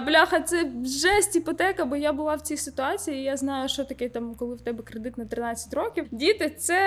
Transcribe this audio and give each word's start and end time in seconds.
Бляха, 0.00 0.40
це 0.40 0.70
жесть 0.84 1.36
іпотека, 1.36 1.84
бо 1.84 1.96
я 1.96 2.12
була 2.12 2.34
в 2.34 2.40
цій 2.40 2.56
ситуації. 2.56 3.16
і 3.20 3.22
Я 3.22 3.36
знаю, 3.36 3.68
що 3.68 3.84
таке 3.84 4.08
там, 4.08 4.34
коли 4.34 4.54
в 4.54 4.60
тебе 4.60 4.82
кредит 4.82 5.18
на 5.18 5.24
13 5.26 5.74
років. 5.74 6.06
Діти 6.10 6.50
це 6.50 6.80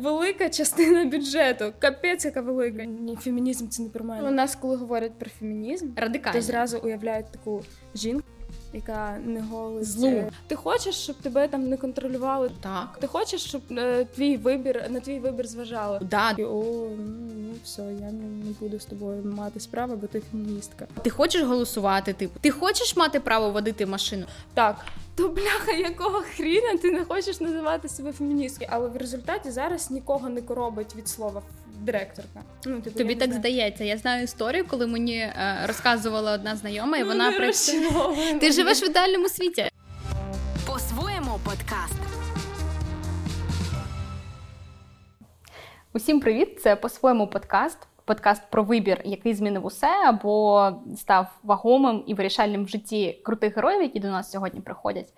велика 0.00 0.48
частина 0.48 1.04
бюджету. 1.04 1.72
Капець, 1.78 2.24
яка 2.24 2.40
велика. 2.40 2.84
Ні, 2.84 3.16
фемінізм 3.16 3.68
це 3.68 3.82
не 3.82 3.88
про 3.88 4.04
мене. 4.04 4.28
У 4.28 4.30
нас, 4.30 4.56
коли 4.56 4.76
говорять 4.76 5.18
про 5.18 5.30
фемінізм, 5.30 5.88
Радикально. 5.96 6.38
то 6.38 6.42
зразу 6.42 6.78
уявляють 6.78 7.32
таку 7.32 7.62
жінку. 7.94 8.26
Яка 8.76 9.18
не 9.24 9.40
голить. 9.40 9.88
Злу. 9.88 10.24
Ти 10.46 10.54
хочеш, 10.54 10.94
щоб 10.94 11.16
тебе 11.16 11.48
там 11.48 11.68
не 11.68 11.76
контролювали? 11.76 12.50
Так. 12.60 12.98
Ти 13.00 13.06
хочеш, 13.06 13.44
щоб 13.44 13.62
е, 13.70 14.04
твій 14.04 14.36
вибір 14.36 14.84
на 14.90 15.00
твій 15.00 15.18
вибір 15.18 15.46
зважали? 15.46 15.98
Да. 16.02 16.30
І, 16.30 16.44
О, 16.44 16.62
ну, 16.98 17.32
ну 17.36 17.54
все, 17.64 17.82
я 17.82 18.12
не, 18.12 18.44
не 18.44 18.52
буду 18.60 18.80
з 18.80 18.84
тобою 18.84 19.24
мати 19.24 19.60
справи, 19.60 19.96
бо 19.96 20.06
ти 20.06 20.22
феміністка. 20.30 20.86
Ти 21.02 21.10
хочеш 21.10 21.42
голосувати? 21.42 22.12
Типу, 22.12 22.40
ти 22.40 22.50
хочеш 22.50 22.96
мати 22.96 23.20
право 23.20 23.50
водити 23.50 23.86
машину? 23.86 24.26
Так, 24.54 24.76
то 25.14 25.28
бляха, 25.28 25.72
якого 25.72 26.22
хріна 26.36 26.76
ти 26.82 26.90
не 26.90 27.04
хочеш 27.04 27.40
називати 27.40 27.88
себе 27.88 28.12
феміністкою? 28.12 28.70
Але 28.72 28.88
в 28.88 28.96
результаті 28.96 29.50
зараз 29.50 29.90
нікого 29.90 30.28
не 30.28 30.42
коробить 30.42 30.96
від 30.96 31.08
слова 31.08 31.42
директорка. 31.80 32.42
Ну, 32.66 32.80
типу, 32.80 32.98
Тобі 32.98 33.14
так 33.14 33.26
знаю. 33.28 33.40
здається. 33.40 33.84
Я 33.84 33.96
знаю 33.98 34.24
історію, 34.24 34.66
коли 34.68 34.86
мені 34.86 35.16
е, 35.18 35.58
розказувала 35.66 36.32
одна 36.32 36.56
знайома, 36.56 36.96
і 36.96 37.00
Ну, 37.00 37.06
вона 37.06 37.32
працює. 37.32 38.38
Ти 38.40 38.52
живеш 38.52 38.82
в 38.82 38.86
ідеальному 38.90 39.28
світі. 39.28 39.70
По-своєму 40.66 41.40
подкаст. 41.44 41.94
Усім 45.92 46.20
привіт! 46.20 46.60
Це 46.62 46.76
по-своєму 46.76 47.26
подкаст. 47.26 47.78
Подкаст 48.04 48.42
про 48.50 48.62
вибір, 48.62 49.00
який 49.04 49.34
змінив 49.34 49.66
усе, 49.66 49.90
або 50.06 50.70
став 50.96 51.26
вагомим 51.42 52.04
і 52.06 52.14
вирішальним 52.14 52.64
в 52.64 52.68
житті 52.68 53.20
крутих 53.24 53.56
героїв, 53.56 53.82
які 53.82 54.00
до 54.00 54.08
нас 54.08 54.30
сьогодні 54.30 54.60
приходять. 54.60 55.12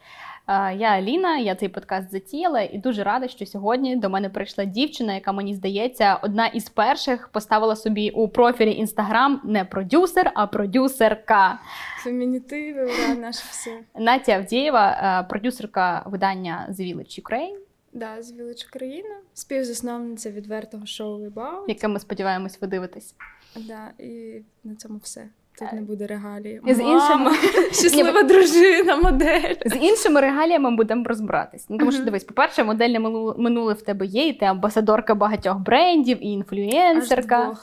Я 0.49 0.89
Аліна, 0.89 1.39
я 1.39 1.55
цей 1.55 1.69
подкаст 1.69 2.11
затіяла 2.11 2.61
і 2.61 2.79
дуже 2.79 3.05
рада, 3.05 3.29
що 3.29 3.47
сьогодні 3.47 3.97
до 3.97 4.11
мене 4.11 4.31
прийшла 4.31 4.65
дівчина, 4.65 5.15
яка 5.15 5.33
мені 5.33 5.55
здається, 5.55 6.15
одна 6.23 6.47
із 6.47 6.69
перших 6.69 7.29
поставила 7.29 7.77
собі 7.77 8.11
у 8.11 8.29
профілі 8.29 8.73
інстаграм 8.73 9.41
не 9.45 9.65
продюсер, 9.65 10.33
а 10.35 10.47
продюсерка. 10.47 11.59
Фемінітиви, 12.03 12.85
ура, 12.85 13.15
наше 13.19 13.45
все. 13.51 13.81
Натя 13.99 14.33
Авдієва, 14.33 14.91
е, 15.21 15.29
продюсерка 15.29 16.03
видання 16.07 16.67
The 16.71 16.81
Village 16.97 17.23
Ukraine, 17.23 17.57
Да, 17.93 18.23
з 18.23 18.33
Village 18.33 18.67
Україна, 18.69 19.17
співзасновниця 19.35 20.31
відвертого 20.31 20.87
шоу 20.87 21.27
About. 21.27 21.65
яке 21.69 21.89
ми 21.89 22.01
сподіваємось, 22.01 22.61
ви 22.61 22.69
дивитесь. 22.69 23.15
Да, 23.57 23.91
і 23.99 24.43
на 24.65 24.75
цьому 24.75 24.99
все. 24.99 25.29
Тут 25.59 25.73
не 25.73 25.81
буде 25.81 26.07
регалії. 26.07 26.61
З 26.67 26.81
іншими- 26.81 27.35
щаслива 27.73 28.23
дружина, 28.23 28.97
модель. 28.97 29.55
З 29.67 29.77
іншими 29.77 30.21
регаліями 30.21 30.71
будемо 30.71 31.05
розбиратись. 31.05 31.67
Ну, 31.69 31.79
тому 31.79 31.93
що 31.93 32.05
дивись, 32.05 32.25
по-перше, 32.25 32.65
модельне 32.65 32.99
минуле, 33.39 33.73
в 33.75 33.83
тебе 33.83 34.07
є, 34.07 34.27
і 34.27 34.33
ти 34.33 34.45
амбасадорка 34.47 35.15
багатьох 35.15 35.59
брендів, 35.59 36.19
і 36.21 36.29
інфлюенсерка. 36.29 37.57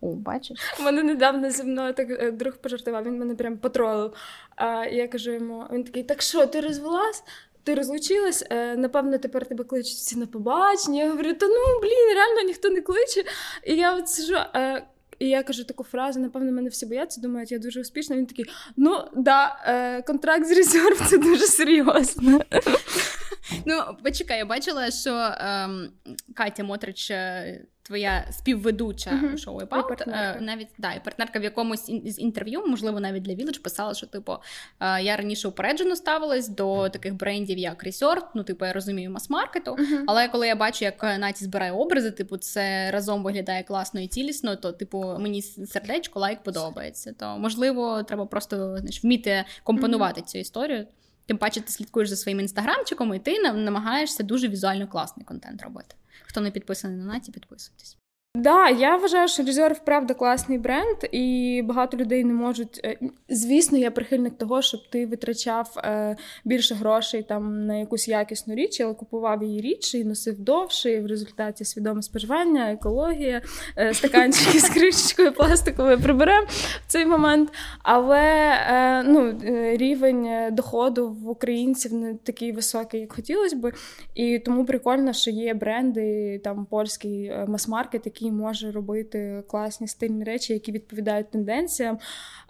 О, 0.00 0.06
бачиш. 0.06 0.58
У 0.80 0.82
мене 0.82 1.02
недавно 1.02 1.50
зі 1.50 1.64
мною 1.64 1.92
так 1.92 2.10
е, 2.10 2.30
друг 2.30 2.56
пожартував, 2.56 3.04
він 3.04 3.18
мене 3.18 3.34
прям 3.34 3.56
потролив. 3.56 4.12
А 4.56 4.86
я 4.86 5.08
кажу 5.08 5.30
йому: 5.30 5.64
він 5.72 5.84
такий: 5.84 6.02
так 6.02 6.22
що, 6.22 6.46
ти 6.46 6.60
розвелась? 6.60 7.24
Ти 7.62 7.74
розлучилась? 7.74 8.46
Е, 8.50 8.76
напевно, 8.76 9.18
тепер 9.18 9.46
тебе 9.46 9.64
кличуть 9.64 9.96
всі 9.96 10.18
на 10.18 10.26
побачення. 10.26 11.02
Я 11.04 11.10
говорю, 11.10 11.32
та 11.34 11.46
ну 11.46 11.80
блін, 11.82 12.14
реально 12.16 12.42
ніхто 12.46 12.68
не 12.68 12.80
кличе. 12.80 13.22
І 13.64 13.74
я 13.74 13.96
от 13.96 14.08
сижу. 14.08 14.36
І 15.18 15.28
я 15.28 15.42
кажу 15.42 15.64
таку 15.64 15.84
фразу, 15.84 16.20
напевно, 16.20 16.52
мене 16.52 16.68
всі 16.68 16.86
бояться, 16.86 17.20
думають, 17.20 17.52
я 17.52 17.58
дуже 17.58 17.80
успішна. 17.80 18.16
Він 18.16 18.26
такий: 18.26 18.44
ну 18.76 19.04
да, 19.16 19.56
е, 19.66 20.02
контракт 20.02 20.46
з 20.46 20.52
резерв 20.56 21.06
це 21.10 21.18
дуже 21.18 21.46
серйозно. 21.46 22.40
Ну, 23.66 23.82
почекай, 24.02 24.38
я 24.38 24.44
бачила, 24.44 24.90
що 24.90 25.32
ем, 25.40 25.90
Катя 26.34 26.64
Мотрич, 26.64 27.10
е, 27.10 27.60
твоя 27.82 28.26
співведуча 28.30 29.10
Мгм. 29.12 29.38
шоу 29.38 29.58
партнерка. 29.66 30.36
е, 30.38 30.40
навіть 30.40 30.68
да, 30.78 30.92
і 30.92 31.04
партнерка 31.04 31.38
в 31.38 31.42
якомусь 31.42 31.88
ін- 31.88 32.10
з 32.12 32.18
інтерв'ю, 32.18 32.66
можливо, 32.66 33.00
навіть 33.00 33.22
для 33.22 33.32
Village, 33.32 33.62
писала, 33.62 33.94
що 33.94 34.06
типу 34.06 34.36
е, 34.80 35.02
я 35.02 35.16
раніше 35.16 35.48
упереджено 35.48 35.96
ставилась 35.96 36.48
до 36.48 36.88
таких 36.88 37.14
брендів, 37.14 37.58
як 37.58 37.84
Resort, 37.86 38.22
ну, 38.34 38.42
типу, 38.44 38.64
я 38.64 38.72
розумію, 38.72 39.10
мас-маркету. 39.10 39.76
Але 40.06 40.28
коли 40.28 40.46
я 40.46 40.56
бачу, 40.56 40.84
як 40.84 41.02
Наті 41.02 41.44
збирає 41.44 41.72
образи, 41.72 42.10
типу, 42.10 42.36
це 42.36 42.90
разом 42.90 43.22
виглядає 43.22 43.62
класно 43.62 44.00
і 44.00 44.08
цілісно, 44.08 44.56
то, 44.56 44.72
типу, 44.72 45.16
мені 45.18 45.42
сердечко, 45.42 46.20
лайк 46.20 46.42
подобається. 46.42 47.12
То 47.18 47.38
можливо, 47.38 48.02
треба 48.02 48.26
просто 48.26 48.56
знаєш, 48.78 49.04
вміти 49.04 49.44
компонувати 49.62 50.22
цю 50.22 50.38
історію. 50.38 50.86
Тим 51.26 51.38
паче, 51.38 51.60
ти 51.60 51.72
слідкуєш 51.72 52.08
за 52.08 52.16
своїм 52.16 52.40
інстаграмчиком, 52.40 53.14
і 53.14 53.18
ти 53.18 53.38
нам- 53.38 53.64
намагаєшся 53.64 54.22
дуже 54.22 54.48
візуально 54.48 54.88
класний 54.88 55.26
контент 55.26 55.62
робити. 55.62 55.94
Хто 56.22 56.40
не 56.40 56.50
підписаний 56.50 56.96
на 56.96 57.04
Наті, 57.04 57.32
підписуйтесь. 57.32 57.96
Да, 58.36 58.68
я 58.68 58.96
вважаю, 58.96 59.28
що 59.28 59.42
Reserve 59.42 59.80
правда 59.84 60.14
класний 60.14 60.58
бренд, 60.58 60.96
і 61.12 61.62
багато 61.64 61.96
людей 61.96 62.24
не 62.24 62.32
можуть. 62.32 62.80
е, 62.84 62.98
Звісно, 63.28 63.78
я 63.78 63.90
прихильник 63.90 64.38
того, 64.38 64.62
щоб 64.62 64.80
ти 64.90 65.06
витрачав 65.06 65.74
е, 65.76 66.16
більше 66.44 66.74
грошей 66.74 67.22
там 67.22 67.66
на 67.66 67.76
якусь 67.76 68.08
якісну 68.08 68.54
річ, 68.54 68.80
але 68.80 68.94
купував 68.94 69.42
її 69.42 69.60
рідше 69.60 69.98
і 69.98 70.04
носив 70.04 70.40
довше. 70.40 70.92
І 70.92 71.00
в 71.00 71.06
результаті 71.06 71.64
свідоме 71.64 72.02
споживання, 72.02 72.72
екологія, 72.72 73.42
е, 73.78 73.94
стаканчики 73.94 74.60
з 74.60 74.68
кришечкою 74.70 75.32
пластиковою 75.32 76.00
приберемо 76.00 76.46
в 76.86 76.86
цей 76.86 77.06
момент. 77.06 77.52
Але 77.82 78.26
ну, 79.06 79.40
рівень 79.76 80.28
доходу 80.52 81.08
в 81.08 81.28
українців 81.28 81.92
не 81.92 82.14
такий 82.14 82.52
високий, 82.52 83.00
як 83.00 83.12
хотілося 83.12 83.56
би. 83.56 83.72
І 84.14 84.38
тому 84.38 84.64
прикольно, 84.64 85.12
що 85.12 85.30
є 85.30 85.54
бренди, 85.54 86.40
там 86.44 86.66
польський 86.70 87.32
мас-маркет, 87.48 88.06
який 88.26 88.38
може 88.38 88.70
робити 88.70 89.44
класні 89.48 89.88
стильні 89.88 90.24
речі, 90.24 90.52
які 90.52 90.72
відповідають 90.72 91.30
тенденціям. 91.30 91.98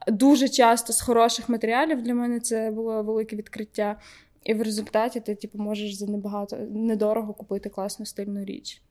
Дуже 0.09 0.49
часто 0.49 0.93
з 0.93 1.01
хороших 1.01 1.49
матеріалів 1.49 2.03
для 2.03 2.15
мене 2.15 2.41
це 2.41 2.71
було 2.71 3.03
велике 3.03 3.37
відкриття. 3.37 4.01
І 4.45 4.55
в 4.55 4.63
результаті 4.63 5.21
ти 5.21 5.35
типу, 5.35 5.59
можеш 5.59 5.95
за 5.95 6.07
небагато 6.07 6.57
недорого 6.71 7.35
купити 7.35 7.69
класну 7.69 8.07
стильну 8.07 8.45
річ. 8.45 8.83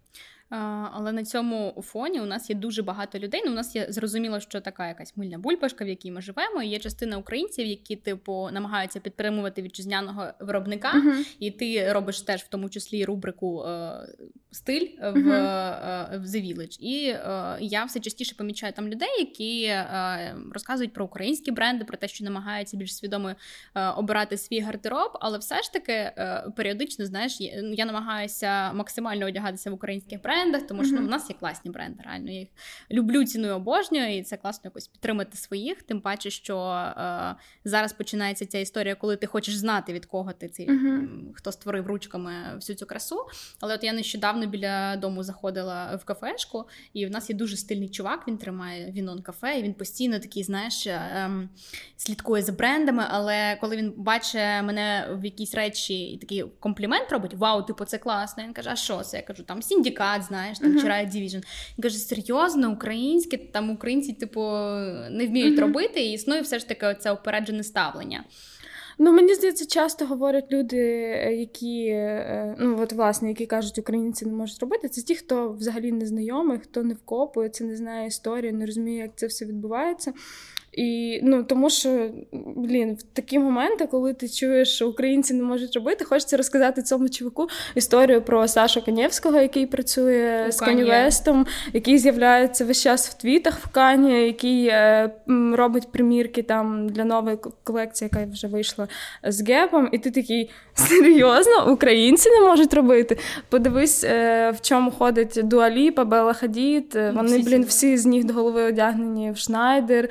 Але 0.91 1.12
на 1.12 1.24
цьому 1.24 1.84
фоні 1.85 2.22
у 2.22 2.25
нас 2.25 2.50
є 2.50 2.56
дуже 2.56 2.84
багато 2.84 3.19
людей. 3.19 3.41
Ну, 3.45 3.51
у 3.51 3.56
нас 3.56 3.75
є 3.75 3.85
зрозуміло, 3.90 4.40
що 4.40 4.62
така 4.62 4.88
якась 4.88 5.18
мильна 5.18 5.38
бульбашка, 5.38 5.85
в 5.85 5.88
якій 5.88 6.12
ми 6.12 6.22
живемо. 6.22 6.63
І 6.63 6.68
є 6.68 6.79
частина 6.79 7.18
українців, 7.18 7.68
які, 7.68 7.95
типу, 7.95 8.50
намагаються 8.51 9.00
підтримувати 9.00 9.62
вітчизняного 9.62 10.25
виробника. 10.40 10.94
Мгм. 10.94 11.25
І 11.40 11.51
ти 11.51 11.94
робиш 11.94 12.22
теж 12.22 12.41
в 12.41 12.47
тому 12.47 12.69
числі 12.69 13.06
рубрику 13.06 13.63
е, 13.63 14.07
стиль 14.55 14.88
в, 15.01 15.31
е, 15.31 16.17
в 16.17 16.25
The 16.25 16.41
Village. 16.45 16.79
І 16.79 17.07
е, 17.07 17.57
я 17.61 17.83
все 17.83 17.99
частіше 17.99 18.35
помічаю 18.35 18.73
там 18.73 18.88
людей, 18.88 19.09
які 19.19 19.63
е, 19.63 20.35
розказують 20.51 20.93
про 20.93 21.05
українські 21.05 21.51
бренди, 21.51 21.85
про 21.85 21.97
те, 21.97 22.07
що 22.07 22.23
намагаються 22.23 22.77
більш 22.77 22.95
свідомо 22.95 23.35
обирати 23.95 24.38
свій 24.38 24.59
гардероб, 24.59 25.11
але 25.13 25.38
все 25.38 25.61
ж 25.61 25.73
таки 25.73 26.11
періодично, 26.55 27.05
знаєш, 27.05 27.41
я, 27.41 27.61
ну, 27.61 27.85
намагаюся 27.85 28.73
максимально 28.73 29.25
одягатися 29.25 29.71
в 29.71 29.73
українських 29.73 30.21
брендах, 30.21 30.61
тому 30.67 30.85
що 30.85 30.95
ну, 30.95 31.01
в 31.01 31.09
нас 31.09 31.29
є 31.29 31.35
класні 31.39 31.71
бренди. 31.71 32.03
Реально 32.05 32.31
я 32.31 32.39
їх 32.39 32.49
люблю, 32.91 33.25
ціную, 33.25 33.55
обожнюю, 33.55 34.17
і 34.17 34.23
це 34.23 34.38
класно 34.38 34.61
якось 34.63 34.88
підтримати 34.88 35.38
своїх. 35.38 35.83
Тим 35.83 36.01
паче, 36.01 36.29
що 36.29 36.85
зараз 37.65 37.94
починається 37.94 38.45
ця 38.45 38.57
історія, 38.57 38.95
коли 38.95 39.15
ти 39.15 39.27
хочеш 39.27 39.55
знати 39.55 39.94
від 39.94 40.05
кого 40.05 40.33
ти 40.33 40.49
цей 40.49 40.69
м, 40.69 41.31
хто 41.33 41.51
створив 41.51 41.88
ручками 41.88 42.31
всю 42.55 42.75
цю 42.75 42.85
красу. 42.85 43.25
Але 43.59 43.75
от 43.75 43.83
я 43.83 43.94
нещодавно 43.94 44.44
біля 44.45 44.95
дому 44.95 45.23
заходила 45.23 45.95
в 45.95 46.06
кафешку, 46.06 46.66
і 46.94 47.06
в 47.06 47.11
нас 47.11 47.29
є 47.29 47.35
дуже 47.35 47.57
стильний 47.57 47.89
чувак. 47.89 48.28
Він 48.28 48.38
тримає 48.38 48.91
Вінон 48.91 49.22
кафе, 49.22 49.59
і 49.59 49.63
він 49.63 49.73
постійно 49.73 50.19
такий, 50.19 50.44
знаєш, 50.44 50.88
ем, 50.88 51.50
слідкує 51.97 52.44
за 52.44 52.51
брендами. 52.51 53.03
Але 53.09 53.57
коли 53.61 53.78
він 53.78 53.94
бачить 53.97 54.36
мене 54.36 55.07
в 55.12 55.25
якійсь 55.25 55.56
речі 55.56 56.06
і 56.06 56.18
такий 56.18 56.44
комплімент 56.59 57.12
робить: 57.12 57.33
Вау, 57.33 57.63
типу, 57.63 57.86
це 57.86 57.97
класно. 57.97 58.44
Він 58.44 58.53
каже: 58.53 58.69
А 58.69 58.75
що 58.75 59.01
це? 59.01 59.18
Я 59.18 59.24
кажу, 59.24 59.44
там 59.44 59.62
сіндікат, 59.62 60.24
знаєш, 60.24 60.59
там 60.59 60.80
чи 60.80 60.88
Riot 60.88 61.15
Division. 61.15 61.44
Він 61.77 61.83
каже, 61.83 61.97
серйозно, 61.97 62.71
українське, 62.71 63.38
там 63.38 63.69
українці, 63.69 64.13
типу, 64.13 64.42
не 65.09 65.27
вміють 65.27 65.59
робити, 65.59 66.06
і 66.06 66.12
існує 66.12 66.42
все 66.42 66.59
ж 66.59 66.68
таки 66.68 66.95
це 67.00 67.12
опереджене 67.12 67.63
ставлення. 67.63 68.24
Ну, 68.97 69.12
мені 69.12 69.33
здається, 69.33 69.65
часто 69.65 70.06
говорять 70.06 70.51
люди, 70.51 70.77
е, 70.77 71.36
які 71.36 71.86
е, 71.88 72.56
ну 72.59 72.81
от 72.81 72.94
власне, 72.94 73.30
які 73.30 73.45
кажуть, 73.45 73.80
українці 73.80 74.25
не 74.25 74.33
можуть 74.33 74.59
робити. 74.59 74.89
Це 74.89 75.01
ті, 75.01 75.15
хто 75.15 75.50
взагалі 75.50 75.92
не 75.92 76.06
знайомий, 76.06 76.59
хто 76.59 76.83
не 76.83 76.94
вкопується, 76.94 77.63
не 77.63 77.75
знає 77.75 78.07
історії, 78.07 78.51
не 78.51 78.65
розуміє, 78.65 78.97
як 78.97 79.12
це 79.15 79.27
все 79.27 79.45
відбувається. 79.45 80.13
І 80.75 81.19
ну 81.24 81.44
тому 81.44 81.69
що 81.69 82.10
блін, 82.56 82.94
в 82.94 83.04
такі 83.04 83.39
моменти, 83.39 83.88
коли 83.92 84.13
ти 84.13 84.30
чуєш, 84.30 84.75
що 84.75 84.89
українці 84.89 85.33
не 85.33 85.44
можуть 85.44 85.75
робити, 85.75 86.06
хочеться 86.06 86.38
розказати 86.38 86.81
цьому 86.81 87.10
чуваку 87.10 87.48
історію 87.75 88.22
про 88.22 88.48
Сашу 88.48 88.86
Канєвського, 88.86 89.39
який 89.39 89.66
працює 89.66 90.45
У 90.48 90.51
з 90.51 90.60
Кані 90.60 90.83
Вестом, 90.83 91.45
який 91.74 91.98
з'являється 91.98 92.66
весь 92.66 92.83
час 92.83 93.10
в 93.10 93.13
твітах 93.13 93.60
в 93.60 93.68
Кані, 93.68 94.25
який 94.25 94.68
е, 94.68 95.12
робить 95.54 95.92
примірки 95.92 96.44
там 96.44 96.89
для 96.89 97.06
нової 97.06 97.38
колекції, 97.63 98.10
яка 98.13 98.31
вже 98.31 98.48
вийшла 98.48 98.88
з 99.24 99.48
гепом. 99.48 99.89
І 99.92 99.98
ти 99.98 100.12
такий 100.12 100.50
серйозно, 100.74 101.71
українці 101.71 102.30
не 102.30 102.48
можуть 102.48 102.74
робити. 102.74 103.18
Подивись, 103.50 104.04
е, 104.04 104.51
в 104.51 104.62
чому 104.62 104.92
ходить 104.92 105.39
Дуаліпа, 105.44 106.06
Бела 106.06 106.33
Хадід. 106.33 106.92
Ну, 106.95 107.12
Вони, 107.16 107.39
блін, 107.39 107.63
всі 107.63 107.98
з 107.98 108.06
ніг 108.06 108.25
до 108.25 108.33
голови 108.33 108.63
одягнені 108.63 109.31
в 109.31 109.38
Шнайдер, 109.38 110.10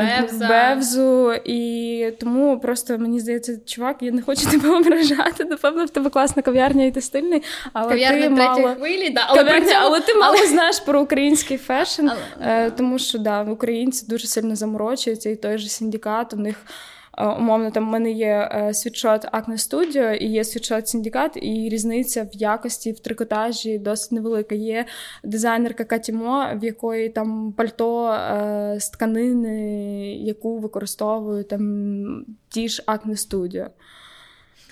Бевза. 0.00 0.48
Бевзу. 0.48 1.32
І 1.44 2.12
тому 2.20 2.60
просто 2.60 2.98
мені 2.98 3.20
здається, 3.20 3.58
чувак, 3.66 3.96
я 4.00 4.12
не 4.12 4.22
хочу 4.22 4.46
тебе 4.50 4.68
ображати. 4.68 5.44
Напевно, 5.44 5.84
в 5.84 5.90
тебе 5.90 6.10
класна 6.10 6.42
кав'ярня, 6.42 6.84
і 6.84 6.90
ти 6.90 7.00
стильний. 7.00 7.42
Але 7.72 7.88
Кав'ярня 7.88 8.22
ти 8.22 8.30
мало... 8.30 8.74
хвилі, 8.74 9.10
да, 9.10 9.24
але, 9.26 9.44
кав'ярня, 9.44 9.78
але 9.80 10.00
ти 10.00 10.14
мало 10.14 10.36
знаєш 10.46 10.80
про 10.80 11.02
український 11.02 11.58
фешн, 11.58 12.08
але... 12.40 12.70
тому 12.70 12.98
що 12.98 13.18
да, 13.18 13.42
українці 13.42 14.06
дуже 14.06 14.26
сильно 14.26 14.56
заморочуються, 14.56 15.30
і 15.30 15.36
той 15.36 15.58
же 15.58 15.68
синдикат 15.68 16.34
у 16.34 16.36
них. 16.36 16.56
Е, 17.20 17.26
умовно, 17.26 17.70
там 17.70 17.86
в 17.86 17.90
мене 17.90 18.10
є 18.10 18.50
е, 18.52 18.74
світшот 18.74 19.24
Acne 19.24 19.52
Studio 19.52 20.14
і 20.14 20.26
є 20.26 20.44
світшот 20.44 20.88
Синдикат, 20.88 21.36
і 21.36 21.68
різниця 21.68 22.22
в 22.22 22.36
якості 22.36 22.92
в 22.92 23.00
трикотажі 23.00 23.78
досить 23.78 24.12
невелика. 24.12 24.54
Є 24.54 24.86
дизайнерка 25.24 25.84
Катімо, 25.84 26.46
в 26.54 26.64
якої 26.64 27.08
там 27.08 27.52
пальто 27.56 28.12
е, 28.12 28.76
з 28.80 28.90
тканини, 28.90 30.14
яку 30.14 30.58
використовують 30.58 31.48
там 31.48 32.24
ті 32.48 32.68
ж 32.68 32.82
Acne 32.86 33.28
Studio. 33.28 33.66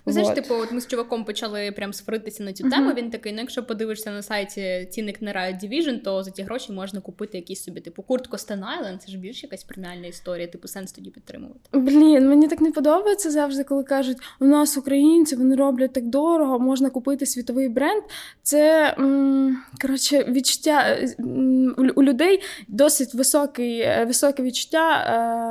Ну, 0.09 0.13
знаєш, 0.13 0.35
типу, 0.35 0.55
от 0.55 0.73
ми 0.73 0.81
з 0.81 0.87
чуваком 0.87 1.25
почали 1.25 1.73
прям 1.73 1.93
сваритися 1.93 2.43
на 2.43 2.53
цю 2.53 2.65
uh-huh. 2.65 2.71
тему. 2.71 2.93
Він 2.97 3.11
такий: 3.11 3.33
ну, 3.33 3.41
якщо 3.41 3.63
подивишся 3.63 4.11
на 4.11 4.23
сайті 4.23 4.89
цінник 4.91 5.23
на 5.23 5.33
Riot 5.33 5.65
Division, 5.65 6.03
то 6.03 6.23
за 6.23 6.31
ті 6.31 6.43
гроші 6.43 6.73
можна 6.73 7.01
купити 7.01 7.39
якісь 7.39 7.65
собі, 7.65 7.81
типу, 7.81 8.03
куртку 8.03 8.37
Stan 8.37 8.59
Island, 8.59 8.99
Це 8.99 9.13
ж 9.13 9.19
більш 9.19 9.43
якась 9.43 9.65
преміальна 9.65 10.07
історія, 10.07 10.47
типу, 10.47 10.69
сенс 10.69 10.93
тоді 10.93 11.11
підтримувати. 11.11 11.61
Блін, 11.73 12.29
мені 12.29 12.49
так 12.49 12.61
не 12.61 12.73
подобається 12.73 13.31
завжди, 13.31 13.65
коли 13.65 13.83
кажуть, 13.83 14.17
у 14.41 14.45
нас 14.45 14.77
українці 14.77 15.37
вони 15.37 15.57
роблять 15.57 15.93
так 15.93 16.07
дорого, 16.07 16.59
можна 16.59 16.91
купити 16.91 17.27
світовий 17.27 17.69
бренд. 17.69 18.03
Це 18.43 18.95
м- 18.99 19.63
коротше 19.81 20.25
відчуття 20.29 20.99
м- 21.21 21.93
у 21.97 22.03
людей 22.03 22.43
досить 22.69 23.15
високий, 23.15 23.81
е, 23.81 24.05
високе 24.07 24.43
відчуття 24.43 25.05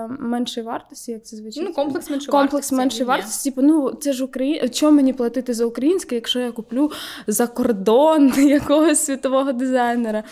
е- 0.10 0.24
меншої 0.24 0.66
вартості, 0.66 1.12
як 1.12 1.26
це 1.26 1.38
звучить. 1.38 1.64
Ну, 1.66 1.74
комплекс 1.74 2.10
меншої 2.10 2.32
комплекс 2.32 2.54
вартості. 2.54 2.76
меншої 2.76 3.04
вартості. 3.04 3.50
Типу, 3.50 3.62
ну 3.62 3.94
це 3.94 4.14
ж 4.14 4.24
Україна. 4.24 4.47
Украї... 4.56 4.70
Чому 4.70 4.96
мені 4.96 5.14
платити 5.14 5.54
за 5.54 5.66
українське, 5.66 6.16
якщо 6.16 6.40
я 6.40 6.52
куплю 6.52 6.92
за 7.28 7.48
кордон 7.48 8.34
якогось 8.38 9.06
світового 9.06 9.52
дизайнера? 9.52 10.24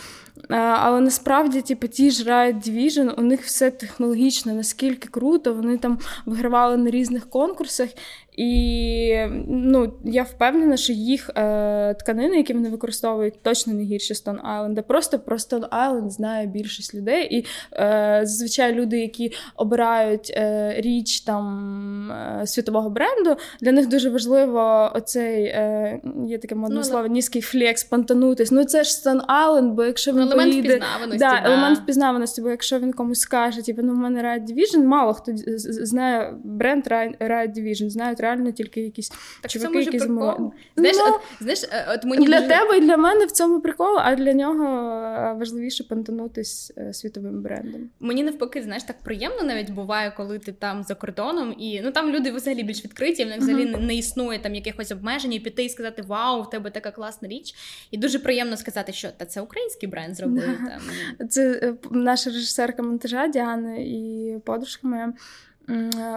Але 0.50 1.02
насправді, 1.02 1.62
типу, 1.62 1.88
ті 1.88 2.12
ж 2.12 2.24
Riot 2.24 2.70
Division, 2.70 3.20
у 3.20 3.22
них 3.22 3.42
все 3.42 3.72
технологічно, 3.72 4.54
наскільки 4.54 5.10
круто, 5.10 5.54
вони 5.54 5.78
там 5.78 6.00
вигравали 6.26 6.78
на 6.78 6.90
різних 6.90 7.30
конкурсах. 7.30 7.90
І 8.38 9.28
ну, 9.48 9.94
я 10.04 10.24
впевнена, 10.24 10.78
що 10.78 10.94
їх 10.94 11.30
е, 11.36 11.94
тканини, 11.94 12.38
які 12.38 12.54
вони 12.54 12.70
використовують, 12.70 13.42
точно 13.42 13.74
не 13.74 13.84
гірші 13.84 14.14
Stone 14.14 14.40
Island. 14.42 14.82
Просто 14.82 15.20
про 15.20 15.38
Stone 15.38 15.70
Island 15.70 16.10
знає 16.10 16.48
більшість 16.48 16.96
людей. 16.96 17.38
І 17.38 17.46
е, 17.74 18.20
зазвичай 18.24 18.74
люди, 18.74 19.00
які 19.00 19.32
обирають 19.56 20.34
е, 20.36 20.74
річ 20.78 21.22
там 21.22 22.12
е, 22.12 22.48
світового 22.48 22.90
бренду, 22.90 23.36
для 23.62 23.72
них 23.72 23.88
дуже 23.88 24.10
важливо 24.10 24.92
оцей 24.96 25.44
е, 25.44 26.00
є 26.28 26.38
таке 26.38 26.56
модне 26.56 26.76
ну, 26.76 26.84
слово, 26.84 27.08
низький 27.08 27.42
flex, 27.42 27.84
понтанутись. 27.84 28.52
Ну 28.52 28.64
це 28.64 28.84
ж 28.84 28.90
Stone 28.90 29.26
Island, 29.26 29.72
бо 29.72 29.84
якщо 29.84 30.12
він 30.12 30.20
елемент 30.20 30.52
поїде, 30.52 30.70
впізнаваності. 30.70 31.18
Да, 31.20 31.42
да. 31.44 31.48
Елемент 31.48 31.80
впізнаваності, 31.80 32.42
бо 32.42 32.50
якщо 32.50 32.80
він 32.80 32.94
комусь 32.94 33.20
скаже, 33.20 33.62
типу, 33.62 33.82
ну 33.82 33.94
в 33.94 33.98
мене 33.98 34.24
Riot 34.24 34.54
Division, 34.54 34.84
мало 34.84 35.14
хто 35.14 35.32
знає 35.66 36.34
бренд 36.44 36.88
Riot 37.20 37.58
Division, 37.58 37.90
знають 37.90 38.20
реально 38.26 38.52
тільки 38.52 38.82
якісь 38.82 39.10
так 39.42 39.52
чуваки, 39.52 39.80
які 39.80 40.00
зимують. 40.00 40.38
Знаєш, 40.76 40.98
ну, 41.00 41.14
от, 41.16 41.22
знаєш, 41.40 41.64
е, 41.64 41.86
от 41.90 42.04
мені 42.06 42.26
для 42.26 42.38
дуже... 42.38 42.50
тебе 42.50 42.78
і 42.78 42.82
для 42.82 42.98
мене 42.98 43.26
в 43.26 43.32
цьому 43.32 43.62
прикол, 43.62 43.98
а 44.00 44.16
для 44.16 44.34
нього 44.34 44.66
е, 44.66 45.34
важливіше 45.34 45.84
пантанутись 45.84 46.74
е, 46.78 46.94
світовим 46.94 47.42
брендом. 47.42 47.90
Мені 48.00 48.24
навпаки, 48.24 48.62
знаєш, 48.62 48.84
так 48.84 48.96
приємно 49.04 49.44
навіть 49.44 49.70
буває, 49.70 50.14
коли 50.18 50.40
ти 50.40 50.52
там 50.52 50.84
за 50.84 50.96
кордоном, 50.96 51.56
і 51.58 51.82
ну 51.82 51.92
там 51.92 52.12
люди 52.12 52.32
взагалі 52.32 52.64
більш 52.64 52.84
відкриті, 52.84 53.26
в 53.26 53.28
них 53.28 53.38
взагалі 53.38 53.66
uh-huh. 53.66 53.86
не 53.86 53.96
існує 53.96 54.40
там 54.40 54.56
якихось 54.56 54.92
обмежень, 54.92 55.34
і 55.34 55.40
піти 55.40 55.64
і 55.66 55.70
сказати 55.70 56.02
Вау, 56.08 56.42
в 56.42 56.50
тебе 56.50 56.72
така 56.72 56.92
класна 56.92 57.28
річ. 57.28 57.56
І 57.92 57.98
дуже 57.98 58.20
приємно 58.20 58.58
сказати, 58.58 58.94
що 58.94 59.10
та 59.18 59.26
це 59.26 59.42
український 59.42 59.90
бренд 59.90 60.16
зробив. 60.16 60.44
Uh-huh. 60.44 60.80
Там. 61.18 61.30
Це 61.30 61.74
наша 61.92 62.30
режисерка 62.30 62.84
монтажа 62.84 63.28
Діана 63.28 63.76
і 63.76 64.36
подружка 64.46 64.88
моя. 64.88 65.14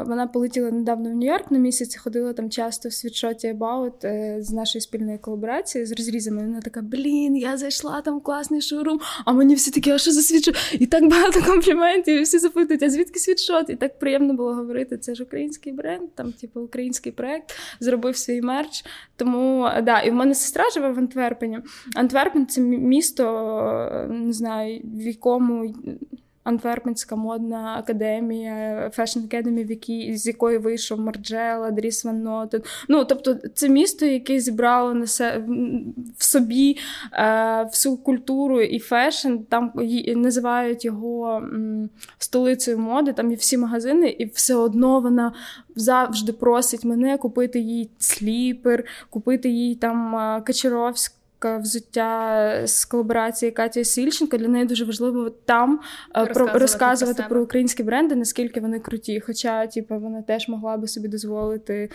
Вона 0.06 0.26
полетіла 0.26 0.70
недавно 0.70 1.10
в 1.10 1.14
Нью-Йорк 1.14 1.44
на 1.50 1.58
місяць, 1.58 1.96
ходила 1.96 2.32
там 2.32 2.50
часто 2.50 2.88
в 2.88 2.92
світшоті 2.92 3.52
About 3.52 4.06
е, 4.06 4.36
з 4.40 4.52
нашої 4.52 4.82
спільної 4.82 5.18
колаборації 5.18 5.86
з 5.86 5.92
розрізами. 5.92 6.42
Вона 6.42 6.60
така: 6.60 6.82
Блін, 6.82 7.36
я 7.36 7.56
зайшла 7.56 8.00
там 8.00 8.20
класний 8.20 8.60
шоурум, 8.60 9.00
а 9.24 9.32
мені 9.32 9.54
всі 9.54 9.70
такі, 9.70 9.90
а 9.90 9.98
що 9.98 10.12
за 10.12 10.22
світшот? 10.22 10.56
І 10.72 10.86
так 10.86 11.10
багато 11.10 11.42
компліментів, 11.42 12.18
і 12.18 12.22
всі 12.22 12.38
запитують, 12.38 12.82
а 12.82 12.90
звідки 12.90 13.18
світшот? 13.18 13.70
І 13.70 13.76
так 13.76 13.98
приємно 13.98 14.34
було 14.34 14.54
говорити. 14.54 14.98
Це 14.98 15.14
ж 15.14 15.22
український 15.22 15.72
бренд, 15.72 16.14
там, 16.14 16.32
типу, 16.32 16.60
український 16.60 17.12
проект, 17.12 17.54
зробив 17.80 18.16
свій 18.16 18.40
мерч. 18.40 18.84
Тому 19.16 19.68
да, 19.82 20.00
і 20.00 20.10
в 20.10 20.14
мене 20.14 20.34
сестра 20.34 20.64
живе 20.74 20.92
в 20.92 20.98
Антверпені. 20.98 21.58
Антверпен 21.94 22.46
це 22.46 22.60
місто, 22.60 23.24
не 24.10 24.32
знаю, 24.32 24.80
в 24.84 25.00
якому. 25.00 25.74
Антверпенська 26.48 27.16
модна 27.16 27.74
академія, 27.78 28.90
Fashion 28.98 29.28
Academy, 29.28 29.66
в 29.66 29.70
якій, 29.70 30.16
з 30.16 30.26
якої 30.26 30.58
вийшов 30.58 31.00
Марджела, 31.00 31.70
Дріс 31.70 32.04
Ван 32.04 32.22
Нотен. 32.22 32.62
Ну, 32.88 33.04
тобто, 33.04 33.34
це 33.34 33.68
місто, 33.68 34.06
яке 34.06 34.40
зібрало 34.40 34.94
на 34.94 35.06
се, 35.06 35.44
в 36.18 36.24
собі 36.24 36.76
е, 37.12 37.62
всю 37.64 37.96
культуру 37.96 38.60
і 38.60 38.78
фешн. 38.78 39.36
Там 39.48 39.72
називають 40.16 40.84
його 40.84 41.36
м, 41.36 41.90
столицею 42.18 42.78
моди, 42.78 43.12
там 43.12 43.30
є 43.30 43.36
всі 43.36 43.58
магазини, 43.58 44.08
і 44.08 44.24
все 44.24 44.54
одно 44.54 45.00
вона 45.00 45.32
завжди 45.76 46.32
просить 46.32 46.84
мене 46.84 47.18
купити 47.18 47.60
їй 47.60 47.90
сліпер, 47.98 48.84
купити 49.10 49.48
їй 49.48 49.74
там 49.74 50.16
е, 50.16 50.42
Качаровську 50.46 51.17
взуття 51.44 52.62
з 52.64 52.84
колаборації 52.84 53.52
Каті 53.52 53.84
Сільченко. 53.84 54.36
Для 54.36 54.48
неї 54.48 54.64
дуже 54.64 54.84
важливо 54.84 55.30
там 55.30 55.80
е, 56.16 56.24
розказувати, 56.24 56.50
про 56.50 56.58
розказувати 56.58 57.22
про, 57.22 57.28
про 57.28 57.42
українські 57.42 57.82
бренди, 57.82 58.14
наскільки 58.14 58.60
вони 58.60 58.80
круті. 58.80 59.20
Хоча, 59.20 59.66
типу, 59.66 59.98
вона 59.98 60.22
теж 60.22 60.48
могла 60.48 60.76
би 60.76 60.88
собі 60.88 61.08
дозволити 61.08 61.90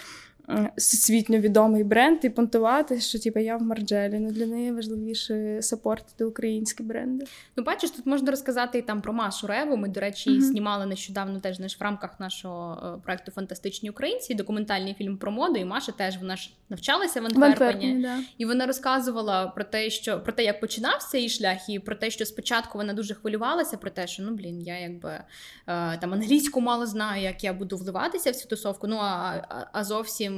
всесвітньо 0.78 1.40
відомий 1.40 1.84
бренд 1.84 2.20
і 2.24 2.30
понтувати, 2.30 3.02
що 3.02 3.20
типу, 3.20 3.40
я 3.40 3.58
в 3.58 3.62
Марджелі. 3.62 4.20
Ну 4.20 4.32
для 4.32 4.46
неї 4.46 4.72
важливіше 4.72 5.58
сапортити 5.62 6.26
українські 6.26 6.84
бренди. 6.84 7.26
Ну, 7.56 7.64
бачиш, 7.64 7.92
тут 7.92 8.06
можна 8.06 8.32
розказати 8.32 8.78
і 8.78 8.82
там 8.82 9.02
про 9.02 9.14
Машу 9.14 9.48
Реву. 9.48 9.78
Ми, 9.78 9.88
до 9.88 10.00
речі, 10.00 10.30
mm-hmm. 10.30 10.42
знімали 10.42 10.86
нещодавно 10.86 11.40
теж 11.40 11.56
знаєш, 11.56 11.80
в 11.80 11.84
рамках 11.84 12.20
нашого 12.20 12.94
е, 12.98 13.02
проекту 13.04 13.32
Фантастичні 13.32 13.90
українці 13.90 14.34
документальний 14.34 14.94
фільм 14.94 15.18
про 15.18 15.32
моду. 15.32 15.60
І 15.60 15.66
Маша 15.66 15.92
теж 15.92 16.18
вона 16.18 16.36
ж 16.36 16.54
навчалася 16.70 17.22
в 17.22 17.26
Антверпені. 17.26 18.02
да. 18.02 18.20
І 18.38 18.46
вона 18.46 18.66
розказувала 18.66 19.48
про 19.48 19.64
те, 19.64 19.90
що 19.90 20.20
про 20.20 20.34
те, 20.34 20.44
як 20.44 20.60
починався 20.60 21.18
її 21.18 21.30
шлях, 21.30 21.70
і 21.70 21.80
про 21.80 21.96
те, 21.96 22.10
що 22.10 22.26
спочатку 22.26 22.78
вона 22.78 22.94
дуже 22.94 23.14
хвилювалася, 23.14 23.78
про 23.78 23.90
те, 23.90 24.08
що 24.08 24.24
ну 24.24 24.32
блін, 24.32 24.62
я 24.62 24.80
якби 24.80 25.10
е, 25.10 25.24
там 25.98 26.14
англійську 26.14 26.62
мало 26.62 26.86
знаю, 26.86 27.24
як 27.24 27.44
я 27.44 27.54
буду 27.54 27.78
вливатися 27.78 28.32
в 28.32 28.36
цю 28.36 28.48
тусовку. 28.48 28.88
Ну 28.88 28.98
а, 29.02 29.68
а 29.72 29.84
зовсім 29.84 30.33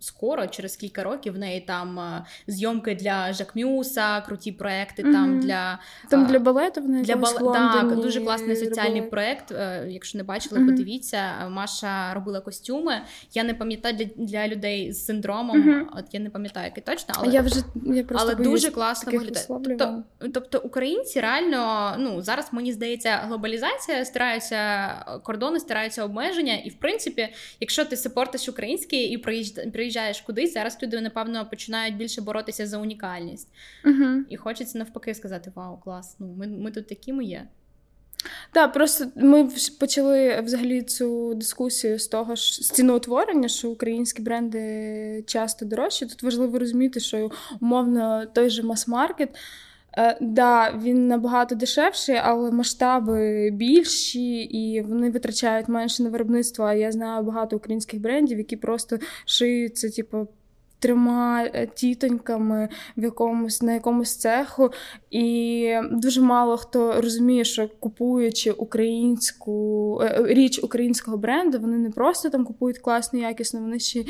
скоро, 0.00 0.46
через 0.46 0.76
кілька 0.76 1.02
років, 1.02 1.32
в 1.32 1.38
неї 1.38 1.60
там 1.60 1.98
е, 1.98 2.24
зйомки 2.46 2.94
для 2.94 3.32
Жакмюса, 3.32 4.20
круті 4.20 4.52
проекти 4.52 5.02
mm-hmm. 5.02 5.12
там 5.12 5.40
для 5.40 5.78
там 6.10 6.26
для 6.26 6.38
балету 6.38 6.80
в 6.80 6.88
неї 6.88 7.04
для 7.04 7.16
бал... 7.16 7.52
Так, 7.52 7.96
дуже 7.96 8.20
класний 8.20 8.56
соціальний 8.56 9.00
робили. 9.00 9.10
проект. 9.10 9.52
Е, 9.52 9.86
якщо 9.88 10.18
не 10.18 10.24
бачили, 10.24 10.60
mm-hmm. 10.60 10.66
подивіться. 10.66 11.48
Маша 11.48 12.14
робила 12.14 12.40
костюми. 12.40 13.00
Я 13.32 13.44
не 13.44 13.54
пам'ятаю 13.54 13.96
для 13.96 14.04
для 14.16 14.48
людей 14.48 14.92
з 14.92 15.04
синдромом. 15.04 15.62
Mm-hmm. 15.62 15.86
От 15.98 16.04
я 16.12 16.20
не 16.20 16.30
пам'ятаю, 16.30 16.66
який 16.66 16.82
точно, 16.82 17.14
але 17.18 17.32
я 17.32 17.40
вже 17.40 17.60
я 17.84 18.04
просто 18.04 18.32
але 18.32 18.44
дуже 18.44 18.70
класно 18.70 19.12
виглядає. 19.12 19.46
Тобто, 19.48 20.02
тобто 20.32 20.60
українці 20.64 21.20
реально 21.20 21.94
ну 21.98 22.22
зараз 22.22 22.48
мені 22.52 22.72
здається, 22.72 23.16
глобалізація 23.16 24.04
стараються 24.04 24.88
кордони, 25.22 25.60
стараються 25.60 26.04
обмеження, 26.04 26.54
і 26.54 26.70
в 26.70 26.74
принципі, 26.74 27.28
якщо 27.60 27.84
ти 27.84 27.96
сапортиш 27.96 28.48
український 28.48 29.03
і 29.06 29.18
приїжджаєш 29.72 30.20
кудись, 30.20 30.54
зараз 30.54 30.78
люди, 30.82 31.00
напевно, 31.00 31.46
починають 31.50 31.96
більше 31.96 32.20
боротися 32.20 32.66
за 32.66 32.78
унікальність. 32.78 33.48
uh 33.84 34.22
І 34.28 34.36
хочеться 34.36 34.78
навпаки 34.78 35.14
сказати: 35.14 35.52
Вау, 35.54 35.78
клас! 35.78 36.16
Ну, 36.18 36.34
ми, 36.38 36.46
ми 36.46 36.70
тут 36.70 36.88
такі 36.88 37.12
ми 37.12 37.24
є. 37.24 37.46
Так, 38.52 38.72
просто 38.72 39.06
ми 39.16 39.48
почали 39.80 40.40
взагалі 40.40 40.82
цю 40.82 41.34
дискусію 41.34 41.98
з 41.98 42.08
того 42.08 42.34
ж 42.34 42.62
з 42.62 42.70
ціноутворення, 42.70 43.48
що 43.48 43.70
українські 43.70 44.22
бренди 44.22 45.24
часто 45.26 45.64
дорожчі. 45.64 46.06
Тут 46.06 46.22
важливо 46.22 46.58
розуміти, 46.58 47.00
що 47.00 47.30
умовно 47.60 48.26
той 48.34 48.50
же 48.50 48.62
мас-маркет. 48.62 49.28
Е, 49.98 50.18
да, 50.20 50.78
він 50.82 51.08
набагато 51.08 51.54
дешевший, 51.54 52.16
але 52.22 52.50
масштаби 52.50 53.50
більші, 53.52 54.40
і 54.40 54.80
вони 54.80 55.10
витрачають 55.10 55.68
менше 55.68 56.02
на 56.02 56.08
виробництво. 56.10 56.64
А 56.64 56.74
я 56.74 56.92
знаю 56.92 57.24
багато 57.24 57.56
українських 57.56 58.00
брендів, 58.00 58.38
які 58.38 58.56
просто 58.56 58.98
шиються, 59.26 59.90
типу, 59.90 60.28
трьома 60.78 61.44
е, 61.44 61.66
тітоньками 61.74 62.68
в 62.96 63.02
якомусь 63.02 63.62
на 63.62 63.72
якомусь 63.72 64.16
цеху. 64.16 64.70
І 65.10 65.74
дуже 65.92 66.20
мало 66.20 66.56
хто 66.56 67.00
розуміє, 67.00 67.44
що 67.44 67.68
купуючи 67.80 68.50
українську 68.50 70.00
е, 70.02 70.24
річ 70.24 70.60
українського 70.62 71.16
бренду, 71.16 71.58
вони 71.58 71.76
не 71.76 71.90
просто 71.90 72.30
там 72.30 72.44
купують 72.44 72.78
класно, 72.78 73.18
якісно, 73.18 73.60
вони 73.60 73.78
ще. 73.78 74.04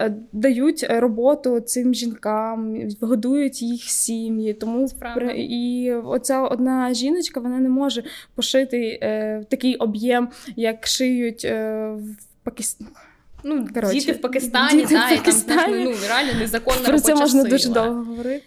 Е, 0.00 0.14
дають 0.32 0.86
роботу 0.88 1.60
цим 1.60 1.94
жінкам, 1.94 2.88
годують 3.00 3.62
їх 3.62 3.82
сім'ї. 3.82 4.54
Тому 4.54 4.88
Справді. 4.88 5.32
і 5.40 5.92
оця 5.92 6.42
одна 6.42 6.94
жіночка 6.94 7.40
вона 7.40 7.58
не 7.58 7.68
може 7.68 8.02
пошити 8.34 8.98
е, 9.02 9.44
такий 9.48 9.76
об'єм, 9.76 10.28
як 10.56 10.86
шиють 10.86 11.44
е, 11.44 11.88
в 11.90 12.16
Пакистані. 12.44 12.90
Ну, 13.44 13.68
Короче, 13.74 13.94
діти 13.94 14.12
в 14.12 14.20
Пакистані, 14.20 14.80
діти 14.80 14.94
да, 14.94 15.06
в 15.06 15.16
Пакистані. 15.16 15.82
і 15.82 15.84
там 15.84 15.92
ну, 15.92 15.94
реально 16.08 16.38
незаконна 16.38 16.88
Про 16.88 17.00
це 17.00 17.14
можна 17.14 17.42
сила. 17.42 17.48
дуже 17.48 17.68
довго 17.68 18.02
говорити. 18.04 18.44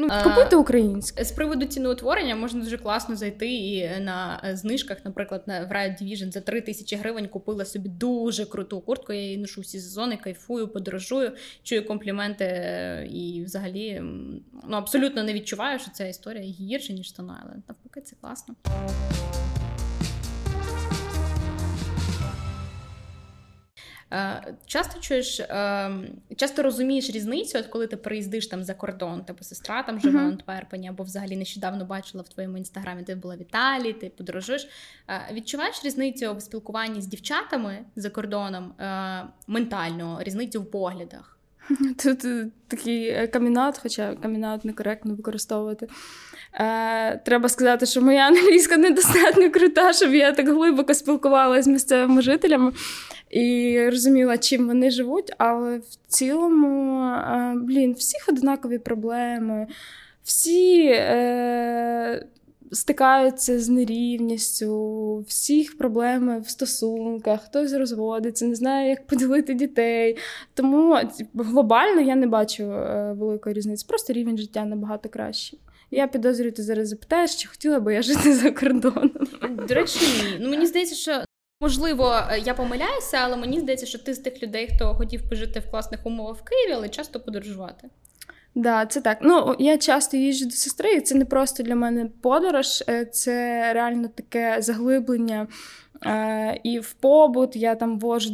Ну, 0.00 0.08
Купуйте 0.24 0.56
українське. 0.56 1.24
З 1.24 1.32
приводу 1.32 1.66
ціноутворення 1.66 2.36
можна 2.36 2.62
дуже 2.62 2.78
класно 2.78 3.16
зайти 3.16 3.54
і 3.54 4.00
на 4.00 4.40
знижках, 4.52 4.98
наприклад, 5.04 5.42
на 5.46 5.60
в 5.60 5.72
Riot 5.72 6.02
Division 6.02 6.32
за 6.32 6.40
3 6.40 6.60
тисячі 6.60 6.96
гривень 6.96 7.28
купила 7.28 7.64
собі 7.64 7.88
дуже 7.88 8.44
круту 8.44 8.80
куртку. 8.80 9.12
Я 9.12 9.20
її 9.20 9.36
ношу 9.36 9.60
всі 9.60 9.80
сезони, 9.80 10.16
кайфую, 10.16 10.68
подорожую, 10.68 11.32
чую 11.62 11.86
компліменти 11.86 12.44
і 13.12 13.42
взагалі 13.44 14.00
ну, 14.68 14.76
абсолютно 14.76 15.24
не 15.24 15.32
відчуваю, 15.32 15.78
що 15.78 15.90
ця 15.90 16.06
історія 16.06 16.42
гірша, 16.42 16.92
ніж 16.92 17.12
тона, 17.12 17.40
але 17.42 17.54
навпаки, 17.68 18.00
це 18.00 18.16
класно. 18.20 18.54
Часто 24.66 25.00
чуєш, 25.00 25.40
е, 25.40 25.90
часто 26.36 26.62
розумієш 26.62 27.10
різницю, 27.10 27.58
от 27.58 27.66
коли 27.66 27.86
ти 27.86 27.96
приїздиш 27.96 28.46
там 28.46 28.64
за 28.64 28.74
кордон, 28.74 29.24
тебе 29.24 29.42
сестра 29.42 29.82
там 29.82 30.00
живе 30.00 30.18
в 30.18 30.22
uh-huh. 30.22 30.28
Антверпені, 30.28 30.88
або 30.88 31.02
взагалі 31.02 31.36
нещодавно 31.36 31.84
бачила 31.84 32.22
в 32.22 32.28
твоєму 32.28 32.58
інстаграмі, 32.58 33.02
ти 33.02 33.14
була 33.14 33.36
в 33.36 33.40
Італії, 33.40 33.92
ти 33.92 34.12
подорожуєш. 34.16 34.68
Е, 35.08 35.20
відчуваєш 35.32 35.84
різницю 35.84 36.34
в 36.34 36.42
спілкуванні 36.42 37.02
з 37.02 37.06
дівчатами 37.06 37.78
за 37.96 38.10
кордоном 38.10 38.74
ментально, 39.46 40.18
різницю 40.22 40.62
в 40.62 40.70
поглядах? 40.70 41.38
Тут 42.02 42.26
такий 42.68 43.26
камінат, 43.26 43.78
хоча 43.82 44.14
камінат 44.14 44.64
некоректно 44.64 45.14
використовувати. 45.14 45.88
Е, 46.54 47.16
Треба 47.16 47.48
сказати, 47.48 47.86
що 47.86 48.02
моя 48.02 48.20
англійська 48.26 48.76
недостатньо 48.76 49.50
крута, 49.50 49.92
щоб 49.92 50.14
я 50.14 50.32
так 50.32 50.48
глибоко 50.48 50.94
спілкувалася 50.94 51.62
з 51.62 51.68
місцевими 51.68 52.22
жителями 52.22 52.72
і 53.30 53.80
розуміла, 53.90 54.38
чим 54.38 54.66
вони 54.66 54.90
живуть. 54.90 55.32
Але 55.38 55.78
в 55.78 55.96
цілому, 56.06 57.02
е, 57.04 57.54
блін, 57.56 57.92
всіх 57.92 58.28
однакові 58.28 58.78
проблеми, 58.78 59.66
всі. 60.24 60.84
Е, 60.86 62.26
Стикаються 62.72 63.60
з 63.60 63.68
нерівністю, 63.68 65.18
всіх 65.28 65.78
проблеми 65.78 66.40
в 66.40 66.48
стосунках, 66.48 67.44
хтось 67.44 67.72
розводиться, 67.72 68.46
не 68.46 68.54
знає, 68.54 68.88
як 68.88 69.06
поділити 69.06 69.54
дітей. 69.54 70.16
Тому 70.54 70.98
глобально 71.34 72.00
я 72.00 72.16
не 72.16 72.26
бачу 72.26 72.64
е, 72.64 73.12
великої 73.12 73.54
різниці. 73.54 73.86
Просто 73.88 74.12
рівень 74.12 74.38
життя 74.38 74.64
набагато 74.64 75.08
кращий. 75.08 75.60
Я 75.90 76.06
підозрюю, 76.06 76.52
ти 76.52 76.62
зараз 76.62 76.88
запитаєш, 76.88 77.36
чи 77.36 77.48
хотіла 77.48 77.80
би 77.80 77.94
я 77.94 78.02
жити 78.02 78.34
за 78.34 78.50
кордоном. 78.50 79.10
До 79.68 79.74
речі, 79.74 79.98
ні. 80.00 80.38
Ну 80.40 80.50
мені 80.50 80.66
здається, 80.66 80.94
що. 80.94 81.27
Можливо, 81.60 82.20
я 82.44 82.54
помиляюся, 82.54 83.16
але 83.16 83.36
мені 83.36 83.60
здається, 83.60 83.86
що 83.86 83.98
ти 83.98 84.14
з 84.14 84.18
тих 84.18 84.42
людей, 84.42 84.70
хто 84.74 84.94
хотів 84.94 85.28
пожити 85.28 85.60
в 85.60 85.70
класних 85.70 86.06
умовах 86.06 86.36
в 86.36 86.44
Києві, 86.44 86.72
але 86.72 86.88
часто 86.88 87.20
подорожувати. 87.20 87.88
Да, 88.54 88.86
це 88.86 89.00
так. 89.00 89.18
Ну, 89.22 89.56
я 89.58 89.78
часто 89.78 90.16
їжджу 90.16 90.44
до 90.44 90.50
сестри, 90.50 90.92
і 90.92 91.00
це 91.00 91.14
не 91.14 91.24
просто 91.24 91.62
для 91.62 91.74
мене 91.74 92.10
подорож, 92.22 92.84
е, 92.88 93.04
це 93.04 93.62
реально 93.72 94.08
таке 94.08 94.56
заглиблення 94.62 95.46
Е, 95.87 95.87
і 96.62 96.78
в 96.78 96.92
побут 96.92 97.56
я 97.56 97.74
там 97.74 97.98
вожу, 97.98 98.30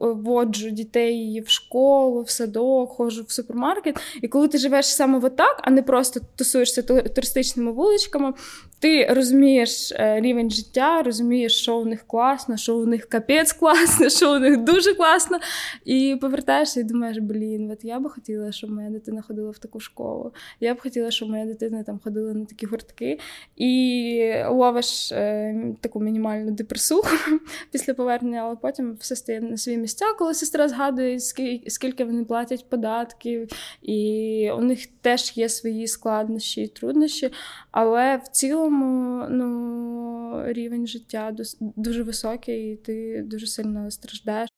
воджу 0.00 0.70
дітей 0.70 1.40
в 1.46 1.48
школу, 1.48 2.22
в 2.22 2.30
садок, 2.30 2.90
ходжу 2.90 3.24
в 3.28 3.32
супермаркет. 3.32 3.96
І 4.22 4.28
коли 4.28 4.48
ти 4.48 4.58
живеш 4.58 4.86
саме 4.86 5.20
отак, 5.22 5.60
а 5.62 5.70
не 5.70 5.82
просто 5.82 6.20
тусуєшся 6.36 6.82
туристичними 6.82 7.72
вуличками, 7.72 8.32
ти 8.78 9.06
розумієш 9.06 9.92
е, 9.92 10.20
рівень 10.20 10.50
життя, 10.50 11.02
розумієш, 11.02 11.56
що 11.56 11.78
у 11.78 11.84
них 11.84 12.04
класно, 12.06 12.56
що 12.56 12.76
у 12.76 12.86
них 12.86 13.04
капець 13.08 13.52
класно, 13.52 14.08
що 14.08 14.36
у 14.36 14.38
них 14.38 14.64
дуже 14.64 14.94
класно. 14.94 15.38
І 15.84 16.16
повертаєшся 16.20 16.80
і 16.80 16.84
думаєш, 16.84 17.18
блін, 17.18 17.70
от 17.70 17.84
я 17.84 18.00
би 18.00 18.10
хотіла, 18.10 18.52
щоб 18.52 18.70
моя 18.70 18.90
дитина 18.90 19.22
ходила 19.22 19.50
в 19.50 19.58
таку 19.58 19.80
школу. 19.80 20.32
Я 20.60 20.74
б 20.74 20.80
хотіла, 20.80 21.10
щоб 21.10 21.28
моя 21.28 21.44
дитина 21.44 21.82
там 21.82 22.00
ходила 22.04 22.34
на 22.34 22.44
такі 22.44 22.66
гуртки. 22.66 23.18
І 23.56 24.32
ловиш 24.50 25.12
е, 25.12 25.54
таку 25.80 26.00
мінімальну 26.00 26.50
депресуху 27.04 27.40
після 27.70 27.94
повернення, 27.94 28.40
але 28.40 28.56
потім 28.56 28.96
все 29.00 29.16
стає 29.16 29.40
на 29.40 29.56
свої 29.56 29.78
місця, 29.78 30.04
коли 30.18 30.34
сестра 30.34 30.68
згадує, 30.68 31.20
скільки 31.66 32.04
вони 32.04 32.24
платять 32.24 32.68
податків, 32.68 33.48
і 33.82 34.50
у 34.56 34.60
них 34.60 34.86
теж 35.00 35.36
є 35.36 35.48
свої 35.48 35.88
складнощі 35.88 36.62
і 36.62 36.68
труднощі. 36.68 37.32
Але 37.70 38.16
в 38.16 38.28
цілому 38.28 39.24
ну, 39.30 40.42
рівень 40.46 40.86
життя 40.86 41.36
дуже 41.60 42.02
високий, 42.02 42.72
і 42.72 42.76
ти 42.76 43.22
дуже 43.26 43.46
сильно 43.46 43.90
страждаєш. 43.90 44.48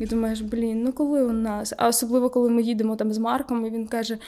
І 0.00 0.06
думаєш, 0.06 0.40
блін, 0.40 0.82
ну 0.82 0.92
коли 0.92 1.24
у 1.24 1.32
нас? 1.32 1.74
А 1.76 1.88
особливо, 1.88 2.30
коли 2.30 2.50
ми 2.50 2.62
їдемо 2.62 2.96
там 2.96 3.12
з 3.12 3.18
Марком, 3.18 3.66
і 3.66 3.70
він 3.70 3.86
каже. 3.86 4.18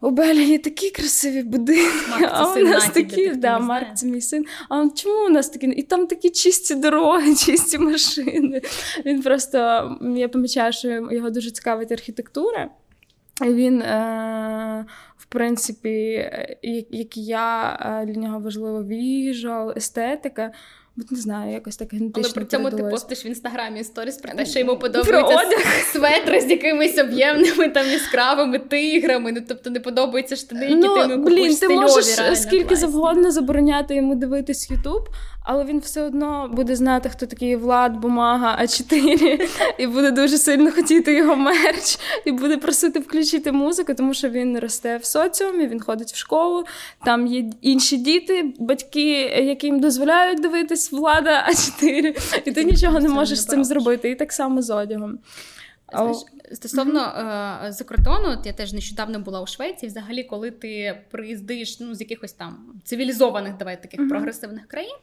У 0.00 0.10
Белі 0.10 0.44
є 0.44 0.58
такі 0.58 0.90
красиві 0.90 1.42
будинки, 1.42 2.10
Марк, 2.10 2.30
а 2.32 2.52
у 2.54 2.58
нас 2.58 2.88
такі, 2.90 3.28
да, 3.28 3.58
Марк, 3.58 3.94
це 3.94 4.06
мій 4.06 4.20
син. 4.20 4.44
А 4.68 4.88
чому 4.94 5.26
у 5.26 5.28
нас 5.28 5.48
такі? 5.48 5.66
І 5.66 5.82
там 5.82 6.06
такі 6.06 6.30
чисті 6.30 6.74
дороги, 6.74 7.34
чисті 7.46 7.78
машини. 7.78 8.62
Він 9.06 9.22
просто 9.22 9.58
я 10.16 10.28
помічаю, 10.28 10.72
що 10.72 10.88
його 10.88 11.30
дуже 11.30 11.50
цікавить 11.50 11.92
архітектура. 11.92 12.70
Він, 13.42 13.82
е, 13.82 14.86
в 15.16 15.26
принципі, 15.26 16.30
як 16.90 17.16
і 17.16 17.24
я, 17.24 17.78
е, 18.02 18.06
для 18.06 18.20
нього 18.20 18.40
важливо 18.40 18.84
віжуал, 18.84 19.72
естетика. 19.76 20.52
От 21.00 21.10
не 21.10 21.18
знаю, 21.18 21.52
якось 21.52 21.76
так 21.76 21.92
генетично 21.92 22.22
Але 22.24 22.32
при 22.34 22.44
цьому 22.44 22.70
ти 22.70 22.84
постиш 22.84 23.24
в 23.24 23.26
інстаграмі 23.26 23.84
сторіс 23.84 24.16
про 24.16 24.32
те, 24.32 24.46
що 24.46 24.58
йому 24.58 24.78
подобаються 24.78 25.38
светри 25.92 26.40
з 26.40 26.50
якимись 26.50 26.98
об'ємними 26.98 27.68
там 27.68 27.90
яскравими 27.90 28.58
тиграми. 28.58 29.32
Ну 29.32 29.40
тобто 29.48 29.70
не 29.70 29.80
подобаються 29.80 30.36
штани, 30.36 30.66
які 30.66 30.74
ну, 30.74 31.08
ти 31.08 31.16
блін, 31.16 31.56
ти 31.56 31.68
можеш 31.68 32.18
реально, 32.18 32.36
скільки 32.36 32.64
класні. 32.64 32.76
завгодно 32.76 33.30
забороняти 33.30 33.94
йому 33.94 34.14
дивитись 34.14 34.70
Ютуб, 34.70 35.08
але 35.44 35.64
він 35.64 35.78
все 35.78 36.02
одно 36.02 36.50
буде 36.52 36.76
знати, 36.76 37.08
хто 37.08 37.26
такий 37.26 37.56
Влад, 37.56 37.96
бумага, 37.96 38.58
А4, 38.62 39.48
і 39.78 39.86
буде 39.86 40.10
дуже 40.10 40.38
сильно 40.38 40.72
хотіти 40.72 41.14
його 41.14 41.36
мерч, 41.36 41.98
і 42.24 42.32
буде 42.32 42.56
просити 42.56 42.98
включити 42.98 43.52
музику, 43.52 43.94
тому 43.94 44.14
що 44.14 44.28
він 44.28 44.58
росте 44.58 44.96
в 44.96 45.04
соціумі, 45.04 45.66
він 45.66 45.80
ходить 45.80 46.12
в 46.12 46.16
школу, 46.16 46.64
там 47.04 47.26
є 47.26 47.44
інші 47.62 47.96
діти, 47.96 48.54
батьки, 48.58 49.10
яким 49.44 49.80
дозволяють 49.80 50.40
дивитись 50.40 50.87
влада 50.92 51.46
А4, 51.50 52.42
і 52.44 52.52
ти 52.52 52.64
нічого 52.64 53.00
не 53.00 53.08
можеш 53.08 53.40
з 53.40 53.46
цим 53.46 53.64
зробити. 53.64 54.10
І 54.10 54.14
так 54.14 54.32
само 54.32 54.62
з 54.62 54.70
одягом. 54.74 55.18
Знаєш, 55.92 56.16
Стосовно 56.52 57.00
mm-hmm. 57.00 57.80
е, 57.80 57.84
кордону, 57.84 58.28
от 58.28 58.46
я 58.46 58.52
теж 58.52 58.72
нещодавно 58.72 59.20
була 59.20 59.40
у 59.40 59.46
Швеції. 59.46 59.90
Взагалі, 59.90 60.24
коли 60.24 60.50
ти 60.50 61.00
приїздиш 61.10 61.80
ну, 61.80 61.94
з 61.94 62.00
якихось 62.00 62.32
там 62.32 62.80
цивілізованих, 62.84 63.56
давай 63.56 63.82
таких 63.82 64.00
mm-hmm. 64.00 64.08
прогресивних 64.08 64.66
країн, 64.66 64.96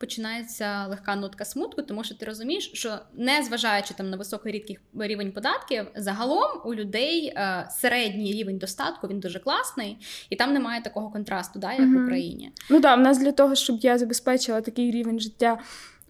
починається 0.00 0.86
легка 0.86 1.16
нотка 1.16 1.44
смутку, 1.44 1.82
тому 1.82 2.04
що 2.04 2.14
ти 2.14 2.26
розумієш, 2.26 2.70
що 2.74 2.98
не 3.14 3.42
зважаючи 3.42 3.94
там 3.94 4.10
на 4.10 4.16
високий 4.16 4.52
рідкий 4.52 4.78
рівень 4.98 5.32
податків, 5.32 5.86
загалом 5.96 6.60
у 6.64 6.74
людей 6.74 7.32
а, 7.36 7.60
е, 7.60 7.70
середній 7.70 8.32
рівень 8.32 8.58
достатку 8.58 9.08
він 9.08 9.20
дуже 9.20 9.38
класний, 9.38 9.98
і 10.30 10.36
там 10.36 10.52
немає 10.52 10.82
такого 10.82 11.10
контрасту, 11.10 11.58
да, 11.58 11.72
як 11.72 11.80
mm-hmm. 11.80 12.02
в 12.02 12.04
Україні. 12.04 12.52
Ну 12.70 12.80
так, 12.80 12.98
в 12.98 13.00
нас 13.00 13.18
для 13.18 13.32
того, 13.32 13.54
щоб 13.54 13.78
я 13.80 13.98
забезпечила 13.98 14.60
такий 14.60 14.90
рівень 14.90 15.20
життя 15.20 15.58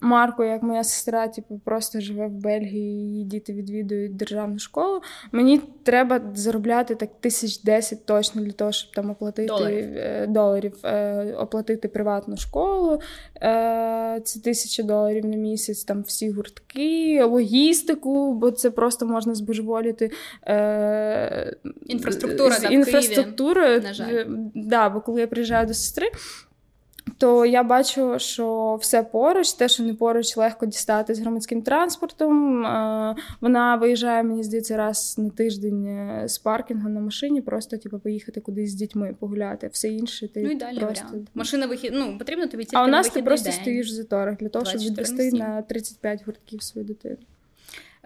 Марко, 0.00 0.44
як 0.44 0.62
моя 0.62 0.84
сестра, 0.84 1.28
типу, 1.28 1.60
просто 1.64 2.00
живе 2.00 2.26
в 2.26 2.30
Бельгії, 2.30 3.08
її 3.08 3.24
діти 3.24 3.52
відвідують 3.52 4.16
державну 4.16 4.58
школу. 4.58 5.00
Мені 5.32 5.60
треба 5.82 6.20
заробляти 6.34 6.94
так 6.94 7.10
тисяч 7.20 7.62
десять 7.62 8.06
точно 8.06 8.42
для 8.42 8.52
того, 8.52 8.72
щоб 8.72 8.92
там 8.92 9.10
оплатити 9.10 9.48
доларів, 9.48 9.92
е, 9.96 10.26
доларів 10.26 10.74
е, 10.84 11.34
оплатити 11.38 11.88
приватну 11.88 12.36
школу. 12.36 13.00
Е, 13.42 14.20
це 14.24 14.40
тисяча 14.40 14.82
доларів 14.82 15.26
на 15.26 15.36
місяць, 15.36 15.84
там 15.84 16.02
всі 16.02 16.30
гуртки, 16.30 17.22
логістику, 17.24 18.34
бо 18.34 18.50
це 18.50 18.70
просто 18.70 19.06
можна 19.06 19.34
збожеволіти. 19.34 20.10
Інфраструктура 21.86 22.54
з, 22.54 22.70
інфраструктурою. 22.70 23.80
На 23.80 23.94
жаль. 23.94 24.24
Да, 24.54 24.88
бо 24.88 25.00
коли 25.00 25.20
я 25.20 25.26
приїжджаю 25.26 25.66
до 25.66 25.74
сестри 25.74 26.06
то 27.18 27.46
я 27.46 27.62
бачу, 27.62 28.18
що 28.18 28.78
все 28.80 29.02
поруч, 29.02 29.52
те, 29.52 29.68
що 29.68 29.82
не 29.82 29.94
поруч, 29.94 30.36
легко 30.36 30.66
дістати 30.66 31.14
з 31.14 31.20
громадським 31.20 31.62
транспортом. 31.62 32.56
Вона 33.40 33.76
виїжджає, 33.76 34.22
мені 34.22 34.42
здається, 34.42 34.76
раз 34.76 35.14
на 35.18 35.30
тиждень 35.30 35.86
е, 35.86 36.28
з 36.28 36.38
паркінгу 36.38 36.88
на 36.88 37.00
машині, 37.00 37.40
просто 37.40 37.76
типу, 37.76 37.98
поїхати 37.98 38.40
кудись 38.40 38.70
з 38.70 38.74
дітьми 38.74 39.14
погуляти. 39.20 39.68
Все 39.72 39.88
інше 39.88 40.28
ти 40.28 40.42
ну, 40.42 40.50
ідеальний 40.50 40.80
просто... 40.80 41.04
варіант. 41.04 41.28
Машина 41.34 41.66
вихід... 41.66 41.90
ну, 41.94 42.18
потрібно 42.18 42.46
тобі 42.46 42.64
тільки 42.64 42.76
А 42.76 42.84
у 42.84 42.88
нас 42.88 43.06
на 43.06 43.12
ти 43.12 43.22
просто 43.22 43.50
день. 43.50 43.60
стоїш 43.60 43.86
в 43.86 43.94
заторах 43.94 44.36
для 44.36 44.48
того, 44.48 44.64
щоб 44.64 44.80
відвести 44.80 45.30
на 45.32 45.62
35 45.62 46.26
гуртків 46.26 46.62
свою 46.62 46.86
дитину. 46.86 47.16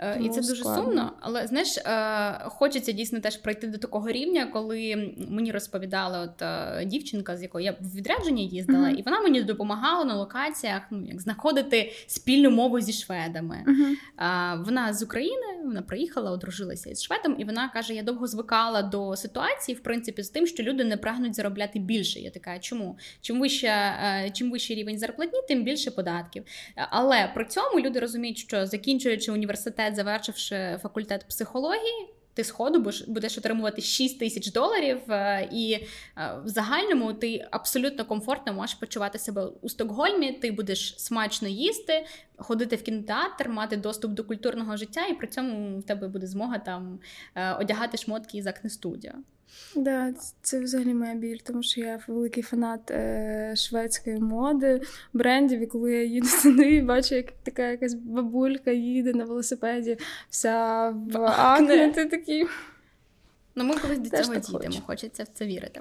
Тому 0.01 0.27
і 0.27 0.29
це 0.29 0.41
дуже 0.41 0.61
складно. 0.61 0.85
сумно, 0.85 1.13
але 1.21 1.47
знаєш, 1.47 1.79
е, 1.79 2.39
хочеться 2.45 2.93
дійсно 2.93 3.21
теж 3.21 3.37
пройти 3.37 3.67
до 3.67 3.79
такого 3.79 4.09
рівня, 4.09 4.47
коли 4.47 5.13
мені 5.29 5.53
розповідала 5.53 6.21
от 6.21 6.43
е, 6.43 6.85
дівчинка, 6.87 7.37
з 7.37 7.43
якою 7.43 7.65
я 7.65 7.73
в 7.81 7.97
відрядження 7.97 8.43
їздила, 8.43 8.89
uh-huh. 8.89 8.95
і 8.95 9.03
вона 9.03 9.21
мені 9.21 9.43
допомагала 9.43 10.05
на 10.05 10.17
локаціях, 10.17 10.83
ну 10.91 11.05
як 11.05 11.21
знаходити 11.21 11.93
спільну 12.07 12.51
мову 12.51 12.81
зі 12.81 12.93
шведами. 12.93 13.65
Uh-huh. 13.67 14.65
Вона 14.65 14.93
з 14.93 15.03
України, 15.03 15.47
вона 15.65 15.83
приїхала, 15.83 16.31
одружилася 16.31 16.91
із 16.91 17.03
шведом, 17.03 17.37
і 17.39 17.45
вона 17.45 17.69
каже: 17.69 17.95
Я 17.95 18.03
довго 18.03 18.27
звикала 18.27 18.83
до 18.83 19.17
ситуації, 19.17 19.77
в 19.77 19.81
принципі, 19.81 20.23
з 20.23 20.29
тим, 20.29 20.47
що 20.47 20.63
люди 20.63 20.85
не 20.85 20.97
прагнуть 20.97 21.35
заробляти 21.35 21.79
більше. 21.79 22.21
Я 22.21 22.31
така, 22.31 22.59
чому? 22.59 22.99
Чим 23.21 23.41
вище, 23.41 23.69
е, 23.69 24.31
чим 24.33 24.51
вищий 24.51 24.77
рівень 24.77 24.99
зарплатні, 24.99 25.41
тим 25.49 25.65
більше 25.65 25.91
податків. 25.91 26.45
Але 26.75 27.31
при 27.35 27.45
цьому 27.45 27.81
люди 27.81 28.01
розуміють, 28.01 28.39
що 28.39 28.67
закінчуючи 28.67 29.33
університет 29.33 29.90
університет, 29.91 29.95
завершивши 29.97 30.79
факультет 30.83 31.25
психології, 31.29 32.09
ти 32.35 32.45
сходу 32.45 32.93
будеш 33.09 33.39
отримувати 33.39 33.83
6 33.83 34.19
тисяч 34.19 34.53
доларів, 34.53 35.01
е, 35.11 35.49
і 35.53 35.73
е, 35.73 35.87
в 36.45 36.49
загальному 36.49 37.13
ти 37.13 37.49
абсолютно 37.51 38.05
комфортно 38.05 38.53
можеш 38.53 38.75
почувати 38.75 39.19
себе 39.19 39.49
у 39.63 39.69
Стокгольмі. 39.69 40.33
Ти 40.33 40.53
будеш 40.53 40.95
смачно 40.99 41.49
їсти, 41.49 42.07
ходити 42.37 42.77
в 42.77 42.83
кінотеатр, 42.83 43.49
мати 43.49 43.77
доступ 43.77 44.13
до 44.13 44.25
культурного 44.25 44.77
життя, 44.77 45.07
і 45.07 45.15
при 45.15 45.27
цьому 45.27 45.79
в 45.79 45.83
тебе 45.83 46.09
буде 46.09 46.27
змога 46.27 46.59
там 46.59 46.99
е, 47.35 47.55
одягати 47.55 47.97
шмотки 47.97 48.39
із 48.39 48.47
акне 48.47 48.71
Studio. 48.71 49.13
Да, 49.77 50.13
це 50.43 50.61
взагалі 50.61 50.95
моя 50.95 51.15
біль, 51.15 51.39
тому 51.45 51.63
що 51.63 51.81
я 51.81 52.01
великий 52.09 52.43
фанат 52.43 52.91
е, 52.91 53.53
шведської 53.57 54.19
моди, 54.19 54.81
брендів, 55.13 55.61
і 55.61 55.67
коли 55.67 55.93
я 55.93 56.05
їду 56.05 56.27
сюди 56.43 56.75
і 56.75 56.83
бачу, 56.83 57.15
як 57.15 57.33
така 57.43 57.71
якась 57.71 57.95
бабулька 57.95 58.71
їде 58.71 59.13
на 59.13 59.25
велосипеді, 59.25 59.99
вся 60.31 60.89
в 60.91 61.17
акне, 61.19 61.93
ти 61.93 62.07
такий. 62.07 62.47
Ну, 63.55 63.65
ми 63.65 63.77
колись 63.77 63.99
до 63.99 64.23
цього 64.23 64.35
дійдемо, 64.35 64.83
хочеться 64.87 65.23
в 65.23 65.29
це 65.35 65.47
вірити. 65.47 65.81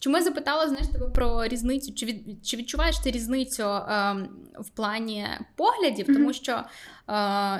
Чому 0.00 0.16
я 0.16 0.22
запитала 0.22 0.68
знаєш, 0.68 0.88
тебе 0.88 1.08
про 1.08 1.46
різницю? 1.46 1.94
Чи 1.94 2.06
від 2.06 2.46
чи 2.46 2.56
відчуваєш 2.56 2.98
ти 2.98 3.10
різницю 3.10 3.62
е, 3.62 4.16
в 4.58 4.68
плані 4.74 5.26
поглядів? 5.56 6.06
Mm-hmm. 6.06 6.14
Тому 6.14 6.32
що 6.32 6.52
е, 6.52 6.62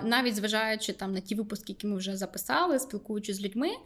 навіть 0.02 0.37
зважаючи 0.37 0.92
там 0.92 1.12
на 1.12 1.21
ті 1.21 1.35
випуски, 1.35 1.73
які 1.73 1.87
ми 1.87 1.97
вже 1.97 2.16
записали, 2.16 2.78
спілкуючись 2.78 3.37
з 3.37 3.42
людьми, 3.42 3.68
е, 3.68 3.76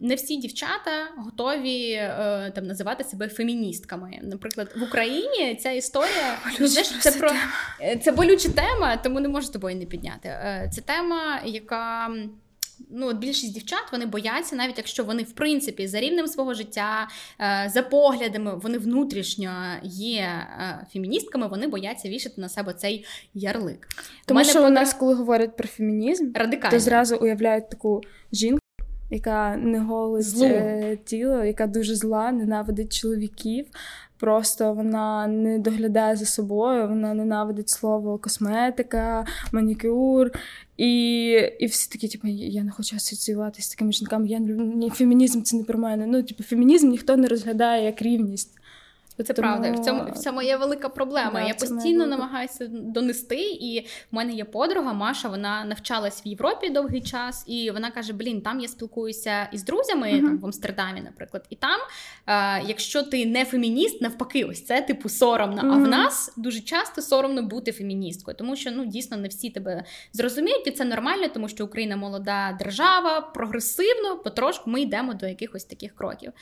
не 0.00 0.14
всі 0.14 0.36
дівчата 0.36 1.08
готові 1.16 1.92
е, 1.92 2.52
там 2.54 2.66
називати 2.66 3.04
себе 3.04 3.28
феміністками. 3.28 4.18
Наприклад, 4.22 4.74
в 4.76 4.82
Україні 4.82 5.54
ця 5.54 5.70
історія 5.70 6.38
знаєш, 6.60 6.98
це 7.00 7.12
про 7.12 7.30
це 8.04 8.12
болюча 8.12 8.48
тема, 8.48 8.96
тому 8.96 9.20
не 9.20 9.28
можу 9.28 9.52
тобою 9.52 9.76
не 9.76 9.84
підняти. 9.84 10.28
Е, 10.28 10.70
це 10.74 10.80
тема, 10.80 11.40
яка 11.44 12.10
ну, 12.90 13.12
більшість 13.12 13.54
дівчат 13.54 13.84
вони 13.92 14.06
бояться, 14.06 14.56
навіть 14.56 14.78
якщо 14.78 15.04
вони 15.04 15.22
в 15.22 15.32
принципі 15.32 15.86
за 15.86 16.00
рівнем 16.00 16.26
свого 16.26 16.54
життя, 16.54 17.08
е, 17.40 17.70
за 17.74 17.82
поглядами, 17.82 18.54
вони 18.62 18.78
внутрішньо 18.78 19.52
є 19.82 20.20
е, 20.20 20.86
феміністками, 20.92 21.46
вони 21.48 21.66
бояться 21.66 22.08
вішати 22.08 22.40
на 22.40 22.48
себе 22.48 22.72
цей 22.72 23.06
ярлик. 23.34 23.88
Тому 24.26 24.44
що 24.44 24.52
подра... 24.52 24.68
у 24.68 24.72
нас, 24.72 24.94
коли 24.94 25.14
говорять 25.14 25.56
про 25.56 25.68
фемінізм, 25.68 26.32
Радикально. 26.34 26.70
то 26.70 26.80
зразу 26.80 27.16
уявляють 27.16 27.70
таку 27.70 28.02
жінку. 28.32 28.58
Яка 29.10 29.56
не 29.56 29.78
голить 29.78 30.42
Е, 30.42 30.98
тіло, 31.04 31.44
яка 31.44 31.66
дуже 31.66 31.94
зла, 31.94 32.32
ненавидить 32.32 32.92
чоловіків, 33.00 33.66
Просто 34.18 34.74
вона 34.74 35.26
не 35.26 35.58
доглядає 35.58 36.16
за 36.16 36.26
собою, 36.26 36.88
вона 36.88 37.14
ненавидить 37.14 37.68
слово 37.68 38.18
косметика, 38.18 39.26
манікюр. 39.52 40.30
І 40.76 41.26
і 41.58 41.66
всі 41.66 41.92
такі, 41.92 42.08
типу, 42.08 42.28
я 42.28 42.64
не 42.64 42.70
хочу 42.70 42.96
асоціюватися 42.96 43.68
з 43.68 43.70
такими 43.70 43.92
жінками. 43.92 44.28
Я 44.28 44.40
не 44.40 44.90
фемінізм 44.90 45.42
це 45.42 45.56
не 45.56 45.64
про 45.64 45.78
мене. 45.78 46.06
Ну, 46.06 46.22
типу, 46.22 46.42
фемінізм 46.42 46.88
ніхто 46.88 47.16
не 47.16 47.28
розглядає 47.28 47.84
як 47.84 48.02
рівність. 48.02 48.50
Це 49.16 49.32
Тому... 49.32 49.48
правда, 49.48 49.72
в 49.72 49.84
цьому 49.84 50.04
в 50.12 50.18
цьому 50.18 50.42
є 50.42 50.56
велика 50.56 50.88
проблема. 50.88 51.30
Да, 51.32 51.40
я 51.40 51.54
постійно 51.54 52.06
намагаюся 52.06 52.66
донести, 52.70 53.40
і 53.40 53.86
в 54.12 54.14
мене 54.14 54.32
є 54.32 54.44
подруга 54.44 54.92
Маша. 54.92 55.28
Вона 55.28 55.64
навчалась 55.64 56.26
в 56.26 56.28
Європі 56.28 56.70
довгий 56.70 57.00
час, 57.00 57.44
і 57.46 57.70
вона 57.70 57.90
каже: 57.90 58.12
Блін, 58.12 58.40
там 58.40 58.60
я 58.60 58.68
спілкуюся 58.68 59.48
із 59.52 59.64
друзями 59.64 60.06
uh-huh. 60.06 60.20
там 60.20 60.38
в 60.38 60.44
Амстердамі, 60.44 61.00
наприклад. 61.00 61.46
І 61.50 61.56
там, 61.56 61.80
е, 62.26 62.62
якщо 62.66 63.02
ти 63.02 63.26
не 63.26 63.44
фемініст, 63.44 64.02
навпаки, 64.02 64.44
ось 64.44 64.64
це 64.64 64.82
типу 64.82 65.08
соромно. 65.08 65.62
Uh-huh. 65.62 65.72
А 65.72 65.76
в 65.76 65.88
нас 65.88 66.32
дуже 66.36 66.60
часто 66.60 67.02
соромно 67.02 67.42
бути 67.42 67.72
феміністкою, 67.72 68.36
тому 68.36 68.56
що 68.56 68.70
ну 68.70 68.86
дійсно 68.86 69.16
не 69.16 69.28
всі 69.28 69.50
тебе 69.50 69.84
зрозуміють, 70.12 70.66
і 70.66 70.70
це 70.70 70.84
нормально, 70.84 71.28
тому 71.34 71.48
що 71.48 71.64
Україна 71.64 71.96
молода 71.96 72.56
держава, 72.58 73.20
прогресивно, 73.20 74.16
потрошку 74.24 74.70
ми 74.70 74.80
йдемо 74.80 75.14
до 75.14 75.26
якихось 75.26 75.64
таких 75.64 75.94
кроків. 75.94 76.32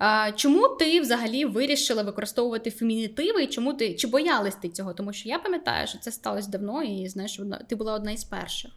Е, 0.00 0.32
чому 0.36 0.68
ти 0.68 1.00
взагалі 1.00 1.44
вирішила 1.44 2.02
використовувати? 2.02 2.21
Використовувати 2.22 2.70
фемінітиви, 2.70 3.42
і 3.42 3.46
чому 3.46 3.74
ти 3.74 3.94
чи 3.94 4.06
боялась 4.08 4.54
ти 4.54 4.68
цього? 4.68 4.94
Тому 4.94 5.12
що 5.12 5.28
я 5.28 5.38
пам'ятаю, 5.38 5.86
що 5.86 5.98
це 5.98 6.10
сталося 6.10 6.50
давно, 6.50 6.82
і 6.82 7.08
знаєш, 7.08 7.40
ти 7.68 7.76
була 7.76 7.94
одна 7.94 8.10
із 8.10 8.24
перших. 8.24 8.70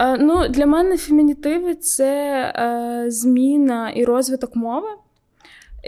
Е, 0.00 0.18
ну, 0.18 0.48
Для 0.48 0.66
мене 0.66 0.96
фемінітиви 0.96 1.74
це 1.74 2.42
е, 2.56 3.10
зміна 3.10 3.90
і 3.90 4.04
розвиток 4.04 4.56
мови. 4.56 4.88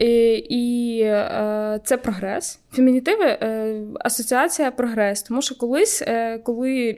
І 0.01 0.33
і 0.49 1.01
е, 1.03 1.81
це 1.85 1.97
прогрес. 1.97 2.61
Фемінітиви 2.73 3.25
е, 3.25 3.83
асоціація 4.01 4.71
прогрес. 4.71 5.23
Тому 5.23 5.43
що 5.43 5.59
колись, 5.59 6.03
е, 6.03 6.39
коли 6.39 6.97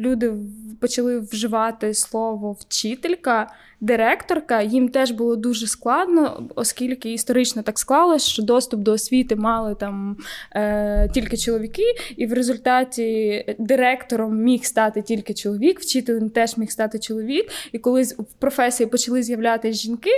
люди 0.00 0.32
почали 0.80 1.18
вживати 1.18 1.94
слово 1.94 2.56
вчителька, 2.60 3.50
директорка, 3.80 4.62
їм 4.62 4.88
теж 4.88 5.10
було 5.10 5.36
дуже 5.36 5.66
складно, 5.66 6.48
оскільки 6.54 7.12
історично 7.12 7.62
так 7.62 7.78
склалось, 7.78 8.26
що 8.26 8.42
доступ 8.42 8.80
до 8.80 8.92
освіти 8.92 9.36
мали 9.36 9.74
там 9.74 10.16
е, 10.56 11.08
тільки 11.14 11.36
чоловіки, 11.36 11.82
і 12.16 12.26
в 12.26 12.32
результаті 12.32 13.44
директором 13.58 14.36
міг 14.36 14.64
стати 14.64 15.02
тільки 15.02 15.34
чоловік, 15.34 15.80
вчителем 15.80 16.30
теж 16.30 16.56
міг 16.56 16.70
стати 16.70 16.98
чоловік. 16.98 17.50
І 17.72 17.78
коли 17.78 18.02
в 18.02 18.34
професії 18.38 18.86
почали 18.86 19.22
з'являтися 19.22 19.78
жінки. 19.78 20.10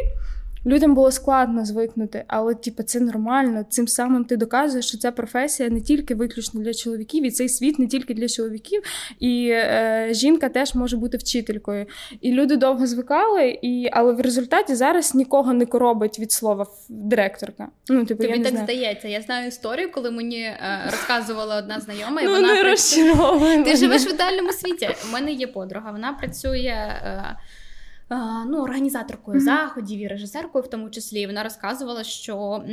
Людям 0.66 0.94
було 0.94 1.11
складно 1.11 1.64
звикнути, 1.64 2.25
але 2.29 2.55
типу, 2.55 2.83
це 2.83 3.01
нормально. 3.01 3.64
Цим 3.68 3.88
самим 3.88 4.25
ти 4.25 4.37
доказуєш, 4.37 4.87
що 4.87 4.98
ця 4.98 5.12
професія 5.12 5.68
не 5.68 5.81
тільки 5.81 6.14
виключно 6.14 6.61
для 6.61 6.75
чоловіків, 6.75 7.27
і 7.27 7.31
цей 7.31 7.48
світ 7.48 7.79
не 7.79 7.87
тільки 7.87 8.14
для 8.14 8.29
чоловіків, 8.29 8.83
і 9.20 9.48
е, 9.53 10.09
жінка 10.11 10.48
теж 10.48 10.75
може 10.75 10.96
бути 10.96 11.16
вчителькою. 11.16 11.87
І 12.20 12.33
люди 12.33 12.57
довго 12.57 12.87
звикали, 12.87 13.59
і 13.62 13.88
але 13.92 14.12
в 14.12 14.20
результаті 14.20 14.75
зараз 14.75 15.14
нікого 15.14 15.53
не 15.53 15.66
коробить 15.66 16.18
від 16.18 16.33
слова 16.33 16.66
директорка. 16.88 17.68
Ну, 17.88 18.05
типу, 18.05 18.22
Тобі 18.22 18.33
я 18.33 18.38
не 18.38 18.44
так 18.44 18.53
знаю. 18.53 18.66
здається. 18.66 19.09
Я 19.09 19.20
знаю 19.20 19.48
історію, 19.48 19.92
коли 19.92 20.11
мені 20.11 20.40
е, 20.40 20.81
розказувала 20.85 21.57
одна 21.57 21.81
знайома, 21.81 22.20
і 22.20 22.25
ну, 22.25 22.31
вона 22.31 22.55
не 22.55 22.61
працює... 22.61 23.64
Ти 23.64 23.77
живеш 23.77 24.07
в 24.07 24.11
ідеальному 24.14 24.53
світі. 24.53 24.88
У 25.09 25.12
мене 25.12 25.33
є 25.33 25.46
подруга, 25.46 25.92
вона 25.92 26.12
працює. 26.12 27.01
Е, 27.05 27.37
ну, 28.46 28.62
організаторкою 28.62 29.38
mm-hmm. 29.38 29.44
заходів 29.44 30.01
і 30.01 30.09
режисеркою, 30.09 30.64
в 30.64 30.70
тому 30.70 30.90
числі. 30.90 31.27
Вона 31.27 31.42
розказувала, 31.42 32.05
що 32.05 32.64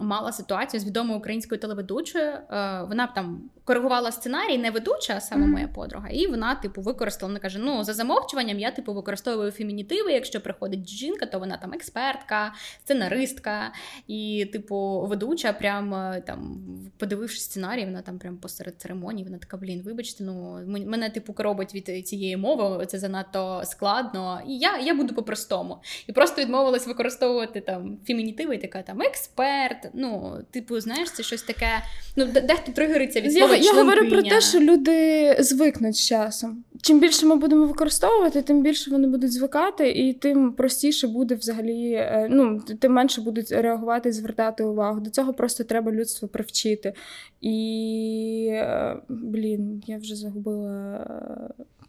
мала 0.00 0.32
ситуацію 0.32 0.80
з 0.80 0.86
відомою 0.86 1.18
українською 1.18 1.60
телеведучою. 1.60 2.24
Е, 2.24 2.82
вона 2.88 3.06
там 3.06 3.42
коригувала 3.64 4.12
сценарій, 4.12 4.58
не 4.58 4.70
ведуча, 4.70 5.14
а 5.16 5.20
саме 5.20 5.46
mm-hmm. 5.46 5.50
моя 5.50 5.68
подруга. 5.68 6.08
І 6.08 6.26
вона, 6.26 6.54
типу, 6.54 6.80
використала. 6.80 7.30
Вона 7.30 7.40
каже: 7.40 7.58
Ну, 7.58 7.84
за 7.84 7.94
замовчуванням 7.94 8.58
я 8.58 8.70
типу 8.70 8.94
використовую 8.94 9.50
фемінітиви. 9.50 10.12
Якщо 10.12 10.40
приходить 10.40 10.88
жінка, 10.88 11.26
то 11.26 11.38
вона 11.38 11.56
там 11.56 11.72
експертка, 11.72 12.52
сценаристка 12.84 13.72
і, 14.06 14.50
типу, 14.52 15.06
ведуча. 15.08 15.52
Прям 15.52 15.94
е, 15.94 16.22
там 16.26 16.60
подивившись 16.98 17.44
сценарій, 17.44 17.84
вона 17.84 18.02
там 18.02 18.18
прям 18.18 18.36
посеред 18.36 18.80
церемонії. 18.80 19.24
Вона 19.24 19.38
така, 19.38 19.56
блін, 19.56 19.82
вибачте, 19.84 20.24
ну 20.24 20.58
мене 20.66 21.10
типу 21.10 21.32
коробить 21.32 21.74
від 21.74 22.08
цієї 22.08 22.36
мови. 22.36 22.86
Це 22.86 22.98
занадто 22.98 23.62
складно. 23.64 24.40
І 24.46 24.58
я 24.58 24.81
я 24.84 24.94
буду 24.94 25.14
по-простому. 25.14 25.78
І 26.06 26.12
просто 26.12 26.42
відмовилась 26.42 26.86
використовувати 26.86 27.60
там 27.60 27.98
фемінітиви, 28.06 28.58
така 28.58 28.82
там 28.82 29.02
експерт. 29.02 29.88
Ну, 29.94 30.38
типу, 30.50 30.80
знаєш, 30.80 31.10
це 31.10 31.22
щось 31.22 31.42
таке. 31.42 31.68
Ну, 32.16 32.26
дехто 32.26 32.72
тригериться 32.72 33.20
від 33.20 33.32
слова. 33.32 33.56
Я, 33.56 33.62
я 33.62 33.72
говорю 33.72 34.10
про 34.10 34.22
те, 34.22 34.40
що 34.40 34.60
люди 34.60 35.36
звикнуть 35.38 35.96
з 35.96 36.06
часом. 36.06 36.64
Чим 36.82 37.00
більше 37.00 37.26
ми 37.26 37.36
будемо 37.36 37.66
використовувати, 37.66 38.42
тим 38.42 38.62
більше 38.62 38.90
вони 38.90 39.08
будуть 39.08 39.32
звикати, 39.32 39.90
і 39.90 40.12
тим 40.12 40.52
простіше 40.52 41.06
буде 41.08 41.34
взагалі. 41.34 41.92
Е, 41.92 42.28
ну, 42.30 42.60
тим 42.80 42.92
менше 42.92 43.20
будуть 43.20 43.52
реагувати 43.52 44.08
і 44.08 44.12
звертати 44.12 44.64
увагу. 44.64 45.00
До 45.00 45.10
цього 45.10 45.34
просто 45.34 45.64
треба 45.64 45.92
людство 45.92 46.28
привчити. 46.28 46.92
І 47.40 48.48
е, 48.52 48.96
блін, 49.08 49.82
я 49.86 49.98
вже 49.98 50.16
загубила 50.16 51.06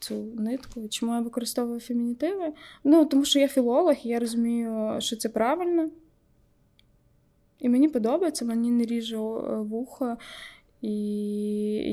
цю 0.04 0.16
нитку. 0.24 0.88
Чому 0.90 1.14
я 1.14 1.20
використовую 1.20 1.80
фемінітиви? 1.80 2.54
Ну, 2.84 3.06
тому 3.06 3.26
що 3.26 3.40
я 3.40 3.48
філолог, 3.48 3.96
і 4.04 4.10
я 4.10 4.20
розумію, 4.20 5.02
що 5.02 5.16
це 5.16 5.30
правильно. 5.30 5.90
І 7.60 7.70
мені 7.70 7.90
подобається, 7.90 8.46
мені 8.46 8.72
не 8.72 8.86
ріже 8.86 9.18
вухо. 9.18 10.18
І 10.82 10.96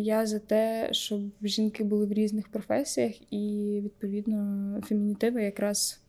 я 0.04 0.26
за 0.26 0.38
те, 0.38 0.88
щоб 0.92 1.20
жінки 1.42 1.84
були 1.84 2.06
в 2.06 2.12
різних 2.12 2.48
професіях, 2.48 3.32
і, 3.32 3.80
відповідно, 3.84 4.80
фемінітиви 4.86 5.42
якраз 5.42 6.00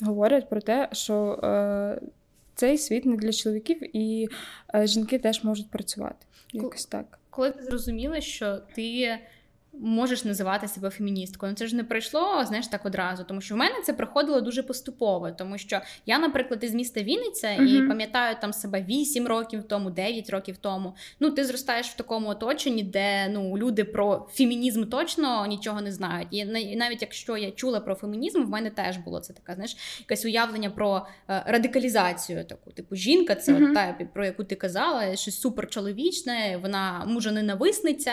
говорять 0.00 0.48
про 0.48 0.60
те, 0.60 0.88
що 0.92 1.40
е, 1.42 2.00
цей 2.54 2.78
світ 2.78 3.04
не 3.04 3.16
для 3.16 3.32
чоловіків, 3.32 3.96
і 3.96 4.28
е, 4.74 4.86
жінки 4.86 5.18
теж 5.18 5.44
можуть 5.44 5.70
працювати. 5.70 6.26
Якось 6.52 6.86
так. 6.86 7.18
Коли 7.30 7.50
ти 7.50 7.62
зрозуміла, 7.62 8.20
що 8.20 8.58
ти 8.74 9.18
можеш 9.80 10.24
називати 10.24 10.68
себе 10.68 10.90
феміністкою. 10.90 11.52
Ну, 11.52 11.56
це 11.56 11.66
ж 11.66 11.76
не 11.76 11.84
прийшло, 11.84 12.44
знаєш, 12.44 12.66
так 12.66 12.86
одразу. 12.86 13.24
Тому 13.24 13.40
що 13.40 13.54
в 13.54 13.58
мене 13.58 13.74
це 13.84 13.92
приходило 13.92 14.40
дуже 14.40 14.62
поступово. 14.62 15.30
Тому 15.30 15.58
що 15.58 15.80
я, 16.06 16.18
наприклад, 16.18 16.64
із 16.64 16.74
міста 16.74 17.02
Вінниця 17.02 17.48
uh-huh. 17.48 17.84
і 17.84 17.88
пам'ятаю 17.88 18.36
там 18.40 18.52
себе 18.52 18.82
8 18.88 19.26
років 19.26 19.62
тому, 19.62 19.90
9 19.90 20.30
років 20.30 20.56
тому. 20.56 20.94
Ну, 21.20 21.30
ти 21.30 21.44
зростаєш 21.44 21.86
в 21.86 21.96
такому 21.96 22.28
оточенні, 22.28 22.82
де 22.82 23.28
ну 23.28 23.58
люди 23.58 23.84
про 23.84 24.28
фемінізм 24.30 24.84
точно 24.84 25.46
нічого 25.46 25.80
не 25.80 25.92
знають. 25.92 26.28
І 26.30 26.44
навіть 26.76 27.02
якщо 27.02 27.36
я 27.36 27.50
чула 27.50 27.80
про 27.80 27.94
фемінізм, 27.94 28.44
в 28.44 28.50
мене 28.50 28.70
теж 28.70 28.96
було 28.96 29.20
це 29.20 29.32
така, 29.32 29.54
знаєш, 29.54 29.76
якесь 30.00 30.24
уявлення 30.24 30.70
про 30.70 31.06
е, 31.28 31.42
радикалізацію. 31.46 32.44
Таку, 32.44 32.70
типу, 32.70 32.96
жінка, 32.96 33.34
це 33.34 33.52
uh-huh. 33.52 33.68
от 33.68 33.74
та 33.74 34.06
про 34.12 34.24
яку 34.24 34.44
ти 34.44 34.54
казала, 34.54 35.16
щось 35.16 35.40
суперчоловічне, 35.40 36.58
вона 36.62 37.04
мужа-ненависниця. 37.06 38.12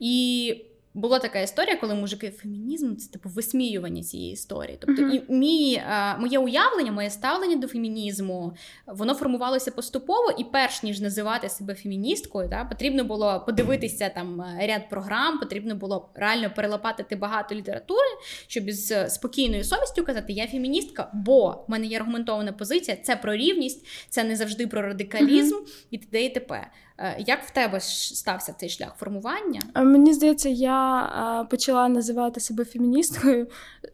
І 0.00 0.54
була 0.98 1.18
така 1.18 1.40
історія, 1.40 1.76
коли 1.76 1.94
мужики 1.94 2.30
фемінізм 2.30 2.96
це 2.96 3.10
типу 3.10 3.28
висміювання 3.28 4.02
цієї 4.02 4.32
історії. 4.32 4.78
Тобто, 4.80 5.02
uh-huh. 5.02 5.10
і 5.28 5.32
мій, 5.32 5.82
а, 5.88 6.16
моє 6.18 6.38
уявлення, 6.38 6.92
моє 6.92 7.10
ставлення 7.10 7.56
до 7.56 7.68
фемінізму, 7.68 8.52
воно 8.86 9.14
формувалося 9.14 9.70
поступово, 9.70 10.34
і 10.38 10.44
перш 10.44 10.82
ніж 10.82 11.00
називати 11.00 11.48
себе 11.48 11.74
феміністкою, 11.74 12.48
да, 12.48 12.64
потрібно 12.64 13.04
було 13.04 13.42
подивитися 13.46 14.08
там 14.08 14.44
ряд 14.60 14.88
програм, 14.90 15.38
потрібно 15.38 15.74
було 15.74 16.10
реально 16.14 16.50
перелопатити 16.56 17.16
багато 17.16 17.54
літератури, 17.54 18.08
щоб 18.46 18.68
із 18.68 18.94
спокійною 19.08 19.64
совістю 19.64 20.04
казати, 20.04 20.32
я 20.32 20.46
феміністка, 20.46 21.10
бо 21.14 21.64
в 21.68 21.70
мене 21.70 21.86
є 21.86 21.96
аргументована 21.96 22.52
позиція, 22.52 22.96
це 23.02 23.16
про 23.16 23.36
рівність, 23.36 23.86
це 24.08 24.24
не 24.24 24.36
завжди 24.36 24.66
про 24.66 24.82
радикалізм 24.82 25.54
uh-huh. 25.54 25.86
і 25.90 25.98
т.д. 25.98 26.24
і 26.24 26.30
т.п. 26.30 26.70
Е, 27.00 27.16
як 27.18 27.44
в 27.44 27.50
тебе 27.50 27.80
стався 27.80 28.52
цей 28.52 28.68
шлях 28.68 28.94
формування? 28.98 29.60
Е, 29.74 29.82
мені 29.82 30.12
здається, 30.12 30.48
я 30.48 31.02
е, 31.42 31.46
почала 31.50 31.88
називати 31.88 32.40
себе 32.40 32.64
феміністкою. 32.64 33.46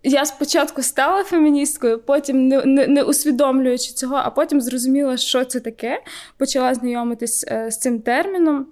Я 0.03 0.25
спочатку 0.25 0.83
стала 0.83 1.25
феміністкою, 1.25 1.99
потім 1.99 2.49
не, 2.49 2.65
не, 2.65 2.87
не 2.87 3.03
усвідомлюючи 3.03 3.93
цього, 3.93 4.17
а 4.17 4.31
потім 4.31 4.61
зрозуміла, 4.61 5.17
що 5.17 5.45
це 5.45 5.61
таке. 5.61 6.03
Почала 6.37 6.75
знайомитись 6.75 7.45
з 7.69 7.79
цим 7.79 8.01
терміном. 8.01 8.67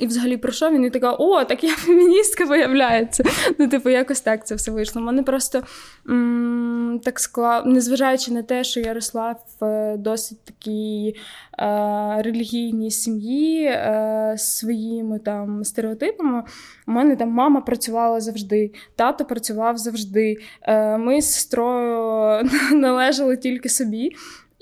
І 0.00 0.06
взагалі 0.06 0.36
про 0.36 0.52
що 0.52 0.70
він 0.70 0.84
і 0.84 0.90
така, 0.90 1.12
о, 1.12 1.44
так 1.44 1.64
я 1.64 1.70
феміністка 1.70 2.44
виявляється. 2.44 3.24
Ну, 3.58 3.68
типу, 3.68 3.90
якось 3.90 4.20
так 4.20 4.46
це 4.46 4.54
все 4.54 4.70
вийшло. 4.70 5.02
Мене 5.02 5.22
просто 5.22 5.62
м- 6.08 7.00
так 7.04 7.20
склав, 7.20 7.66
незважаючи 7.66 8.32
на 8.32 8.42
те, 8.42 8.64
що 8.64 8.80
я 8.80 8.94
росла 8.94 9.36
в 9.60 9.64
е, 9.64 9.96
досить 9.96 10.44
такій 10.44 11.14
е- 11.58 12.22
релігійній 12.22 12.90
сім'ї 12.90 13.64
е- 13.64 14.34
своїми 14.38 15.18
там 15.18 15.64
стереотипами, 15.64 16.42
у 16.86 16.92
мене 16.92 17.16
там 17.16 17.28
мама 17.28 17.60
працювала 17.60 18.20
завжди, 18.20 18.72
тато 18.96 19.24
працював 19.24 19.78
завжди. 19.78 20.36
Е- 20.62 20.98
Ми 20.98 21.22
з 21.22 21.34
сестрою 21.34 22.42
належали 22.72 23.36
тільки 23.36 23.68
собі. 23.68 24.10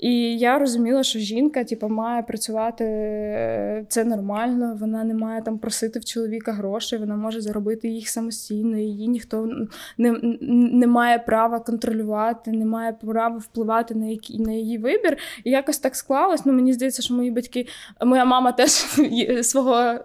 І 0.03 0.37
я 0.37 0.59
розуміла, 0.59 1.03
що 1.03 1.19
жінка 1.19 1.63
типу, 1.63 1.89
має 1.89 2.23
працювати 2.23 2.83
е, 2.83 3.85
це 3.89 4.03
нормально, 4.03 4.77
вона 4.79 5.03
не 5.03 5.13
має 5.13 5.41
там 5.41 5.57
просити 5.57 5.99
в 5.99 6.05
чоловіка 6.05 6.51
грошей, 6.51 6.99
вона 6.99 7.15
може 7.15 7.41
заробити 7.41 7.87
їх 7.87 8.09
самостійно, 8.09 8.77
її 8.77 9.07
ніхто 9.07 9.49
не 9.97 10.19
не 10.41 10.87
має 10.87 11.19
права 11.19 11.59
контролювати, 11.59 12.51
не 12.51 12.65
має 12.65 12.93
права 12.93 13.37
впливати 13.37 13.95
на 13.95 14.05
які, 14.05 14.39
на 14.39 14.51
її 14.51 14.77
вибір. 14.77 15.17
І 15.43 15.51
якось 15.51 15.77
так 15.77 15.95
склалось. 15.95 16.45
Ну, 16.45 16.53
Мені 16.53 16.73
здається, 16.73 17.01
що 17.01 17.13
мої 17.13 17.31
батьки, 17.31 17.67
моя 18.05 18.25
мама 18.25 18.51
теж 18.51 18.71
свого 19.41 19.99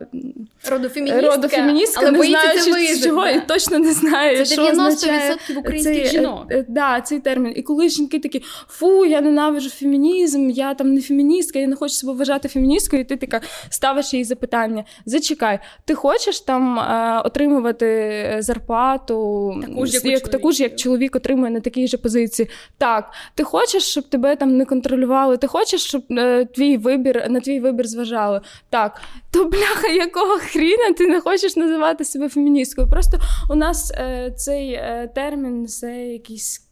роду 0.71 0.89
феміністка, 0.89 1.31
роду 1.31 1.49
феміністка 1.49 2.01
але 2.03 2.11
не 2.11 2.25
знає, 2.25 2.97
чого 2.97 3.23
да. 3.23 3.31
і 3.31 3.47
точно 3.47 3.79
не 3.79 3.93
знає. 3.93 4.45
Це 4.45 4.63
90% 4.63 5.59
українських 5.59 5.95
цей, 5.95 6.07
жінок. 6.07 6.47
Е, 6.51 6.65
да, 6.69 7.01
цей 7.01 7.21
термін. 7.21 7.53
І 7.57 7.63
коли 7.63 7.89
жінки 7.89 8.19
такі, 8.19 8.43
фу, 8.69 9.05
я 9.05 9.21
ненавижу 9.21 9.71
феміністку, 9.71 9.88
фемінізм, 9.89 10.51
я 10.51 10.75
там 10.75 10.95
не 10.95 11.01
феміністка, 11.01 11.59
я 11.59 11.67
не 11.67 11.77
хочу 11.77 11.95
себе 11.95 12.13
вважати 12.13 12.49
феміністкою, 12.49 13.03
і 13.03 13.05
ти 13.05 13.17
така 13.17 13.41
ставиш 13.71 14.15
їй 14.15 14.25
запитання. 14.25 14.85
Зачекай, 15.07 15.59
ти 15.85 15.95
хочеш 15.95 16.41
там 16.41 16.79
е, 16.79 17.23
отримувати 17.25 18.37
зарплату 18.39 19.55
таку 19.63 19.87
ж, 19.87 19.95
як, 19.95 20.05
як 20.05 20.29
таку 20.29 20.53
ж, 20.53 20.63
як 20.63 20.77
чоловік 20.77 21.17
отримує 21.17 21.51
на 21.51 21.61
такій 21.61 21.89
же 21.89 21.99
позиції? 21.99 22.49
Так, 22.79 23.13
ти 23.35 23.45
хочеш, 23.45 23.83
щоб 23.83 24.09
тебе 24.09 24.37
там 24.37 24.57
не 24.57 24.65
контролювали, 24.65 25.37
ти 25.37 25.47
хочеш, 25.47 25.83
щоб 25.83 26.03
е, 26.11 26.45
твій 26.45 26.77
вибір 26.77 27.27
на 27.31 27.41
твій 27.41 27.61
вибір 27.61 27.87
зважали? 27.87 28.41
Так, 28.71 29.01
то 29.31 29.45
бляха, 29.45 29.89
якого 29.89 30.39
хріна 30.39 30.93
ти 30.97 31.07
не 31.07 31.21
хочеш 31.21 31.57
називати 31.57 32.05
себе 32.05 32.29
феміністкою? 32.29 32.89
Просто 32.89 33.19
у 33.51 33.55
нас 33.55 33.91
е, 33.91 34.33
цей 34.37 34.73
е, 34.73 35.11
термін 35.15 35.67
це 35.67 36.07
якийсь 36.07 36.68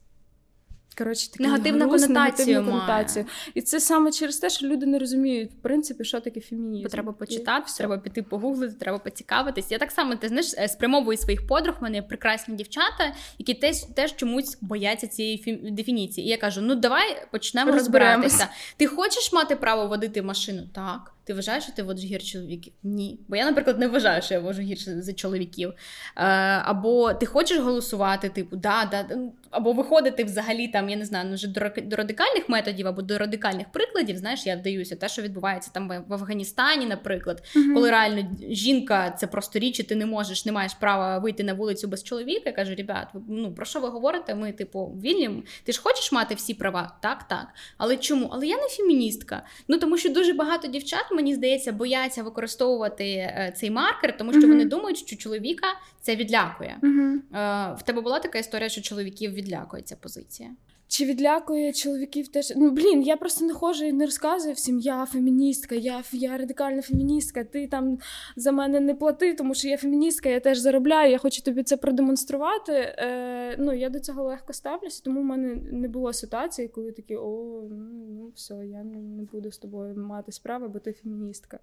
коротше, 0.99 1.31
такий 1.31 1.47
негативна 1.47 1.87
груз, 1.87 2.03
конотацію 2.03 2.65
конотацію. 2.65 3.25
І 3.55 3.63
це 3.63 3.81
саме 3.81 4.13
через 4.13 4.37
те, 4.37 4.51
що 4.51 4.67
люди 4.67 4.87
не 4.87 4.99
розуміють, 4.99 5.51
в 5.51 5.63
принципі, 5.63 6.05
що 6.05 6.21
таке 6.21 6.41
фемінізм. 6.41 6.83
Бо 6.83 6.89
треба 6.89 7.13
почитати, 7.13 7.71
і 7.75 7.79
треба 7.79 7.99
піти 7.99 8.23
погуглити, 8.23 8.75
треба 8.81 8.99
поцікавитись. 8.99 9.71
Я 9.71 9.79
так 9.79 9.91
само 9.91 10.17
ти 10.17 10.29
знаєш, 10.29 10.55
е, 10.59 10.69
спрямовую 10.69 11.19
своїх 11.19 11.47
подруг. 11.47 11.77
У 11.81 11.85
мене 11.85 12.03
прекрасні 12.03 12.55
дівчата, 12.55 13.15
які 13.39 13.55
теж 13.55 13.81
теж 13.81 14.17
чомусь 14.17 14.59
бояться 14.61 15.07
цієї 15.07 15.39
фі... 15.39 15.53
дефініції. 15.53 16.27
І 16.27 16.31
я 16.31 16.37
кажу: 16.37 16.61
ну 16.61 16.75
давай 16.75 17.27
почнемо 17.33 17.73
розбиратися. 17.73 18.49
Ти 18.77 18.87
хочеш 18.87 19.33
мати 19.33 19.57
право 19.57 19.87
водити 19.87 20.23
машину? 20.23 20.69
Так. 20.75 21.16
Ти 21.27 21.35
вважаєш, 21.35 21.65
що 21.65 21.73
ти 21.73 21.83
водиш 21.83 22.05
гірше 22.05 22.33
чоловіків? 22.33 22.73
Ні. 22.83 23.19
Бо 23.29 23.37
я, 23.37 23.45
наприклад, 23.45 23.79
не 23.79 23.89
вважаю, 23.89 24.23
що 24.23 24.35
я 24.35 24.41
вожу 24.41 24.63
гірше 24.63 25.03
за 25.03 25.13
чоловіків. 25.13 25.73
Е, 26.17 26.23
Або 26.65 27.15
ти 27.15 27.27
хочеш 27.27 27.59
голосувати, 27.59 28.29
типу, 28.29 28.57
да, 28.57 28.89
да, 28.91 29.19
або 29.51 29.73
виходити 29.73 30.25
взагалі 30.25 30.69
там, 30.69 30.89
я 30.89 30.97
не 30.97 31.05
знаю, 31.05 31.35
вже 31.35 31.49
до, 31.49 31.97
радикальних 31.97 32.49
методів 32.49 32.87
або 32.87 33.03
до 33.03 33.19
радикальних 33.19 33.67
прикладів. 33.73 34.17
Знаєш, 34.17 34.47
я 34.47 34.57
вдаюся, 34.57 34.97
те, 34.97 35.09
що 35.09 35.23
відбувається 35.23 35.71
там 35.75 35.89
в, 35.89 36.05
в 36.09 36.15
Афганістані, 36.15 36.87
наприклад, 36.87 37.43
mm-hmm. 37.57 37.75
коли 37.75 37.91
реально 37.91 38.31
жінка 38.49 39.11
це 39.11 39.27
просто 39.27 39.59
річ, 39.59 39.81
і 39.81 39.83
ти 39.83 39.95
не 39.95 40.07
можеш, 40.07 40.47
не 40.47 40.53
маєш 40.53 40.75
права 40.75 41.19
вийти 41.19 41.45
на 41.45 41.55
вулицю 41.55 41.89
без 41.89 42.03
чоловіка. 42.05 42.43
Я 42.45 42.53
кажу, 42.53 42.75
ребят, 42.75 43.09
ну 43.29 43.55
про 43.55 43.65
що 43.65 43.81
ви 43.81 43.89
говорите? 43.89 44.35
Ми, 44.35 44.53
типу, 44.53 44.99
вільні. 45.03 45.43
Ти 45.65 45.73
ж 45.73 45.81
хочеш 45.83 46.13
мати 46.13 46.35
всі 46.35 46.55
права? 46.55 46.97
Так, 47.03 47.29
так. 47.29 47.47
Але 47.79 47.97
чому? 47.97 48.31
Але 48.33 48.47
я 48.47 48.57
не 48.57 48.69
феміністка. 48.69 49.43
Ну 49.69 49.79
тому 49.79 49.99
що 49.99 50.09
дуже 50.09 50.33
багато 50.33 50.69
дівчат 50.69 51.05
мені 51.17 51.35
здається, 51.35 51.73
бояться 51.73 52.23
використовувати 52.23 53.05
е, 53.05 53.55
цей 53.57 53.71
маркер, 53.71 54.17
тому 54.17 54.33
що 54.33 54.41
uh-huh. 54.41 54.49
вони 54.49 54.65
думають, 54.65 54.99
що 54.99 55.17
чоловіка 55.17 55.67
це 56.01 56.17
відлякує. 56.17 56.79
Uh-huh. 56.83 57.77
В 57.77 57.83
тебе 57.83 58.01
була 58.01 58.19
така 58.19 58.39
історія, 58.39 58.69
що 58.69 58.83
чоловіків 58.83 59.33
відлякує 59.33 59.83
ця 59.83 59.97
позиція? 59.97 60.51
Чи 60.89 61.05
відлякує 61.05 61.73
чоловіків 61.73 62.29
теж. 62.29 62.53
Ну, 62.57 62.71
блін, 62.71 63.03
я 63.03 63.17
просто 63.17 63.45
не 63.45 63.53
ходжу 63.55 63.85
і 63.85 63.93
не 63.93 64.05
розказую 64.05 64.55
всім, 64.55 64.79
я 64.79 65.07
феміністка, 65.07 65.75
я 65.75 66.03
я 66.13 66.37
радикальна 66.37 66.83
феміністка, 66.83 67.45
ти 67.45 67.67
там 67.67 67.99
за 68.37 68.53
мене 68.53 68.81
не 68.81 68.95
плати, 68.95 69.35
тому 69.35 69.55
що 69.55 69.69
я 69.69 69.77
феміністка, 69.77 70.29
я 70.29 70.41
теж 70.41 70.59
заробляю, 70.59 71.11
я 71.11 71.19
хочу 71.19 71.43
тобі 71.43 71.63
це 71.63 71.77
продемонструвати. 71.77 72.73
Е, 72.73 73.57
Ну, 73.59 73.73
Я 73.73 73.91
до 73.91 74.01
цього 74.01 74.23
легко 74.23 74.53
ставлюся, 74.53 75.03
тому 75.05 75.21
в 75.21 75.25
мене 75.25 75.55
не 75.73 75.89
було 75.89 76.13
ситуації, 76.13 76.69
коли 76.69 76.93
такі, 76.93 77.17
о, 77.17 77.63
ну 77.71 78.33
все, 78.35 78.55
я 78.55 78.85
не, 78.85 79.23
буду 79.33 79.53
з 79.53 79.59
тобою 79.59 79.97
мати 79.97 80.33
справи, 80.33 80.69
бо 80.69 80.79
ти 80.79 80.93
феміністка. 80.93 81.59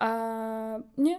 А, 0.00 0.78
Ні, 0.96 1.18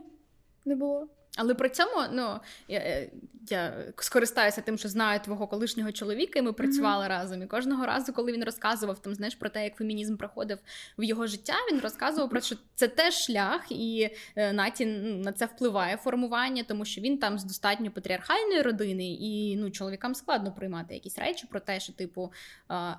не 0.66 0.76
було. 0.76 1.08
Але 1.36 1.54
при 1.54 1.70
цьому 1.70 1.92
ну 2.12 2.40
я 2.68 2.80
е, 2.80 3.10
я 3.52 3.74
скористаюся 3.98 4.62
тим, 4.62 4.78
що 4.78 4.90
знаю 4.90 5.20
твого 5.20 5.48
колишнього 5.48 5.92
чоловіка, 5.92 6.40
і 6.40 6.42
ми 6.42 6.54
працювали 6.54 7.06
mm-hmm. 7.06 7.10
разом. 7.10 7.44
І 7.44 7.46
кожного 7.46 7.86
разу, 7.86 8.14
коли 8.14 8.32
він 8.32 8.44
розказував 8.44 9.00
там, 9.00 9.16
знаєш, 9.16 9.36
про 9.36 9.50
те, 9.50 9.64
як 9.64 9.76
фемінізм 9.76 10.18
проходив 10.18 10.58
в 10.98 11.04
його 11.04 11.28
життя, 11.28 11.54
він 11.72 11.80
розказував 11.80 12.30
про 12.30 12.42
що 12.42 12.56
це 12.76 12.88
теж 12.88 13.14
шлях, 13.14 13.62
і 13.70 14.10
е, 14.36 14.54
Наті 14.54 14.86
на 14.86 15.32
це 15.32 15.46
впливає 15.46 15.98
формування, 15.98 16.64
тому 16.64 16.86
що 16.86 17.02
він 17.02 17.18
там 17.18 17.40
з 17.40 17.44
достатньо 17.44 17.92
патріархальної 17.92 18.62
родини, 18.62 19.14
і 19.14 19.56
ну 19.58 19.72
чоловікам 19.72 20.16
складно 20.16 20.52
приймати 20.52 20.94
якісь 20.94 21.20
речі 21.20 21.48
про 21.50 21.60
те, 21.60 21.80
що 21.80 21.94
типу 21.94 22.32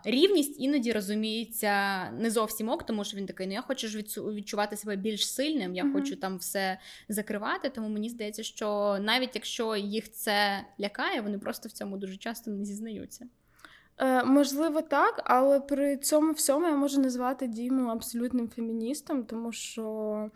рівність 0.05 0.61
іноді 0.61 0.93
розуміється 0.93 2.05
не 2.11 2.31
зовсім 2.31 2.69
ок, 2.69 2.87
тому 2.87 3.05
що 3.05 3.17
він 3.17 3.27
такий: 3.27 3.47
ну 3.47 3.53
я 3.53 3.63
хочу 3.63 3.89
ж 3.89 3.99
відчувати 4.17 4.77
себе 4.77 4.97
більш 4.97 5.31
сильним, 5.31 5.75
я 5.75 5.85
mm-hmm. 5.85 5.93
хочу 5.93 6.17
там 6.17 6.39
все 6.39 6.79
закривати. 7.09 7.69
Тому 7.69 7.89
мені 7.89 8.09
здається 8.09 8.26
здається, 8.27 8.43
що 8.43 8.99
навіть 9.01 9.35
якщо 9.35 9.77
їх 9.77 10.13
це 10.13 10.65
лякає, 10.81 11.21
вони 11.21 11.39
просто 11.39 11.69
в 11.69 11.73
цьому 11.73 11.97
дуже 11.97 12.17
часто 12.17 12.51
не 12.51 12.65
зізнаються. 12.65 13.27
Е, 13.99 14.25
Можливо, 14.25 14.83
так, 14.83 15.23
але 15.25 15.61
при 15.61 15.97
цьому 15.97 16.33
всьому 16.33 16.67
я 16.67 16.77
можу 16.77 17.01
назвати 17.01 17.47
Діму 17.47 17.91
абсолютним 17.91 18.49
феміністом, 18.49 19.25
тому 19.25 19.53
що 19.53 20.31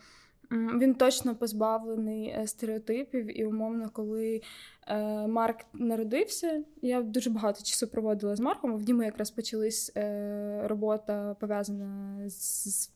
він 0.51 0.95
точно 0.95 1.35
позбавлений 1.37 2.27
е, 2.27 2.47
стереотипів, 2.47 3.41
і 3.41 3.45
умовно, 3.45 3.91
коли 3.93 4.41
е, 4.87 5.27
Марк 5.27 5.57
народився, 5.75 6.63
я 6.83 7.03
дуже 7.03 7.31
багато 7.31 7.63
часу 7.63 7.89
проводила 7.89 8.37
з 8.37 8.41
Марком. 8.41 8.77
В 8.77 8.83
Діму 8.83 9.03
якраз 9.03 9.31
почалась 9.31 9.93
е, 9.97 10.63
робота 10.65 11.37
пов'язана 11.41 12.17
з 12.29 12.91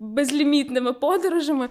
безлімітними 0.00 0.92
подорожами. 0.92 1.68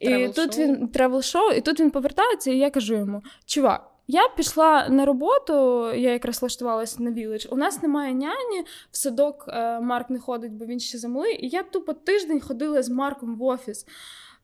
І 0.00 0.28
тут 0.28 0.58
він 0.58 0.88
тревел-шоу, 0.88 1.52
і 1.52 1.60
тут 1.60 1.80
він 1.80 1.90
повертається, 1.90 2.50
і 2.50 2.58
я 2.58 2.70
кажу 2.70 2.94
йому: 2.94 3.22
чувак. 3.44 3.92
Я 4.08 4.28
пішла 4.36 4.88
на 4.88 5.04
роботу, 5.04 5.54
я 5.94 6.12
якраз 6.12 6.40
влаштувалася 6.40 7.02
на 7.02 7.10
Village. 7.10 7.48
У 7.50 7.56
нас 7.56 7.82
немає 7.82 8.14
няні, 8.14 8.64
в 8.90 8.96
садок 8.96 9.44
Марк 9.80 10.10
не 10.10 10.18
ходить, 10.18 10.52
бо 10.52 10.64
він 10.64 10.80
ще 10.80 10.98
замалий. 10.98 11.44
І 11.46 11.48
я 11.48 11.62
тупо 11.62 11.92
тиждень 11.92 12.40
ходила 12.40 12.82
з 12.82 12.88
Марком 12.88 13.36
в 13.36 13.42
офіс. 13.42 13.86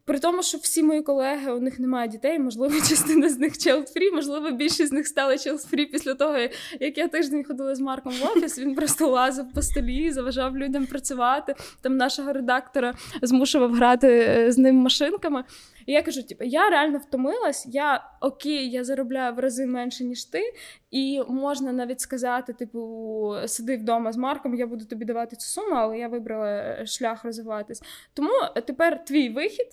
При 0.04 0.18
тому, 0.18 0.42
що 0.42 0.58
всі 0.58 0.82
мої 0.82 1.02
колеги 1.02 1.52
у 1.52 1.60
них 1.60 1.78
немає 1.78 2.08
дітей, 2.08 2.38
можливо, 2.38 2.74
частина 2.88 3.28
з 3.28 3.38
них 3.38 3.52
child-free, 3.52 4.14
можливо, 4.14 4.50
більшість 4.50 4.88
з 4.88 4.92
них 4.92 5.06
стали 5.06 5.34
child-free 5.34 5.86
після 5.92 6.14
того, 6.14 6.38
як 6.80 6.98
я 6.98 7.08
тиждень 7.08 7.44
ходила 7.44 7.74
з 7.74 7.80
Марком 7.80 8.12
в 8.12 8.24
офіс. 8.24 8.58
Він 8.58 8.74
просто 8.74 9.06
лазив 9.08 9.52
по 9.54 9.62
столі, 9.62 10.10
заважав 10.12 10.56
людям 10.56 10.86
працювати. 10.86 11.54
Там 11.80 11.96
нашого 11.96 12.32
редактора 12.32 12.94
змушував 13.22 13.72
грати 13.74 14.08
е, 14.08 14.52
з 14.52 14.58
ним 14.58 14.76
машинками. 14.76 15.44
І 15.86 15.92
я 15.92 16.02
кажу: 16.02 16.22
типу, 16.22 16.44
я 16.44 16.70
реально 16.70 16.98
втомилась, 16.98 17.66
я 17.66 18.10
окей, 18.20 18.70
я 18.70 18.84
заробляю 18.84 19.34
в 19.34 19.38
рази 19.38 19.66
менше, 19.66 20.04
ніж 20.04 20.24
ти, 20.24 20.54
і 20.90 21.22
можна 21.28 21.72
навіть 21.72 22.00
сказати: 22.00 22.52
типу, 22.52 23.34
сиди 23.46 23.76
вдома 23.76 24.12
з 24.12 24.16
Марком, 24.16 24.54
я 24.54 24.66
буду 24.66 24.84
тобі 24.84 25.04
давати 25.04 25.36
цю 25.36 25.46
суму, 25.46 25.74
але 25.74 25.98
я 25.98 26.08
вибрала 26.08 26.48
е, 26.48 26.86
шлях 26.86 27.24
розвиватись. 27.24 27.82
Тому 28.14 28.32
тепер 28.66 29.04
твій 29.04 29.28
вихід. 29.28 29.66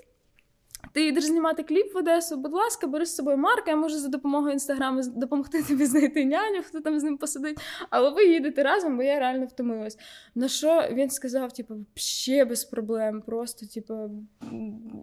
Ти 0.91 1.07
йдеш 1.07 1.23
знімати 1.23 1.63
кліп 1.63 1.93
в 1.93 1.97
Одесу, 1.97 2.37
будь 2.37 2.53
ласка, 2.53 2.87
бери 2.87 3.05
з 3.05 3.15
собою 3.15 3.37
Марка, 3.37 3.71
я 3.71 3.77
можу 3.77 3.97
за 3.97 4.07
допомогою 4.07 4.53
інстаграму 4.53 5.01
допомогти 5.15 5.63
тобі 5.67 5.85
знайти 5.85 6.25
няню, 6.25 6.61
хто 6.63 6.81
там 6.81 6.99
з 6.99 7.03
ним 7.03 7.17
посидить. 7.17 7.57
Але 7.89 8.09
ви 8.09 8.25
їдете 8.25 8.63
разом, 8.63 8.97
бо 8.97 9.03
я 9.03 9.19
реально 9.19 9.45
втомилась. 9.45 9.97
На 10.35 10.47
що 10.47 10.89
він 10.91 11.09
сказав, 11.09 11.51
типу, 11.51 11.75
ще 11.95 12.45
без 12.45 12.63
проблем, 12.63 13.21
просто, 13.21 13.65
типу, 13.65 14.09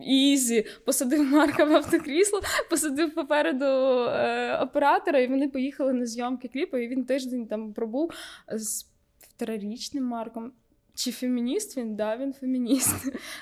easy. 0.02 0.66
Посадив 0.84 1.22
Марка 1.22 1.64
в 1.64 1.72
автокрісло, 1.72 2.40
посадив 2.70 3.14
попереду 3.14 3.64
е, 3.64 4.58
оператора, 4.62 5.18
і 5.18 5.26
вони 5.26 5.48
поїхали 5.48 5.92
на 5.92 6.06
зйомки 6.06 6.48
кліпу, 6.48 6.76
і 6.76 6.88
він 6.88 7.04
тиждень 7.04 7.46
там 7.46 7.72
пробув 7.72 8.12
з 8.52 8.86
півторарічним 9.20 10.04
Марком. 10.04 10.52
Чи 10.96 11.12
фемініст 11.12 11.76
він? 11.76 11.96
Да, 11.96 12.16
він 12.16 12.32
фемініст. 12.32 12.94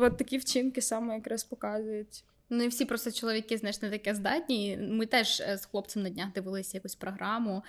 От 0.00 0.16
такі 0.16 0.38
вчинки 0.38 0.82
саме 0.82 1.14
якраз 1.14 1.44
показують. 1.44 2.24
Ну 2.54 2.64
і 2.64 2.68
всі 2.68 2.84
просто 2.84 3.12
чоловіки, 3.12 3.58
знаєш, 3.58 3.82
не 3.82 3.90
таке 3.90 4.14
здатні. 4.14 4.78
Ми 4.80 5.06
теж 5.06 5.40
е, 5.40 5.58
з 5.58 5.64
хлопцем 5.64 6.02
на 6.02 6.10
днях 6.10 6.32
дивилися 6.32 6.76
якусь 6.76 6.94
програму, 6.94 7.62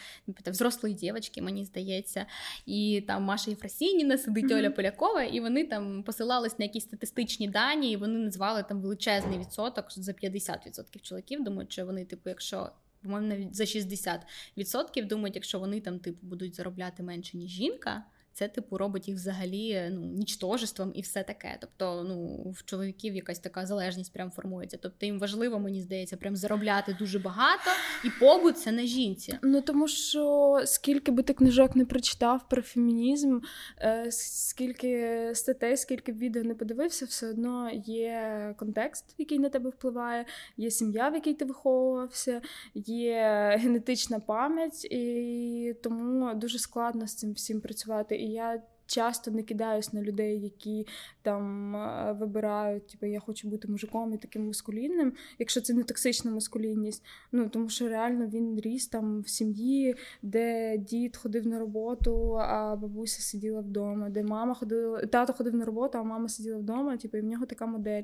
взрослої 0.45 0.95
дівчатки, 0.95 1.41
мені 1.41 1.65
здається. 1.65 2.25
І 2.65 3.03
там 3.07 3.23
Маша 3.23 3.51
Єфросініна, 3.51 4.17
сидить 4.17 4.45
mm-hmm. 4.45 4.57
Оля 4.57 4.69
Полякова, 4.69 5.23
і 5.23 5.39
вони 5.39 5.63
там 5.63 6.03
посилались 6.03 6.59
на 6.59 6.65
якісь 6.65 6.83
статистичні 6.83 7.47
дані, 7.47 7.91
і 7.91 7.97
вони 7.97 8.19
назвали 8.19 8.63
там 8.63 8.81
величезний 8.81 9.39
відсоток 9.39 9.85
за 9.89 10.11
50% 10.11 11.01
чоловіків. 11.01 11.43
Думають, 11.43 11.71
що 11.71 11.85
вони, 11.85 12.05
типу, 12.05 12.29
якщо. 12.29 12.69
По-моєму, 13.03 13.27
навіть 13.27 13.55
за 13.55 13.63
60% 13.63 15.07
думають, 15.07 15.35
якщо 15.35 15.59
вони 15.59 15.81
там 15.81 15.99
типу 15.99 16.27
будуть 16.27 16.55
заробляти 16.55 17.03
менше, 17.03 17.37
ніж 17.37 17.51
жінка, 17.51 18.03
це 18.33 18.47
типу 18.47 18.77
робить 18.77 19.07
їх 19.07 19.17
взагалі 19.17 19.89
ну, 19.91 20.01
нічтожеством 20.01 20.91
і 20.95 21.01
все 21.01 21.23
таке. 21.23 21.57
Тобто, 21.61 22.03
ну 22.07 22.49
в 22.51 22.65
чоловіків 22.65 23.15
якась 23.15 23.39
така 23.39 23.65
залежність 23.65 24.13
прям 24.13 24.31
формується. 24.31 24.77
Тобто 24.81 25.05
їм 25.05 25.19
важливо, 25.19 25.59
мені 25.59 25.81
здається, 25.81 26.17
прям 26.17 26.35
заробляти 26.35 26.95
дуже 26.99 27.19
багато, 27.19 27.71
і 28.05 28.09
побут 28.19 28.57
це 28.57 28.71
на 28.71 28.83
жінці. 28.83 29.37
Ну 29.41 29.61
тому 29.61 29.87
що 29.87 30.59
скільки 30.65 31.11
би 31.11 31.23
ти 31.23 31.33
книжок 31.33 31.75
не 31.75 31.85
прочитав 31.85 32.49
про 32.49 32.61
фемінізм, 32.61 33.39
е, 33.79 34.07
скільки 34.11 35.31
статей, 35.35 35.77
скільки 35.77 36.11
б 36.11 36.17
відео 36.17 36.43
не 36.43 36.55
подивився, 36.55 37.05
все 37.05 37.29
одно 37.29 37.69
є 37.85 38.55
контекст, 38.57 39.15
який 39.17 39.39
на 39.39 39.49
тебе 39.49 39.69
впливає, 39.69 40.25
є 40.57 40.71
сім'я, 40.71 41.09
в 41.09 41.13
якій 41.13 41.33
ти 41.33 41.45
виховувався, 41.45 42.41
є 42.75 43.21
генетична 43.59 44.19
пам'ять, 44.19 44.85
і 44.85 45.75
тому 45.83 46.33
дуже 46.33 46.59
складно 46.59 47.07
з 47.07 47.15
цим 47.15 47.33
всім 47.33 47.61
працювати 47.61 48.22
і 48.23 48.27
я 48.27 48.61
часто 48.85 49.31
не 49.31 49.43
кидаюсь 49.43 49.93
на 49.93 50.01
людей, 50.01 50.39
які 50.39 50.87
там 51.21 51.71
вибирають, 52.19 52.87
типу, 52.87 53.05
я 53.05 53.19
хочу 53.19 53.49
бути 53.49 53.67
мужиком 53.67 54.13
і 54.13 54.17
таким 54.17 54.47
маскулінним, 54.47 55.13
якщо 55.39 55.61
це 55.61 55.73
не 55.73 55.83
токсична 55.83 56.31
маскулінність. 56.31 57.05
Ну 57.31 57.49
тому 57.49 57.69
що 57.69 57.87
реально 57.87 58.27
він 58.27 58.59
ріс 58.59 58.87
там 58.87 59.21
в 59.21 59.29
сім'ї, 59.29 59.95
де 60.21 60.77
дід 60.77 61.17
ходив 61.17 61.47
на 61.47 61.59
роботу, 61.59 62.37
а 62.39 62.75
бабуся 62.75 63.21
сиділа 63.21 63.61
вдома, 63.61 64.09
де 64.09 64.23
мама 64.23 64.53
ходила, 64.53 65.05
тато 65.05 65.33
ходив 65.33 65.55
на 65.55 65.65
роботу, 65.65 65.97
а 65.97 66.03
мама 66.03 66.29
сиділа 66.29 66.57
вдома. 66.57 66.97
Типу, 66.97 67.17
і 67.17 67.21
в 67.21 67.25
нього 67.25 67.45
така 67.45 67.65
модель. 67.65 68.03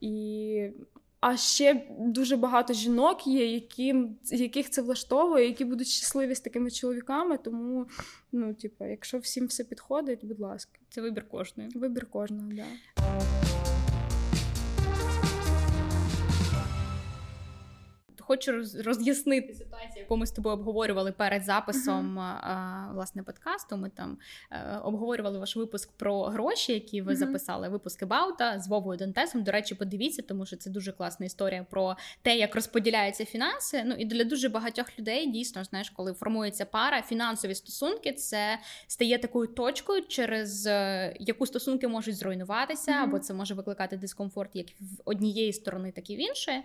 І 0.00 0.70
а 1.26 1.36
ще 1.36 1.86
дуже 1.98 2.36
багато 2.36 2.72
жінок 2.72 3.26
є, 3.26 3.52
які, 3.52 3.94
яких 4.24 4.70
це 4.70 4.82
влаштовує, 4.82 5.46
які 5.46 5.64
будуть 5.64 5.86
щасливі 5.86 6.34
з 6.34 6.40
такими 6.40 6.70
чоловіками. 6.70 7.38
Тому, 7.38 7.86
ну, 8.32 8.54
типу, 8.54 8.84
якщо 8.84 9.18
всім 9.18 9.46
все 9.46 9.64
підходить, 9.64 10.24
будь 10.24 10.40
ласка, 10.40 10.78
це 10.88 11.00
вибір 11.00 11.28
кожної. 11.28 11.70
Вибір 11.74 12.06
кожного, 12.06 12.48
так. 12.48 12.66
Да. 12.96 13.43
Хочу 18.26 18.52
роз'яснити 18.84 19.54
ситуацію, 19.54 20.02
яку 20.02 20.16
ми 20.16 20.26
з 20.26 20.30
тобою 20.30 20.56
обговорювали 20.56 21.12
перед 21.12 21.44
записом 21.44 22.18
uh-huh. 22.18 22.94
власне 22.94 23.22
подкасту. 23.22 23.76
Ми 23.76 23.90
там 23.90 24.18
е, 24.50 24.78
обговорювали 24.84 25.38
ваш 25.38 25.56
випуск 25.56 25.92
про 25.96 26.22
гроші, 26.22 26.72
які 26.72 27.02
ви 27.02 27.12
uh-huh. 27.12 27.16
записали. 27.16 27.68
Випуски 27.68 28.06
Баута 28.06 28.60
з 28.60 28.68
Вовою 28.68 28.98
Дантесом. 28.98 29.42
До 29.42 29.52
речі, 29.52 29.74
подивіться, 29.74 30.22
тому 30.22 30.46
що 30.46 30.56
це 30.56 30.70
дуже 30.70 30.92
класна 30.92 31.26
історія 31.26 31.66
про 31.70 31.96
те, 32.22 32.36
як 32.36 32.54
розподіляються 32.54 33.24
фінанси. 33.24 33.82
Ну 33.86 33.94
і 33.98 34.04
для 34.04 34.24
дуже 34.24 34.48
багатьох 34.48 34.98
людей 34.98 35.30
дійсно 35.30 35.64
знаєш, 35.64 35.90
коли 35.90 36.12
формується 36.12 36.64
пара, 36.64 37.02
фінансові 37.02 37.54
стосунки 37.54 38.12
це 38.12 38.58
стає 38.86 39.18
такою 39.18 39.46
точкою, 39.46 40.02
через 40.02 40.66
е, 40.66 41.16
яку 41.20 41.46
стосунки 41.46 41.88
можуть 41.88 42.16
зруйнуватися, 42.16 42.92
uh-huh. 42.92 43.04
або 43.04 43.18
це 43.18 43.34
може 43.34 43.54
викликати 43.54 43.96
дискомфорт 43.96 44.50
як 44.56 44.66
в 44.80 45.00
однієї 45.04 45.52
сторони, 45.52 45.92
так 45.92 46.10
і 46.10 46.16
в 46.16 46.20
іншої. 46.20 46.62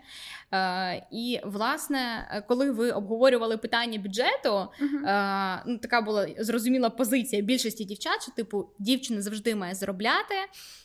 Е, 0.54 1.08
і 1.12 1.40
власне, 1.50 2.28
коли 2.48 2.72
ви 2.72 2.92
обговорювали 2.92 3.58
питання 3.58 4.00
бюджету, 4.00 4.50
uh-huh. 4.50 5.62
ну, 5.66 5.78
така 5.78 6.02
була 6.02 6.28
зрозуміла 6.40 6.90
позиція 6.90 7.42
більшості 7.42 7.86
дівчат, 7.86 8.22
що 8.22 8.32
типу 8.32 8.70
дівчина 8.80 9.22
завжди 9.22 9.56
має 9.56 9.76
заробляти, 9.76 10.36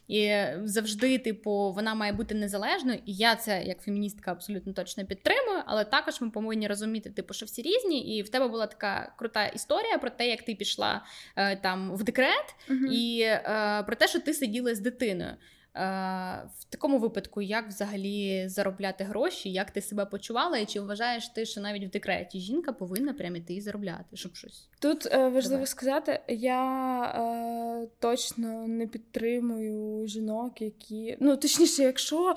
і 0.09 0.35
завжди, 0.64 1.18
типу, 1.18 1.72
вона 1.72 1.94
має 1.94 2.12
бути 2.12 2.35
незалежною. 2.35 2.98
І 3.07 3.14
я 3.14 3.37
це 3.37 3.62
як 3.62 3.83
феміністка 3.83 4.33
абсолютно 4.33 4.72
точно 4.72 5.05
підтримую. 5.05 5.62
Але 5.66 5.85
також 5.85 6.20
ми 6.20 6.31
повинні 6.31 6.68
розуміти, 6.68 7.11
типу, 7.11 7.35
що 7.35 7.46
всі 7.46 7.62
різні, 7.62 8.16
і 8.16 8.22
в 8.22 8.29
тебе 8.29 8.48
була 8.48 8.66
така 8.66 9.14
крута 9.18 9.46
історія 9.46 9.98
про 9.98 10.11
те, 10.11 10.29
як 10.29 10.42
ти 10.42 10.55
пішла 10.55 11.05
е, 11.37 11.57
там 11.57 11.94
в 11.94 12.05
декрет, 12.05 12.55
uh-huh. 12.68 12.87
і 12.87 13.20
е, 13.20 13.83
про 13.87 13.96
те, 13.96 14.09
що 14.09 14.20
ти 14.20 14.35
сиділа 14.35 14.74
з 14.74 14.81
дитиною. 14.81 15.31
В 15.75 16.65
такому 16.69 16.99
випадку, 16.99 17.43
як 17.43 17.69
взагалі 17.69 18.49
заробляти 18.49 19.05
гроші, 19.05 19.53
як 19.53 19.71
ти 19.71 19.81
себе 19.81 20.07
почувала, 20.07 20.59
і 20.59 20.67
чи 20.67 20.81
вважаєш 20.81 21.29
ти, 21.29 21.47
що 21.47 21.61
навіть 21.61 21.85
в 21.85 21.91
декреті 21.91 22.41
жінка 22.41 22.73
повинна 22.73 23.15
прямо 23.15 23.37
йти 23.37 23.55
і 23.55 23.61
заробляти, 23.61 24.17
щоб 24.17 24.37
щось 24.37 24.69
тут 24.79 25.07
е, 25.07 25.19
важливо 25.19 25.49
Давай. 25.49 25.67
сказати, 25.67 26.21
я 26.29 27.05
е, 27.05 27.89
точно 27.99 28.67
не 28.67 28.87
підтримую 28.87 30.07
жінок, 30.07 30.63
які 30.63 31.17
ну 31.21 31.37
точніше, 31.37 31.83
якщо 31.83 32.37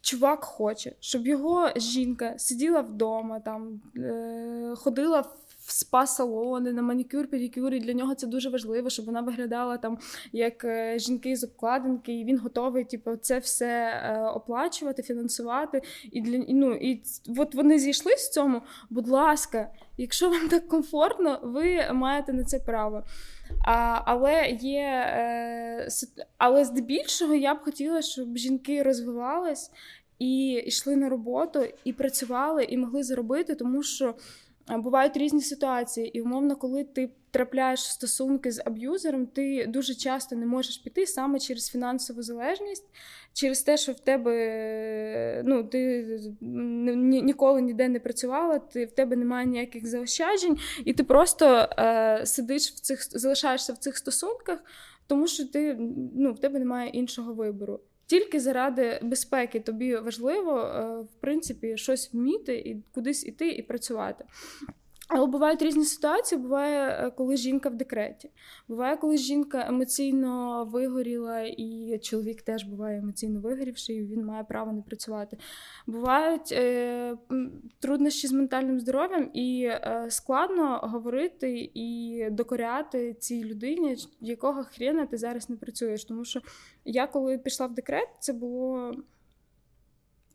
чувак 0.00 0.44
хоче, 0.44 0.92
щоб 1.00 1.26
його 1.26 1.70
жінка 1.76 2.38
сиділа 2.38 2.80
вдома, 2.80 3.40
там 3.40 3.80
е, 3.96 4.74
ходила 4.76 5.20
в 5.20 5.47
в 5.68 5.70
спа-салони, 5.70 6.72
на 6.72 6.82
манікюр, 6.82 7.26
педикюр, 7.26 7.74
і 7.74 7.80
для 7.80 7.92
нього 7.92 8.14
це 8.14 8.26
дуже 8.26 8.50
важливо, 8.50 8.90
щоб 8.90 9.06
вона 9.06 9.20
виглядала 9.20 9.78
там 9.78 9.98
як 10.32 10.64
е, 10.64 10.98
жінки 10.98 11.36
з 11.36 11.44
обкладинки, 11.44 12.20
і 12.20 12.24
він 12.24 12.38
готовий, 12.38 12.84
типу, 12.84 13.16
це 13.16 13.38
все 13.38 13.66
е, 13.66 14.22
оплачувати, 14.34 15.02
фінансувати. 15.02 15.82
І 16.12 16.20
для 16.20 16.44
ну 16.48 16.74
і 16.74 17.02
от 17.38 17.54
вони 17.54 17.78
зійшли 17.78 18.12
з 18.16 18.30
цьому. 18.30 18.62
Будь 18.90 19.08
ласка, 19.08 19.72
якщо 19.96 20.30
вам 20.30 20.48
так 20.48 20.68
комфортно, 20.68 21.40
ви 21.42 21.92
маєте 21.92 22.32
на 22.32 22.44
це 22.44 22.58
право. 22.58 23.02
А, 23.66 24.00
Але 24.04 24.46
є, 24.60 25.04
е, 25.08 25.88
але 26.38 26.64
здебільшого 26.64 27.34
я 27.34 27.54
б 27.54 27.58
хотіла, 27.58 28.02
щоб 28.02 28.36
жінки 28.36 28.82
розвивались 28.82 29.70
і 30.18 30.62
йшли 30.66 30.96
на 30.96 31.08
роботу, 31.08 31.64
і 31.84 31.92
працювали, 31.92 32.64
і 32.64 32.76
могли 32.76 33.02
заробити, 33.02 33.54
тому 33.54 33.82
що 33.82 34.14
бувають 34.76 35.16
різні 35.16 35.40
ситуації, 35.40 36.18
і 36.18 36.20
умовно, 36.20 36.56
коли 36.56 36.84
ти 36.84 37.10
трапляєш 37.30 37.80
в 37.80 37.90
стосунки 37.90 38.52
з 38.52 38.62
аб'юзером, 38.66 39.26
ти 39.26 39.66
дуже 39.66 39.94
часто 39.94 40.36
не 40.36 40.46
можеш 40.46 40.78
піти 40.78 41.06
саме 41.06 41.38
через 41.38 41.68
фінансову 41.68 42.22
залежність, 42.22 42.84
через 43.32 43.62
те, 43.62 43.76
що 43.76 43.92
в 43.92 44.00
тебе 44.00 45.42
ну, 45.44 45.64
ти 45.64 46.04
ніколи 46.40 47.62
ніде 47.62 47.88
не 47.88 48.00
працювала, 48.00 48.58
ти 48.58 48.84
в 48.84 48.92
тебе 48.92 49.16
немає 49.16 49.46
ніяких 49.46 49.86
заощаджень, 49.86 50.58
і 50.84 50.92
ти 50.92 51.04
просто 51.04 51.68
е, 51.78 52.22
сидиш 52.26 52.70
в 52.70 52.80
цих 52.80 53.18
залишаєшся 53.18 53.72
в 53.72 53.78
цих 53.78 53.96
стосунках, 53.96 54.58
тому 55.06 55.26
що 55.26 55.46
ти 55.46 55.76
ну, 56.14 56.32
в 56.32 56.38
тебе 56.38 56.58
немає 56.58 56.90
іншого 56.90 57.34
вибору. 57.34 57.80
Тільки 58.08 58.40
заради 58.40 59.00
безпеки 59.02 59.60
тобі 59.60 59.96
важливо, 59.96 60.60
е, 60.60 61.00
в 61.00 61.14
принципі, 61.20 61.76
щось 61.76 62.14
вміти 62.14 62.58
і 62.58 62.82
кудись 62.94 63.26
іти 63.26 63.48
і 63.48 63.62
працювати. 63.62 64.24
Але 65.08 65.26
бувають 65.26 65.62
різні 65.62 65.84
ситуації. 65.84 66.40
Буває, 66.40 66.88
е, 66.88 67.10
коли 67.10 67.36
жінка 67.36 67.68
в 67.68 67.74
декреті. 67.74 68.30
Буває, 68.68 68.96
коли 68.96 69.16
жінка 69.16 69.66
емоційно 69.68 70.64
вигоріла, 70.64 71.40
і 71.40 71.98
чоловік 72.02 72.42
теж 72.42 72.64
буває 72.64 72.98
емоційно 72.98 73.40
вигорівший, 73.40 73.96
і 73.96 74.04
він 74.04 74.24
має 74.24 74.44
право 74.44 74.72
не 74.72 74.82
працювати. 74.82 75.38
Бувають 75.86 76.52
е, 76.52 77.16
труднощі 77.80 78.26
з 78.26 78.32
ментальним 78.32 78.80
здоров'ям, 78.80 79.30
і 79.34 79.64
е, 79.64 80.06
складно 80.08 80.80
говорити 80.82 81.70
і 81.74 82.24
докоряти 82.30 83.14
цій 83.14 83.44
людині, 83.44 83.96
якого 84.20 84.64
хрена 84.64 85.06
ти 85.06 85.16
зараз 85.16 85.50
не 85.50 85.56
працюєш. 85.56 86.04
Тому 86.04 86.24
що 86.24 86.40
я, 86.84 87.06
коли 87.06 87.38
пішла 87.38 87.66
в 87.66 87.74
декрет, 87.74 88.08
це 88.20 88.32
було. 88.32 88.94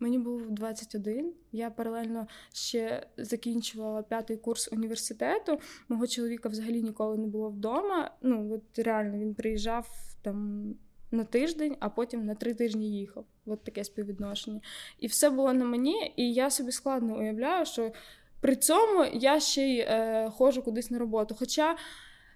Мені 0.03 0.19
було 0.19 0.39
21. 0.39 1.33
Я 1.51 1.69
паралельно 1.69 2.27
ще 2.53 3.07
закінчувала 3.17 4.01
п'ятий 4.01 4.37
курс 4.37 4.69
університету. 4.71 5.59
Мого 5.89 6.07
чоловіка 6.07 6.49
взагалі 6.49 6.81
ніколи 6.81 7.17
не 7.17 7.27
було 7.27 7.49
вдома. 7.49 8.11
Ну 8.21 8.53
от 8.53 8.79
реально 8.79 9.17
він 9.17 9.33
приїжджав 9.33 9.87
там 10.21 10.65
на 11.11 11.23
тиждень, 11.23 11.75
а 11.79 11.89
потім 11.89 12.25
на 12.25 12.35
три 12.35 12.53
тижні 12.53 12.99
їхав. 12.99 13.25
От 13.45 13.63
таке 13.63 13.83
співвідношення. 13.83 14.61
І 14.99 15.07
все 15.07 15.29
було 15.29 15.53
на 15.53 15.65
мені, 15.65 16.13
і 16.15 16.33
я 16.33 16.49
собі 16.49 16.71
складно 16.71 17.17
уявляю, 17.17 17.65
що 17.65 17.91
при 18.41 18.55
цьому 18.55 19.05
я 19.13 19.39
ще 19.39 19.61
й 19.61 19.79
е, 19.79 20.29
ходжу 20.33 20.61
кудись 20.61 20.91
на 20.91 20.99
роботу. 20.99 21.35
Хоча. 21.39 21.77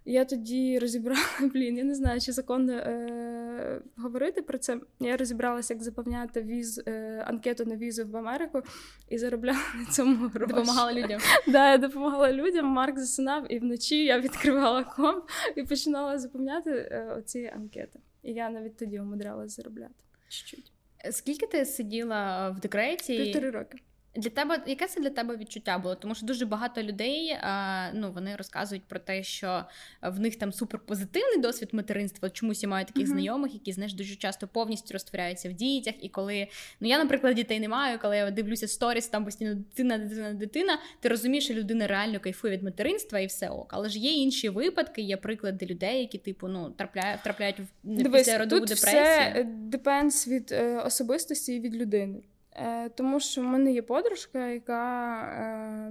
Я 0.10 0.26
тоді 0.26 0.80
розібрала, 0.80 1.22
блін, 1.54 1.78
я 1.78 1.84
не 1.84 1.96
знаю, 1.96 2.22
чи 2.22 2.32
законно 2.32 2.74
е, 2.74 3.82
говорити 3.98 4.42
про 4.42 4.58
це. 4.58 4.80
Я 5.00 5.18
розібралася, 5.18 5.74
як 5.74 5.84
заповняти 5.84 6.42
віз 6.42 6.82
е, 6.88 7.24
анкету 7.28 7.66
на 7.66 7.76
візу 7.76 8.08
в 8.08 8.18
Америку 8.18 8.62
і 9.10 9.18
заробляла 9.18 9.60
на 9.80 9.86
цьому 9.86 10.28
гроші. 10.28 10.54
Допомагала 10.54 10.94
людям. 10.94 11.22
Да, 11.48 11.72
я 11.72 11.78
допомагала 11.78 12.34
людям. 12.34 12.66
Марк 12.66 13.00
засинав, 13.00 13.54
і 13.54 13.60
вночі 13.60 14.06
я 14.06 14.20
відкривала 14.20 14.84
комп 14.84 15.24
і 15.56 15.64
починала 15.64 16.20
заповняти 16.20 16.72
е, 16.72 17.14
оці 17.18 17.52
анкети. 17.56 18.00
І 18.24 18.34
я 18.34 18.50
навіть 18.50 18.78
тоді 18.78 19.00
умудрялася 19.00 19.56
заробляти. 19.56 19.94
Чуть-чуть. 20.30 20.72
Скільки 21.12 21.48
ти 21.48 21.66
сиділа 21.66 22.50
в 22.50 22.60
декреті? 22.60 23.18
Півтори 23.18 23.50
роки. 23.50 23.78
Для 24.18 24.30
тебе 24.30 24.64
яке 24.68 24.88
це 24.88 25.02
для 25.02 25.10
тебе 25.10 25.38
відчуття 25.38 25.78
було? 25.78 25.96
Тому 25.96 26.16
що 26.16 26.26
дуже 26.26 26.46
багато 26.46 26.84
людей 26.84 27.38
а, 27.42 27.90
ну 27.94 28.12
вони 28.12 28.36
розказують 28.36 28.84
про 28.84 29.00
те, 29.00 29.24
що 29.24 29.66
в 30.02 30.20
них 30.20 30.36
там 30.36 30.54
суперпозитивний 30.54 31.38
досвід 31.38 31.70
материнства. 31.72 32.30
Чомусь 32.30 32.64
я 32.64 32.70
маю 32.70 32.86
таких 32.86 33.04
uh-huh. 33.04 33.12
знайомих, 33.12 33.54
які 33.54 33.72
знаєш 33.72 33.94
дуже 33.94 34.16
часто 34.16 34.48
повністю 34.48 34.94
розтворяються 34.94 35.50
в 35.50 35.54
дітях. 35.54 35.94
І 36.02 36.10
коли 36.10 36.48
ну 36.80 36.88
я, 36.88 36.98
наприклад, 36.98 37.36
дітей 37.36 37.60
не 37.60 37.68
маю, 37.68 38.00
коли 38.00 38.18
я 38.18 38.32
дивлюся 38.32 38.68
сторіс, 38.68 39.08
там 39.08 39.26
постійно 39.26 39.56
дитина, 39.56 39.98
дитина, 39.98 40.34
дитина, 40.34 40.80
ти 41.00 41.10
розумієш, 41.10 41.44
що 41.44 41.54
людина 41.54 41.88
реально 41.88 42.20
кайфує 42.20 42.54
від 42.54 42.64
материнства 42.64 43.20
і 43.20 43.26
все 43.26 43.50
ок. 43.50 43.74
Але 43.74 43.90
ж 43.90 44.00
є 44.00 44.12
інші 44.12 44.50
випадки, 44.50 45.02
є 45.02 45.18
приклади 45.18 45.66
людей, 45.66 46.00
які 46.00 46.18
типу 46.18 46.48
ну 46.48 46.70
трапляють 46.70 47.24
трапляють 47.24 47.60
в 47.60 48.14
після 48.14 48.38
родову 48.38 48.66
депресію. 48.66 49.02
Все 49.02 49.48
депенс 49.48 50.28
від 50.28 50.52
е, 50.52 50.78
особистості 50.78 51.54
і 51.54 51.60
від 51.60 51.76
людини. 51.76 52.22
Е, 52.58 52.90
тому 52.90 53.20
що 53.20 53.42
в 53.42 53.44
мене 53.44 53.74
є 53.74 53.82
подружка, 53.82 54.48
яка 54.48 55.22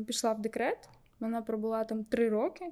е, 0.00 0.04
пішла 0.04 0.32
в 0.32 0.40
декрет. 0.40 0.88
Вона 1.20 1.42
пробула 1.42 1.84
там 1.84 2.04
три 2.04 2.28
роки, 2.28 2.64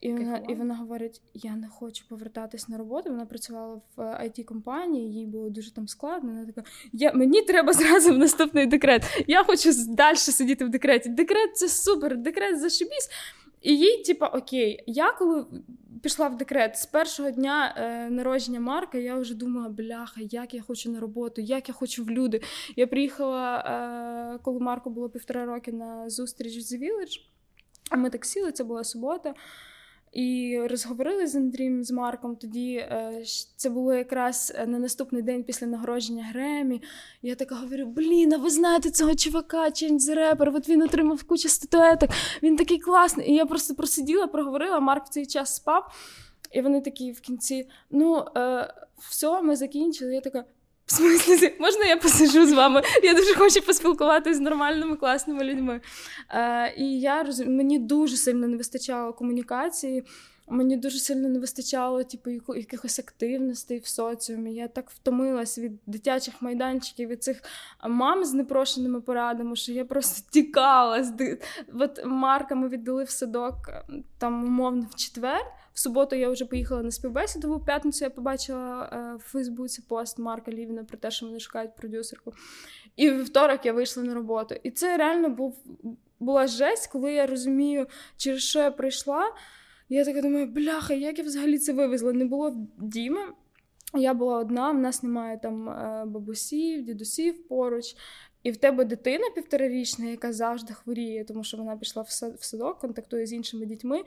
і 0.00 0.12
вона 0.12 0.36
і 0.48 0.54
вона 0.54 0.76
говорить: 0.76 1.22
я 1.34 1.56
не 1.56 1.68
хочу 1.68 2.08
повертатись 2.08 2.68
на 2.68 2.78
роботу. 2.78 3.10
Вона 3.10 3.26
працювала 3.26 3.80
в 3.96 4.00
it 4.00 4.40
е, 4.40 4.44
компанії 4.44 5.12
їй 5.12 5.26
було 5.26 5.50
дуже 5.50 5.74
там 5.74 5.88
складно. 5.88 6.32
Вона 6.32 6.46
така: 6.46 6.62
я, 6.92 7.12
мені 7.12 7.42
треба 7.42 7.72
зразу 7.72 8.14
в 8.14 8.18
наступний 8.18 8.66
декрет. 8.66 9.24
Я 9.26 9.44
хочу 9.44 9.70
далі 9.88 10.16
сидіти 10.16 10.64
в 10.64 10.68
декреті. 10.68 11.08
Декрет 11.08 11.56
це 11.56 11.68
супер, 11.68 12.16
декрет 12.16 12.60
зашибісь. 12.60 13.10
І 13.62 13.76
їй, 13.76 14.02
типа, 14.02 14.26
окей, 14.26 14.84
я 14.86 15.12
коли 15.12 15.46
пішла 16.04 16.28
в 16.28 16.36
декрет 16.36 16.78
з 16.78 16.86
першого 16.86 17.30
дня 17.30 17.74
е, 17.76 18.10
народження 18.10 18.60
Марка, 18.60 18.98
я 18.98 19.16
вже 19.16 19.34
думала, 19.34 19.68
бляха, 19.68 20.20
як 20.20 20.54
я 20.54 20.62
хочу 20.62 20.90
на 20.90 21.00
роботу, 21.00 21.40
як 21.40 21.68
я 21.68 21.74
хочу 21.74 22.04
в 22.04 22.10
люди. 22.10 22.42
Я 22.76 22.86
приїхала, 22.86 23.58
е, 23.58 24.38
коли 24.42 24.60
Марку 24.60 24.90
було 24.90 25.08
півтора 25.08 25.44
роки 25.44 25.72
на 25.72 26.10
зустріч 26.10 26.58
з 26.60 26.72
Village, 26.72 27.20
а 27.90 27.96
ми 27.96 28.10
так 28.10 28.24
сіли, 28.24 28.52
це 28.52 28.64
була 28.64 28.84
субота. 28.84 29.34
І 30.14 30.58
розговорили 30.70 31.26
з 31.26 31.34
Андрієм 31.36 31.84
з 31.84 31.90
Марком. 31.90 32.36
Тоді 32.36 32.74
е, 32.74 33.22
це 33.56 33.70
було 33.70 33.94
якраз 33.94 34.54
на 34.66 34.78
наступний 34.78 35.22
день 35.22 35.44
після 35.44 35.66
нагородження 35.66 36.24
Гремі. 36.24 36.82
Я 37.22 37.34
така 37.34 37.54
говорю: 37.54 37.86
блін, 37.86 38.32
а 38.32 38.36
ви 38.36 38.50
знаєте 38.50 38.90
цього 38.90 39.14
чувака, 39.14 39.64
Change 39.64 39.98
Rapper, 39.98 40.56
От 40.56 40.68
він 40.68 40.82
отримав 40.82 41.22
кучу 41.22 41.48
статуеток, 41.48 42.10
він 42.42 42.56
такий 42.56 42.78
класний. 42.78 43.30
І 43.30 43.34
я 43.34 43.46
просто 43.46 43.74
просиділа, 43.74 44.26
проговорила. 44.26 44.80
Марк 44.80 45.06
в 45.06 45.08
цей 45.08 45.26
час 45.26 45.54
спав. 45.54 45.94
І 46.52 46.60
вони 46.60 46.80
такі 46.80 47.12
в 47.12 47.20
кінці: 47.20 47.68
ну, 47.90 48.24
е, 48.36 48.74
все, 48.98 49.42
ми 49.42 49.56
закінчили. 49.56 50.14
Я 50.14 50.20
така. 50.20 50.44
В 50.86 50.92
смислі, 50.92 51.56
можна 51.60 51.84
я 51.84 51.96
посижу 51.96 52.46
з 52.46 52.52
вами? 52.52 52.82
Я 53.02 53.14
дуже 53.14 53.34
хочу 53.34 53.62
поспілкуватися 53.62 54.36
з 54.36 54.40
нормальними 54.40 54.96
класними 54.96 55.44
людьми. 55.44 55.80
Е, 56.30 56.74
І 56.76 57.00
я 57.00 57.22
розумію, 57.22 57.56
мені 57.56 57.78
дуже 57.78 58.16
сильно 58.16 58.48
не 58.48 58.56
вистачало 58.56 59.12
комунікації. 59.12 60.04
Мені 60.48 60.76
дуже 60.76 60.98
сильно 60.98 61.28
не 61.28 61.38
вистачало 61.38 62.04
типу, 62.04 62.30
якихось 62.56 62.98
активностей 62.98 63.78
в 63.78 63.86
соціумі. 63.86 64.54
Я 64.54 64.68
так 64.68 64.90
втомилась 64.90 65.58
від 65.58 65.72
дитячих 65.86 66.42
майданчиків, 66.42 67.08
від 67.08 67.22
цих 67.22 67.42
мам 67.88 68.24
з 68.24 68.32
непрошеними 68.32 69.00
порадами, 69.00 69.56
що 69.56 69.72
я 69.72 69.84
просто 69.84 70.28
тікала. 70.30 71.04
От 71.80 72.06
Марка 72.06 72.54
ми 72.54 72.68
віддали 72.68 73.04
в 73.04 73.10
садок 73.10 73.54
там, 74.18 74.44
умовно, 74.44 74.86
в 74.90 74.94
четвер. 74.94 75.40
В 75.74 75.78
суботу 75.78 76.16
я 76.16 76.30
вже 76.30 76.44
поїхала 76.44 76.82
на 76.82 76.90
співбесіду. 76.90 77.56
В 77.56 77.64
п'ятницю 77.64 78.04
я 78.04 78.10
побачила 78.10 78.90
е, 78.92 79.16
в 79.16 79.22
Фейсбуці 79.22 79.82
пост 79.88 80.18
Марка 80.18 80.50
Лівіна 80.50 80.84
про 80.84 80.98
те, 80.98 81.10
що 81.10 81.26
вони 81.26 81.40
шукають 81.40 81.76
продюсерку. 81.76 82.32
І 82.96 83.10
вівторок 83.10 83.66
я 83.66 83.72
вийшла 83.72 84.02
на 84.02 84.14
роботу. 84.14 84.54
І 84.62 84.70
це 84.70 84.96
реально 84.96 85.28
був 85.28 85.64
була 86.20 86.46
жесть, 86.46 86.86
коли 86.86 87.12
я 87.12 87.26
розумію, 87.26 87.86
через 88.16 88.42
що 88.42 88.58
я 88.58 88.70
прийшла. 88.70 89.32
Я 89.88 90.04
така 90.04 90.22
думаю, 90.22 90.46
бляха, 90.46 90.94
як 90.94 91.18
я 91.18 91.24
взагалі 91.24 91.58
це 91.58 91.72
вивезла? 91.72 92.12
Не 92.12 92.24
було 92.24 92.56
Діми. 92.78 93.20
Я 93.94 94.14
була 94.14 94.38
одна, 94.38 94.70
в 94.70 94.78
нас 94.78 95.02
немає 95.02 95.38
там 95.42 95.68
е, 95.68 96.04
бабусів, 96.06 96.84
дідусів 96.84 97.48
поруч. 97.48 97.96
І 98.42 98.50
в 98.50 98.56
тебе 98.56 98.84
дитина 98.84 99.24
півторарічна, 99.34 100.06
яка 100.06 100.32
завжди 100.32 100.74
хворіє, 100.74 101.24
тому 101.24 101.44
що 101.44 101.56
вона 101.56 101.76
пішла 101.76 102.02
в 102.02 102.38
садок, 102.44 102.78
контактує 102.78 103.26
з 103.26 103.32
іншими 103.32 103.66
дітьми, 103.66 104.02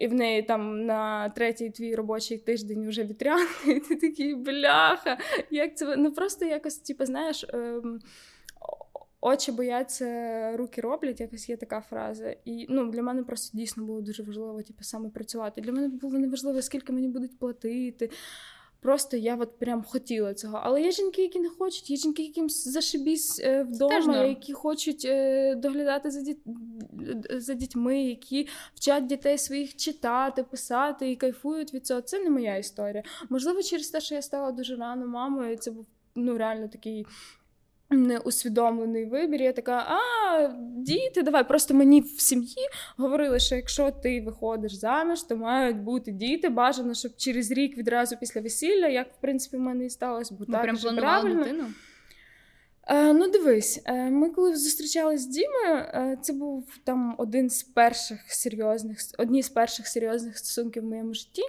і 0.00 0.06
в 0.06 0.14
неї 0.14 0.42
там 0.42 0.86
на 0.86 1.28
третій 1.28 1.70
твій 1.70 1.94
робочий 1.94 2.38
тиждень 2.38 2.88
вже 2.88 3.04
вітряний, 3.04 3.46
і 3.66 3.80
ти 3.80 3.96
такий 3.96 4.34
бляха. 4.34 5.18
Як 5.50 5.76
це 5.76 5.96
ну 5.96 6.12
просто 6.12 6.44
якось, 6.44 6.78
типу, 6.78 7.06
знаєш. 7.06 7.46
Ем... 7.54 8.00
Очі 9.22 9.52
бояться, 9.52 10.06
руки 10.56 10.80
роблять, 10.80 11.20
якось 11.20 11.48
є 11.48 11.56
така 11.56 11.80
фраза. 11.80 12.34
І 12.44 12.66
ну, 12.68 12.90
для 12.90 13.02
мене 13.02 13.22
просто 13.22 13.58
дійсно 13.58 13.84
було 13.84 14.00
дуже 14.00 14.22
важливо 14.22 14.62
типу, 14.62 14.82
саме 14.82 15.08
працювати. 15.08 15.60
Для 15.60 15.72
мене 15.72 15.88
було 15.88 16.18
неважливо, 16.18 16.62
скільки 16.62 16.92
мені 16.92 17.08
будуть 17.08 17.38
платити. 17.38 18.10
Просто 18.80 19.16
я 19.16 19.36
от 19.36 19.58
прям 19.58 19.82
хотіла 19.82 20.34
цього. 20.34 20.60
Але 20.62 20.82
є 20.82 20.90
жінки, 20.90 21.22
які 21.22 21.40
не 21.40 21.48
хочуть, 21.48 21.90
є 21.90 21.96
жінки, 21.96 22.22
яким 22.22 22.48
зашибісь 22.48 23.40
е, 23.40 23.62
вдома, 23.62 24.24
які 24.24 24.52
хочуть 24.52 25.04
е, 25.04 25.54
доглядати 25.54 26.10
за 26.10 26.20
діт... 26.20 26.38
за 27.30 27.54
дітьми, 27.54 28.02
які 28.02 28.48
вчать 28.74 29.06
дітей 29.06 29.38
своїх 29.38 29.76
читати, 29.76 30.42
писати 30.42 31.10
і 31.10 31.16
кайфують 31.16 31.74
від 31.74 31.86
цього. 31.86 32.00
Це 32.00 32.18
не 32.18 32.30
моя 32.30 32.56
історія. 32.56 33.02
Можливо, 33.28 33.62
через 33.62 33.88
те, 33.88 34.00
що 34.00 34.14
я 34.14 34.22
стала 34.22 34.52
дуже 34.52 34.76
рано 34.76 35.06
мамою, 35.06 35.56
це 35.56 35.70
був 35.70 35.86
ну 36.14 36.38
реально 36.38 36.68
такий 36.68 37.06
неусвідомлений 37.90 39.04
вибір. 39.04 39.42
Я 39.42 39.52
така, 39.52 39.76
а 39.78 40.48
діти, 40.76 41.22
давай. 41.22 41.48
Просто 41.48 41.74
мені 41.74 42.00
в 42.00 42.20
сім'ї 42.20 42.68
говорили, 42.96 43.38
що 43.38 43.56
якщо 43.56 43.90
ти 43.90 44.20
виходиш 44.20 44.72
заміж, 44.72 45.22
то 45.22 45.36
мають 45.36 45.76
бути 45.76 46.12
діти. 46.12 46.48
Бажано, 46.48 46.94
щоб 46.94 47.16
через 47.16 47.50
рік 47.50 47.76
відразу 47.76 48.16
після 48.16 48.40
весілля, 48.40 48.88
як 48.88 49.06
в 49.12 49.20
принципі 49.20 49.56
в 49.56 49.60
мене 49.60 49.84
і 49.84 49.90
сталося, 49.90 50.36
бо 50.38 50.44
так 50.44 50.62
прям 50.62 50.96
правильно. 50.96 51.44
дитину? 51.44 51.64
Е, 52.86 53.12
ну, 53.12 53.30
дивись, 53.30 53.82
е, 53.84 54.10
ми 54.10 54.30
коли 54.30 54.56
зустрічалися 54.56 55.24
з 55.24 55.26
Дімою, 55.26 55.74
е, 55.74 56.18
це 56.22 56.32
був 56.32 56.78
там 56.84 57.14
один 57.18 57.50
з 57.50 57.62
перших 57.62 58.20
серйозних, 58.26 58.98
одні 59.18 59.42
з 59.42 59.48
перших 59.48 59.86
серйозних 59.86 60.38
стосунків 60.38 60.82
в 60.82 60.86
моєму 60.86 61.14
житті. 61.14 61.42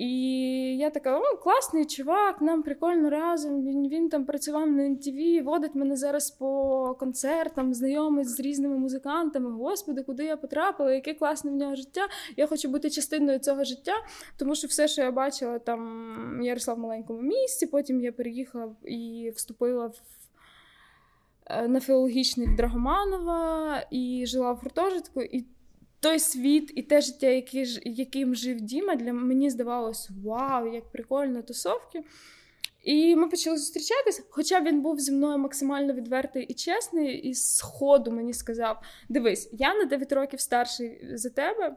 І 0.00 0.76
я 0.76 0.90
така, 0.90 1.18
о, 1.18 1.36
класний 1.36 1.86
чувак, 1.86 2.40
нам 2.40 2.62
прикольно 2.62 3.10
разом. 3.10 3.62
Він 3.62 3.88
він 3.88 4.08
там 4.08 4.24
працював 4.24 4.70
на 4.70 4.82
MTV, 4.82 5.42
водить 5.42 5.74
мене 5.74 5.96
зараз 5.96 6.30
по 6.30 6.96
концертам, 6.98 7.74
знайомить 7.74 8.28
з 8.28 8.40
різними 8.40 8.78
музикантами. 8.78 9.50
Господи, 9.50 10.02
куди 10.02 10.24
я 10.24 10.36
потрапила, 10.36 10.92
яке 10.92 11.14
класне 11.14 11.50
в 11.50 11.54
нього 11.54 11.74
життя. 11.74 12.08
Я 12.36 12.46
хочу 12.46 12.68
бути 12.68 12.90
частиною 12.90 13.38
цього 13.38 13.64
життя, 13.64 13.92
тому 14.36 14.54
що 14.54 14.68
все, 14.68 14.88
що 14.88 15.02
я 15.02 15.10
бачила, 15.10 15.58
там 15.58 16.40
я 16.42 16.54
росла 16.54 16.74
в 16.74 16.78
маленькому 16.78 17.20
місті, 17.20 17.66
потім 17.66 18.00
я 18.00 18.12
переїхала 18.12 18.72
і 18.84 19.32
вступила 19.36 19.86
в. 19.86 20.00
Е, 21.46 21.68
на 21.68 21.80
філологічний 21.80 22.46
в 22.46 22.56
Драгоманова 22.56 23.82
і 23.90 24.24
жила 24.26 24.52
в 24.52 24.56
гуртожитку. 24.56 25.22
І 25.22 25.44
той 26.00 26.18
світ 26.18 26.72
і 26.74 26.82
те 26.82 27.00
життя, 27.00 27.26
яке, 27.26 27.64
яким 27.84 28.34
жив 28.34 28.60
Діма, 28.60 28.94
для 28.94 29.12
мені 29.12 29.50
здавалось, 29.50 30.10
вау, 30.24 30.74
як 30.74 30.92
прикольно 30.92 31.42
тусовки. 31.42 32.04
І 32.82 33.16
ми 33.16 33.28
почали 33.28 33.56
зустрічатися, 33.56 34.22
хоча 34.30 34.60
він 34.60 34.80
був 34.80 35.00
зі 35.00 35.12
мною 35.12 35.38
максимально 35.38 35.92
відвертий 35.92 36.44
і 36.44 36.54
чесний, 36.54 37.18
і 37.18 37.34
з 37.34 37.60
ходу 37.60 38.10
мені 38.10 38.32
сказав: 38.32 38.82
Дивись, 39.08 39.48
я 39.52 39.74
на 39.74 39.84
9 39.84 40.12
років 40.12 40.40
старший 40.40 41.00
за 41.12 41.30
тебе, 41.30 41.76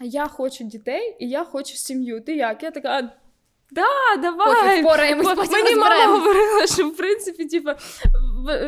я 0.00 0.26
хочу 0.26 0.64
дітей 0.64 1.16
і 1.18 1.28
я 1.28 1.44
хочу 1.44 1.76
сім'ю. 1.76 2.20
Ти 2.20 2.36
як? 2.36 2.62
Я 2.62 2.70
така. 2.70 3.12
Да, 3.74 4.22
давай! 4.22 4.80
Впораємось, 4.82 5.50
Мені 5.50 5.76
мама 5.76 6.18
говорила, 6.18 6.66
що 6.66 6.88
в 6.88 6.96
принципі, 6.96 7.44
типу, 7.44 7.70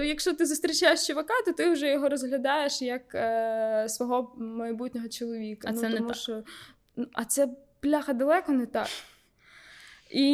якщо 0.02 0.32
ти 0.32 0.46
зустрічаєш 0.46 1.06
чувака, 1.06 1.34
то 1.46 1.52
ти 1.52 1.70
вже 1.70 1.88
його 1.88 2.08
розглядаєш 2.08 2.82
як 2.82 3.14
е, 3.14 3.86
свого 3.88 4.34
майбутнього 4.36 5.08
чоловіка. 5.08 5.68
А 5.70 5.72
ну, 5.72 5.80
це 5.80 5.90
тому, 5.90 6.08
не 6.08 6.14
що, 6.14 6.42
так. 6.96 7.06
А 7.12 7.24
це 7.24 7.48
бляха 7.82 8.12
далеко 8.12 8.52
не 8.52 8.66
так. 8.66 8.86
І 10.10 10.26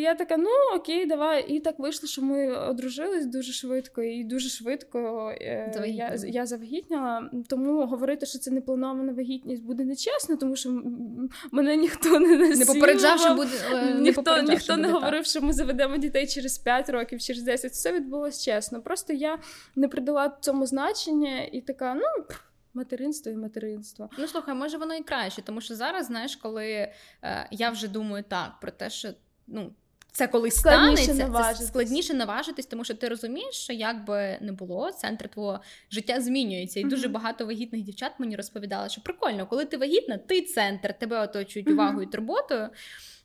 я 0.00 0.14
така, 0.14 0.36
ну 0.36 0.48
окей, 0.76 1.06
давай. 1.06 1.44
І 1.48 1.60
так 1.60 1.78
вийшло, 1.78 2.08
що 2.08 2.22
ми 2.22 2.56
одружились 2.56 3.26
дуже 3.26 3.52
швидко, 3.52 4.02
і 4.02 4.24
дуже 4.24 4.48
швидко 4.48 5.30
е, 5.40 5.84
я 5.86 6.16
я 6.26 6.46
завагітняла. 6.46 7.30
Тому 7.48 7.86
говорити, 7.86 8.26
що 8.26 8.38
це 8.38 8.50
не 8.50 8.60
планована 8.60 9.12
вагітність, 9.12 9.62
буде 9.62 9.84
нечесно, 9.84 10.36
тому 10.36 10.56
що 10.56 10.82
мене 11.52 11.76
ніхто 11.76 12.20
не 12.20 12.36
насилував. 12.36 12.58
Не 12.58 12.64
попереджав, 12.64 13.20
що 13.20 13.34
буде 13.34 13.50
е, 13.72 13.94
ніхто 13.94 14.36
не, 14.36 14.42
ніхто 14.42 14.76
не 14.76 14.88
говорив, 14.88 15.26
що 15.26 15.40
ми 15.40 15.52
заведемо 15.52 15.96
дітей 15.96 16.26
через 16.26 16.58
5 16.58 16.88
років, 16.88 17.20
через 17.20 17.42
10. 17.42 17.72
Все 17.72 17.92
відбулося 17.92 18.52
чесно. 18.52 18.82
Просто 18.82 19.12
я 19.12 19.38
не 19.76 19.88
придала 19.88 20.36
цьому 20.40 20.66
значення 20.66 21.42
і 21.52 21.60
така, 21.60 21.94
ну. 21.94 22.24
Материнство 22.74 23.32
і 23.32 23.36
материнство. 23.36 24.10
Ну 24.18 24.26
слухай, 24.26 24.54
може 24.54 24.78
воно 24.78 24.94
і 24.94 25.02
краще, 25.02 25.42
тому 25.42 25.60
що 25.60 25.74
зараз, 25.74 26.06
знаєш, 26.06 26.36
коли 26.36 26.92
е, 27.22 27.48
я 27.50 27.70
вже 27.70 27.88
думаю 27.88 28.24
так 28.28 28.60
про 28.60 28.70
те, 28.70 28.90
що 28.90 29.08
ну. 29.46 29.72
Це 30.12 30.28
коли 30.28 30.50
складніше 30.50 31.02
станеться, 31.02 31.28
наважитись. 31.28 31.60
це 31.60 31.66
складніше 31.66 32.14
наважитись, 32.14 32.66
тому 32.66 32.84
що 32.84 32.94
ти 32.94 33.08
розумієш, 33.08 33.54
що 33.54 33.72
як 33.72 34.04
би 34.04 34.38
не 34.40 34.52
було, 34.52 34.92
центр 34.92 35.28
твого 35.28 35.60
життя 35.90 36.20
змінюється. 36.20 36.80
І 36.80 36.84
mm-hmm. 36.84 36.88
дуже 36.88 37.08
багато 37.08 37.46
вагітних 37.46 37.82
дівчат 37.82 38.12
мені 38.18 38.36
розповідали, 38.36 38.88
що 38.88 39.00
прикольно, 39.00 39.46
коли 39.46 39.64
ти 39.64 39.76
вагітна, 39.76 40.18
ти 40.18 40.42
центр, 40.42 40.98
тебе 40.98 41.20
оточують 41.20 41.70
увагою 41.70 42.06
і 42.08 42.10
турботою. 42.10 42.68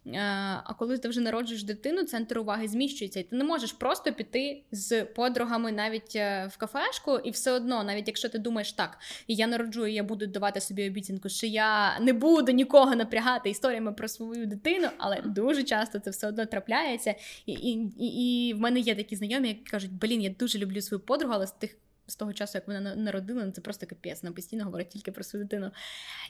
Е, 0.08 0.20
а 0.64 0.74
коли 0.80 0.98
ти 0.98 1.10
вже 1.10 1.22
народжуєш 1.22 1.64
дитину, 1.64 2.04
центр 2.04 2.40
уваги 2.40 2.68
зміщується, 2.68 3.20
і 3.20 3.24
ти 3.24 3.36
не 3.36 3.44
можеш 3.44 3.72
просто 3.72 4.14
піти 4.14 4.64
з 4.72 5.06
подругами 5.06 5.72
навіть 5.72 6.16
е, 6.16 6.50
в 6.54 6.58
кафешку, 6.58 7.18
і 7.18 7.32
все 7.32 7.52
одно, 7.52 7.84
навіть 7.84 8.08
якщо 8.08 8.30
ти 8.30 8.40
думаєш 8.40 8.74
так, 8.74 8.98
і 9.28 9.36
я 9.36 9.48
народжую, 9.48 9.94
я 9.94 10.04
буду 10.04 10.28
давати 10.28 10.62
собі 10.62 10.88
обіцянку, 10.88 11.30
що 11.30 11.48
я 11.48 12.00
не 12.00 12.14
буду 12.14 12.52
нікого 12.52 12.96
напрягати 12.96 13.50
історіями 13.50 13.94
про 13.94 14.08
свою 14.08 14.46
дитину, 14.46 14.88
але 14.98 15.22
дуже 15.22 15.64
часто 15.64 16.00
це 16.00 16.10
все 16.10 16.28
одно 16.28 16.46
трапляється. 16.46 17.16
І 17.46 17.54
і, 17.54 17.92
і, 18.00 18.48
і 18.48 18.54
в 18.54 18.60
мене 18.60 18.80
є 18.80 18.96
такі 18.96 19.16
знайомі, 19.16 19.48
які 19.48 19.64
кажуть, 19.64 19.92
блін, 19.94 20.22
я 20.22 20.30
дуже 20.30 20.60
люблю 20.60 20.82
свою 20.82 21.00
подругу, 21.00 21.34
але 21.34 21.48
з 21.48 21.52
тих 21.52 21.78
з 22.08 22.16
того 22.16 22.34
часу, 22.34 22.52
як 22.58 22.68
вона 22.68 22.96
народила, 22.96 23.46
ну, 23.46 23.52
це 23.52 23.62
просто 23.62 23.86
капець, 23.86 24.24
вона 24.24 24.36
постійно 24.36 24.64
говорить 24.66 24.90
тільки 24.90 25.12
про 25.12 25.24
свою 25.24 25.46
дитину. 25.46 25.72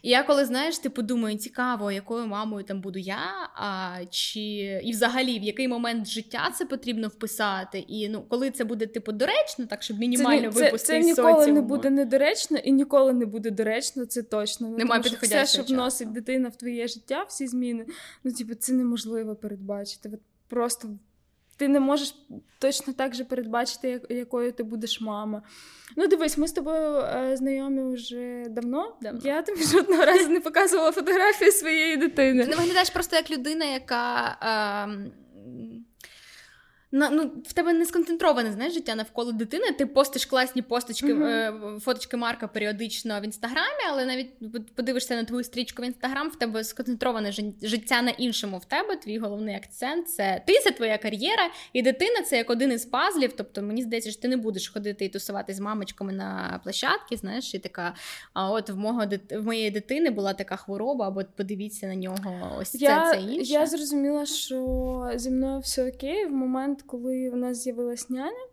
І 0.04 0.10
я 0.10 0.24
коли 0.24 0.46
знаєш, 0.46 0.78
типу 0.78 1.02
думаю, 1.02 1.38
цікаво, 1.38 1.92
якою 1.92 2.28
мамою 2.28 2.64
там 2.64 2.82
буду 2.82 3.00
я, 3.00 3.50
а 3.56 4.00
чи 4.10 4.40
і 4.84 4.92
взагалі 4.92 5.40
в 5.40 5.44
який 5.44 5.68
момент 5.68 6.08
життя 6.08 6.52
це 6.56 6.66
потрібно 6.66 7.08
вписати, 7.08 7.80
і 7.80 8.10
ну 8.10 8.22
коли 8.30 8.52
це 8.52 8.64
буде 8.64 8.88
типу 8.88 9.12
доречно, 9.12 9.66
так 9.66 9.84
щоб 9.84 10.00
мінімально 10.00 10.52
це, 10.52 10.64
випустити 10.64 10.78
Це, 10.78 11.16
це 11.16 11.22
ніколи 11.22 11.34
соціуму. 11.34 11.54
не 11.54 11.62
буде 11.62 11.90
недоречно 11.90 12.58
і 12.58 12.72
ніколи 12.72 13.14
не 13.14 13.26
буде 13.26 13.52
доречно, 13.52 14.06
це 14.06 14.24
точно. 14.24 14.70
Ну, 14.70 14.78
Немає 14.78 15.04
тому, 15.04 15.18
все, 15.22 15.46
що 15.46 15.64
вносить 15.64 16.12
дитина 16.12 16.50
в 16.50 16.56
твоє 16.56 16.88
життя, 16.88 17.26
всі 17.28 17.48
зміни, 17.48 17.86
ну 18.24 18.32
типу, 18.32 18.56
це 18.56 18.74
неможливо 18.74 19.36
передбачити. 19.36 20.10
От 20.14 20.20
просто 20.48 20.90
ти 21.58 21.68
не 21.68 21.80
можеш 21.80 22.16
точно 22.60 22.94
так 22.94 23.16
же 23.16 23.24
передбачити, 23.24 24.02
якою 24.10 24.52
ти 24.52 24.64
будеш 24.64 25.02
мама. 25.02 25.42
Ну, 25.98 26.08
дивись, 26.08 26.38
ми 26.38 26.48
з 26.48 26.52
тобою 26.52 26.98
е, 26.98 27.38
знайомі 27.38 27.94
вже 27.94 28.44
давно. 28.50 28.98
давно. 29.02 29.22
Я 29.24 29.42
тобі 29.42 29.64
жодного 29.64 30.06
разу 30.06 30.30
не 30.30 30.40
показувала 30.40 30.92
фотографії 30.92 31.52
своєї 31.52 31.98
дитини. 31.98 32.44
Ти 32.44 32.50
не 32.50 32.56
виглядаєш 32.56 32.90
просто 32.90 33.16
як 33.16 33.32
людина, 33.32 33.66
яка. 33.66 34.38
Е, 34.92 35.12
на, 36.96 37.10
ну, 37.10 37.32
в 37.46 37.54
тебе 37.54 37.74
не 37.74 37.86
сконцентроване 37.86 38.52
знаєш, 38.52 38.74
життя 38.74 38.96
навколо 38.96 39.32
дитини. 39.32 39.72
Ти 39.72 39.86
постиш 39.86 40.26
класні 40.26 40.62
посточки, 40.62 41.14
е, 41.14 41.54
фоточки 41.82 42.18
Марка 42.18 42.48
періодично 42.48 43.22
в 43.22 43.26
інстаграмі, 43.26 43.84
але 43.90 44.06
навіть 44.06 44.30
подивишся 44.76 45.16
на 45.16 45.24
твою 45.24 45.44
стрічку 45.44 45.82
в 45.82 45.86
інстаграм, 45.86 46.30
в 46.30 46.36
тебе 46.36 46.64
сконцентроване 46.64 47.32
життя 47.62 48.02
на 48.02 48.12
іншому 48.12 48.58
в 48.58 48.66
тебе. 48.66 48.96
Твій 48.96 49.18
головний 49.18 49.56
акцент 49.56 50.10
це 50.10 50.42
ти, 50.48 50.54
це 50.64 50.72
твоя 50.72 50.98
кар'єра, 50.98 51.50
і 51.74 51.82
дитина 51.82 52.22
це 52.22 52.38
як 52.38 52.50
один 52.50 52.72
із 52.72 52.86
пазлів. 52.86 53.34
Тобто 53.38 53.62
мені 53.62 53.82
здається, 53.82 54.12
що 54.12 54.22
ти 54.22 54.28
не 54.28 54.38
будеш 54.38 54.70
ходити 54.70 55.06
і 55.06 55.10
тусувати 55.10 55.54
з 55.54 55.60
мамочками 55.60 56.14
на 56.14 56.60
площадки. 56.64 57.18
Знаєш, 57.18 57.56
і 57.56 57.60
така. 57.60 57.96
А 58.34 58.52
от 58.52 58.70
в 58.70 58.76
мого 58.78 59.04
в 59.32 59.46
моєї 59.46 59.72
дитини 59.72 60.10
була 60.10 60.34
така 60.34 60.56
хвороба, 60.56 61.08
або 61.08 61.22
подивіться 61.36 61.88
на 61.88 61.96
нього. 61.96 62.58
Ось 62.62 62.76
я, 62.76 63.12
це 63.12 63.18
це 63.18 63.24
інше. 63.24 63.54
Я 63.54 63.66
зрозуміла, 63.66 64.26
що 64.26 65.12
зі 65.16 65.30
мною 65.30 65.60
все 65.60 65.90
окей 65.90 66.26
в 66.26 66.32
момент, 66.32 66.85
коли 66.88 67.30
в 67.30 67.36
нас 67.36 67.58
з'явилась 67.58 68.10
няня. 68.10 68.48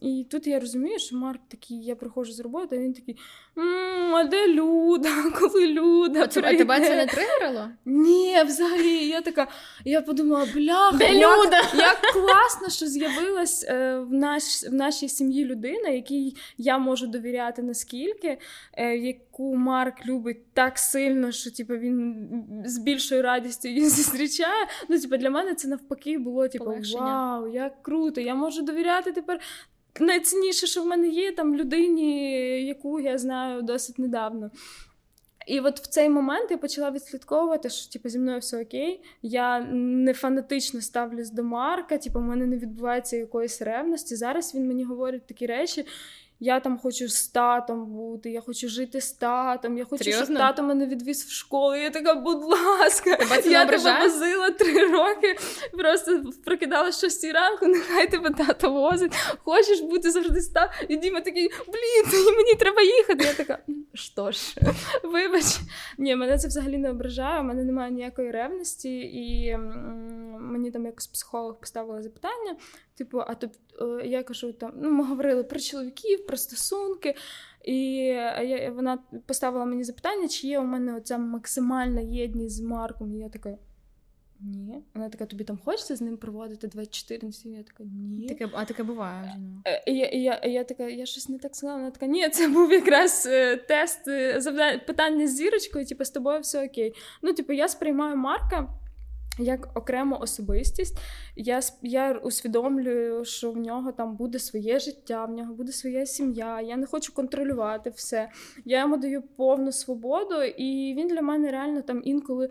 І 0.00 0.26
тут 0.30 0.46
я 0.46 0.60
розумію, 0.60 0.98
що 0.98 1.16
Марк 1.16 1.40
такий, 1.48 1.82
я 1.82 1.96
приходжу 1.96 2.32
з 2.32 2.40
роботи, 2.40 2.76
а 2.76 2.78
він 2.78 2.92
такий: 2.92 3.16
а 4.14 4.24
де 4.24 4.48
Люда? 4.48 5.08
Коли 5.40 5.66
Люда? 5.66 6.20
А, 6.20 6.40
а 6.40 6.54
тебе 6.54 6.80
це 6.80 6.96
не 6.96 7.06
тригерило? 7.06 7.68
Ні, 7.84 8.42
взагалі, 8.46 9.08
я 9.08 9.20
така, 9.20 9.48
я 9.84 10.00
подумала, 10.00 10.46
бляха, 10.54 10.96
де 10.96 11.14
як, 11.14 11.38
Люда? 11.38 11.56
як 11.74 12.00
класно, 12.00 12.68
що 12.68 12.86
з'явилась 12.86 13.66
е, 13.68 13.98
в 13.98 14.12
наш, 14.12 14.42
в 14.70 14.74
нашій 14.74 15.08
сім'ї 15.08 15.44
людина, 15.44 15.88
якій 15.88 16.36
я 16.58 16.78
можу 16.78 17.06
довіряти 17.06 17.62
наскільки, 17.62 18.38
е, 18.72 18.96
яку 18.96 19.56
Марк 19.56 20.06
любить 20.06 20.52
так 20.52 20.78
сильно, 20.78 21.32
що 21.32 21.50
типу, 21.50 21.74
він 21.74 22.28
з 22.64 22.78
більшою 22.78 23.22
радістю 23.22 23.68
її 23.68 23.88
зустрічає. 23.88 24.66
Ну, 24.88 24.98
типу, 24.98 25.16
для 25.16 25.30
мене 25.30 25.54
це 25.54 25.68
навпаки 25.68 26.18
було 26.18 26.48
типу, 26.48 26.74
вау, 26.94 27.48
як 27.48 27.82
круто! 27.82 28.20
Я 28.20 28.34
можу 28.34 28.62
довіряти 28.62 29.12
тепер 29.12 29.37
найцінніше, 30.00 30.66
що 30.66 30.82
в 30.82 30.86
мене 30.86 31.08
є, 31.08 31.32
там 31.32 31.56
людині, 31.56 32.30
яку 32.66 33.00
я 33.00 33.18
знаю 33.18 33.62
досить 33.62 33.98
недавно. 33.98 34.50
І 35.46 35.60
от 35.60 35.80
в 35.80 35.86
цей 35.86 36.08
момент 36.08 36.50
я 36.50 36.58
почала 36.58 36.90
відслідковувати, 36.90 37.70
що 37.70 37.92
типу, 37.92 38.08
зі 38.08 38.18
мною 38.18 38.38
все 38.38 38.62
окей. 38.62 39.00
Я 39.22 39.60
не 39.70 40.14
фанатично 40.14 40.80
ставлюсь 40.80 41.30
до 41.30 41.42
Марка, 41.42 41.98
типу, 41.98 42.18
в 42.18 42.22
мене 42.22 42.46
не 42.46 42.56
відбувається 42.56 43.16
якоїсь 43.16 43.62
ревності. 43.62 44.16
Зараз 44.16 44.54
він 44.54 44.68
мені 44.68 44.84
говорить 44.84 45.26
такі 45.26 45.46
речі, 45.46 45.86
я 46.40 46.60
там 46.60 46.78
хочу 46.78 47.08
з 47.08 47.28
татом 47.28 47.86
бути, 47.86 48.30
я 48.30 48.40
хочу 48.40 48.68
жити 48.68 49.00
з 49.00 49.12
татом, 49.12 49.78
я 49.78 49.84
хочу, 49.84 50.04
Серйозно? 50.04 50.24
щоб 50.24 50.36
тато 50.36 50.62
мене 50.62 50.86
відвіз 50.86 51.24
в 51.24 51.30
школу. 51.30 51.74
Я 51.74 51.90
така, 51.90 52.14
будь 52.14 52.44
ласка, 52.44 53.16
тебе 53.16 53.42
я 53.50 53.66
тебе 53.66 54.02
возила 54.02 54.50
три 54.50 54.86
роки, 54.86 55.36
просто 55.72 56.22
прокидала 56.44 56.92
щось 56.92 57.24
ранку, 57.24 57.66
нехай 57.66 58.10
тебе 58.10 58.30
тато 58.30 58.72
возить. 58.72 59.12
Хочеш 59.44 59.80
бути 59.80 60.10
завжди 60.10 60.40
з 60.40 60.48
татом? 60.48 60.86
І 60.88 60.96
Діма 60.96 61.20
такий, 61.20 61.48
блін, 61.66 62.34
мені 62.36 62.54
треба 62.54 62.82
їхати. 62.82 63.24
Я 63.24 63.34
така, 63.34 63.58
що 63.94 64.30
ж, 64.30 64.56
вибач. 65.02 65.60
Ні, 65.98 66.16
мене 66.16 66.38
це 66.38 66.48
взагалі 66.48 66.78
не 66.78 66.90
ображає, 66.90 67.40
у 67.40 67.44
мене 67.44 67.64
немає 67.64 67.90
ніякої 67.90 68.30
ревності, 68.30 68.98
і 68.98 69.56
мені 70.40 70.70
там 70.70 70.86
якось 70.86 71.06
психолог 71.06 71.60
поставила 71.60 72.02
запитання. 72.02 72.56
Типу, 72.98 73.18
а 73.26 73.34
то 73.34 73.46
е, 73.80 74.06
я 74.06 74.22
кажу, 74.22 74.52
там 74.52 74.72
ну 74.76 74.90
ми 74.90 75.04
говорили 75.04 75.44
про 75.44 75.60
чоловіків, 75.60 76.26
про 76.26 76.36
стосунки, 76.36 77.14
і 77.64 77.94
я, 78.04 78.72
вона 78.74 78.98
поставила 79.26 79.64
мені 79.64 79.84
запитання, 79.84 80.28
чи 80.28 80.46
є 80.46 80.58
у 80.58 80.64
мене 80.64 80.96
оця 80.96 81.18
максимальна 81.18 82.00
єдність 82.00 82.56
з 82.56 82.60
Марком. 82.60 83.14
І 83.14 83.18
я 83.18 83.28
така. 83.28 83.58
Ні. 84.40 84.82
Вона 84.94 85.08
така, 85.08 85.26
тобі 85.26 85.44
там 85.44 85.58
хочеться 85.64 85.96
з 85.96 86.00
ним 86.00 86.16
проводити 86.16 86.66
24 86.66 87.28
на 87.44 87.56
Я 87.56 87.62
така, 87.62 87.84
ні. 87.84 88.28
Таке, 88.28 88.48
а 88.52 88.64
таке 88.64 88.82
буває. 88.82 89.40
Е, 89.66 89.84
і 89.86 89.96
я, 89.96 90.08
я, 90.08 90.40
я, 90.44 90.64
така, 90.64 90.88
я 90.88 91.06
щось 91.06 91.28
не 91.28 91.38
так 91.38 91.56
сказала. 91.56 91.78
Вона 91.78 91.90
така, 91.90 92.06
ні, 92.06 92.28
це 92.28 92.48
був 92.48 92.72
якраз 92.72 93.26
е, 93.30 93.56
тест 93.56 94.04
завдання 94.36 94.78
питання 94.78 95.26
з 95.26 95.36
зірочкою, 95.36 95.86
типу, 95.86 96.04
з 96.04 96.10
тобою 96.10 96.40
все 96.40 96.66
окей. 96.66 96.94
Ну, 97.22 97.32
типу, 97.32 97.52
я 97.52 97.68
сприймаю 97.68 98.16
Марка 98.16 98.68
як 99.38 99.68
окрему 99.74 100.18
особистість, 100.20 100.98
я 101.36 101.60
я 101.82 102.12
усвідомлюю, 102.12 103.24
що 103.24 103.50
в 103.50 103.56
нього 103.56 103.92
там 103.92 104.16
буде 104.16 104.38
своє 104.38 104.78
життя, 104.78 105.24
в 105.24 105.30
нього 105.30 105.54
буде 105.54 105.72
своя 105.72 106.06
сім'я. 106.06 106.60
Я 106.60 106.76
не 106.76 106.86
хочу 106.86 107.14
контролювати 107.14 107.90
все. 107.90 108.28
Я 108.64 108.80
йому 108.80 108.96
даю 108.96 109.22
повну 109.22 109.72
свободу, 109.72 110.42
і 110.42 110.94
він 110.94 111.08
для 111.08 111.22
мене 111.22 111.50
реально 111.50 111.82
там 111.82 112.00
інколи. 112.04 112.50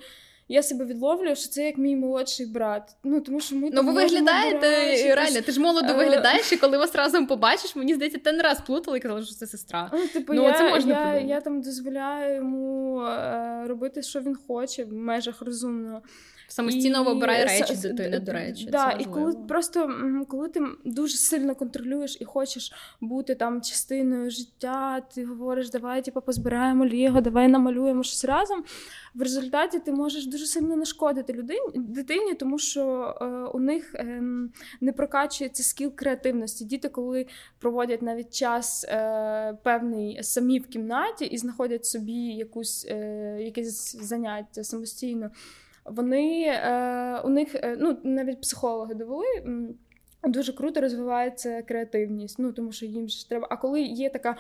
Я 0.50 0.64
себе 0.64 0.86
відловлюю, 0.86 1.36
що 1.36 1.50
це 1.50 1.66
як 1.66 1.78
мій 1.78 1.96
молодший 1.96 2.46
брат. 2.46 2.96
Ну 3.04 3.22
тому 3.22 3.40
що 3.40 3.56
ми 3.56 3.70
Ну, 3.74 3.84
ви 3.84 3.94
виглядаєте 3.94 4.68
реально, 5.16 5.42
ти 5.42 5.52
ж 5.52 5.60
молодо 5.60 5.88
е, 5.88 5.94
виглядаєш, 5.94 6.54
і 6.54 6.58
коли 6.58 6.78
вас 6.78 6.96
разом 6.96 7.28
побачиш, 7.28 7.76
мені 7.76 7.96
здається, 7.96 8.20
ти 8.20 8.32
не 8.32 8.44
раз 8.44 8.62
плутали 8.62 8.98
і 8.98 9.02
казали, 9.02 9.24
що 9.26 9.36
це 9.36 9.48
сестра. 9.48 9.92
Ну, 9.94 10.08
типу, 10.08 10.34
ну, 10.34 10.44
я, 10.44 10.54
це 10.54 10.70
можна 10.70 11.14
я, 11.16 11.22
я 11.22 11.42
там 11.42 11.62
дозволяю 11.62 12.36
йому 12.36 13.02
е, 13.02 13.64
робити, 13.68 14.02
що 14.02 14.20
він 14.20 14.38
хоче 14.48 14.86
в 14.86 14.94
межах 14.94 15.42
розумного. 15.42 16.02
Самостійно 16.48 17.04
вибирає 17.04 17.46
речі 17.46 17.76
дитини, 17.76 18.20
до 18.20 18.32
речі. 18.32 18.70
Да, 18.72 18.96
це 18.98 19.04
І 19.04 19.06
коли 19.06 19.34
просто 19.34 19.92
коли 20.28 20.48
ти 20.48 20.62
дуже 20.86 21.18
сильно 21.18 21.56
контролюєш 21.56 22.18
і 22.20 22.26
хочеш 22.26 22.74
бути 23.02 23.36
там 23.36 23.62
частиною 23.62 24.30
життя, 24.30 25.02
ти 25.02 25.26
говориш, 25.26 25.70
давай 25.70 26.02
типу, 26.02 26.22
позбираємо 26.22 26.86
ліго, 26.86 27.22
давай 27.22 27.48
намалюємо 27.48 28.04
щось 28.04 28.26
разом. 28.26 28.64
В 29.16 29.22
результаті 29.22 29.80
ти 29.80 29.92
можеш 29.92 30.28
дуже 30.28 30.46
сильно 30.46 30.76
нашкодити 30.76 31.34
людині, 31.34 31.60
дитині, 31.76 32.34
тому 32.34 32.60
що 32.60 33.16
е, 33.22 33.26
у 33.26 33.60
них 33.60 33.96
е, 33.96 34.22
не 34.82 34.94
прокачується 34.94 35.64
скіл 35.64 35.96
креативності. 35.96 36.66
Діти, 36.66 36.90
коли 36.90 37.26
проводять 37.60 38.02
навіть 38.02 38.34
час 38.34 38.86
е, 38.90 39.58
певний 39.64 40.24
самі 40.24 40.60
в 40.60 40.68
кімнаті 40.68 41.26
і 41.26 41.38
знаходять 41.38 41.86
собі 41.86 42.14
якусь 42.14 42.88
е, 42.90 43.38
якесь 43.42 43.96
заняття 43.96 44.64
самостійно 44.64 45.30
вони 45.88 46.42
е, 46.48 47.22
у 47.24 47.30
них 47.30 47.56
е, 47.56 47.78
ну 47.80 47.98
навіть 48.04 48.42
психологи 48.42 48.94
довели. 48.94 49.26
Дуже 50.24 50.54
круто 50.54 50.82
розвивається 50.82 51.62
креативність, 51.62 52.40
ну 52.40 52.52
тому 52.52 52.72
що 52.72 52.86
їм 52.86 53.10
ж 53.10 53.30
треба. 53.30 53.48
А 53.50 53.58
коли 53.58 53.82
є 53.82 54.10
така 54.10 54.36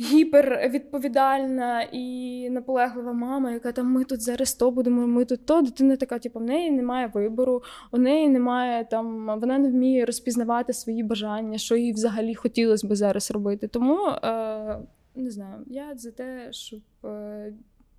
гіпервідповідальна 0.00 1.82
і 1.92 2.48
наполеглива 2.50 3.12
мама, 3.12 3.52
яка 3.52 3.72
там 3.72 3.92
ми 3.92 4.04
тут 4.04 4.22
зараз 4.22 4.54
то 4.54 4.70
будемо, 4.70 5.06
ми 5.06 5.24
тут 5.24 5.46
то 5.46 5.62
дитина 5.62 5.96
така, 5.96 6.18
типу, 6.18 6.38
в 6.38 6.42
неї 6.42 6.70
немає 6.70 7.10
вибору, 7.14 7.62
у 7.92 7.98
неї 7.98 8.28
немає 8.28 8.84
там, 8.84 9.26
вона 9.40 9.58
не 9.58 9.68
вміє 9.68 10.04
розпізнавати 10.04 10.72
свої 10.72 11.02
бажання, 11.02 11.58
що 11.58 11.76
їй 11.76 11.92
взагалі 11.92 12.34
хотілося 12.34 12.86
би 12.86 12.96
зараз 12.96 13.30
робити. 13.30 13.68
Тому 13.68 14.06
е, 14.08 14.78
не 15.14 15.30
знаю, 15.30 15.64
я 15.66 15.94
за 15.96 16.10
те, 16.10 16.48
щоб. 16.52 16.80
Е, 17.04 17.52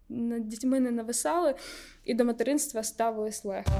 над 0.09 0.47
дітьми 0.47 0.79
не 0.79 0.91
нависали 0.91 1.55
і 2.05 2.13
до 2.13 2.25
материнства 2.25 2.83
ставились 2.83 3.45
легко. 3.45 3.71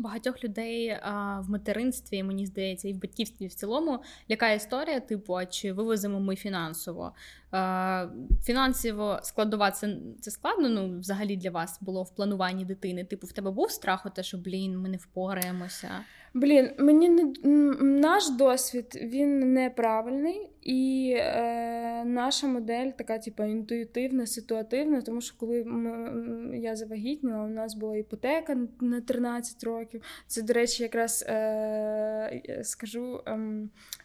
Багатьох 0.00 0.44
людей 0.44 0.88
а, 1.02 1.40
в 1.40 1.50
материнстві, 1.50 2.22
мені 2.22 2.46
здається, 2.46 2.88
і 2.88 2.92
в 2.92 3.00
батьківстві 3.00 3.46
в 3.46 3.54
цілому 3.54 4.02
лякає 4.30 4.56
історія, 4.56 5.00
типу, 5.00 5.34
а 5.34 5.46
чи 5.46 5.72
вивеземо 5.72 6.20
ми 6.20 6.36
фінансово? 6.36 7.12
А, 7.50 8.06
Фінансово 8.44 9.20
складова 9.22 9.70
це 9.70 9.96
це 10.20 10.30
складно. 10.30 10.68
Ну, 10.68 10.98
взагалі 10.98 11.36
для 11.36 11.50
вас 11.50 11.78
було 11.80 12.02
в 12.02 12.14
плануванні 12.14 12.64
дитини. 12.64 13.04
Типу, 13.04 13.26
в 13.26 13.32
тебе 13.32 13.50
був 13.50 13.70
страх, 13.70 14.06
те, 14.14 14.22
що 14.22 14.38
блін, 14.38 14.78
ми 14.78 14.88
не 14.88 14.96
впораємося. 14.96 15.90
Блін, 16.38 16.70
мені 16.78 17.08
не 17.08 17.32
наш 17.80 18.30
досвід 18.30 18.98
він 19.02 19.52
неправильний, 19.52 20.50
і 20.62 21.14
е, 21.16 22.04
наша 22.04 22.46
модель 22.46 22.90
така, 22.98 23.18
типу, 23.18 23.44
інтуїтивна, 23.44 24.26
ситуативна, 24.26 25.02
тому 25.02 25.20
що 25.20 25.36
коли 25.38 25.64
ми, 25.64 26.58
я 26.58 26.76
завагітніла, 26.76 27.42
у 27.42 27.48
нас 27.48 27.74
була 27.74 27.96
іпотека 27.96 28.56
на 28.80 29.00
13 29.00 29.64
років. 29.64 30.02
Це, 30.26 30.42
до 30.42 30.52
речі, 30.52 30.82
якраз 30.82 31.24
е, 31.28 32.60
скажу. 32.62 33.20
Е, 33.26 33.38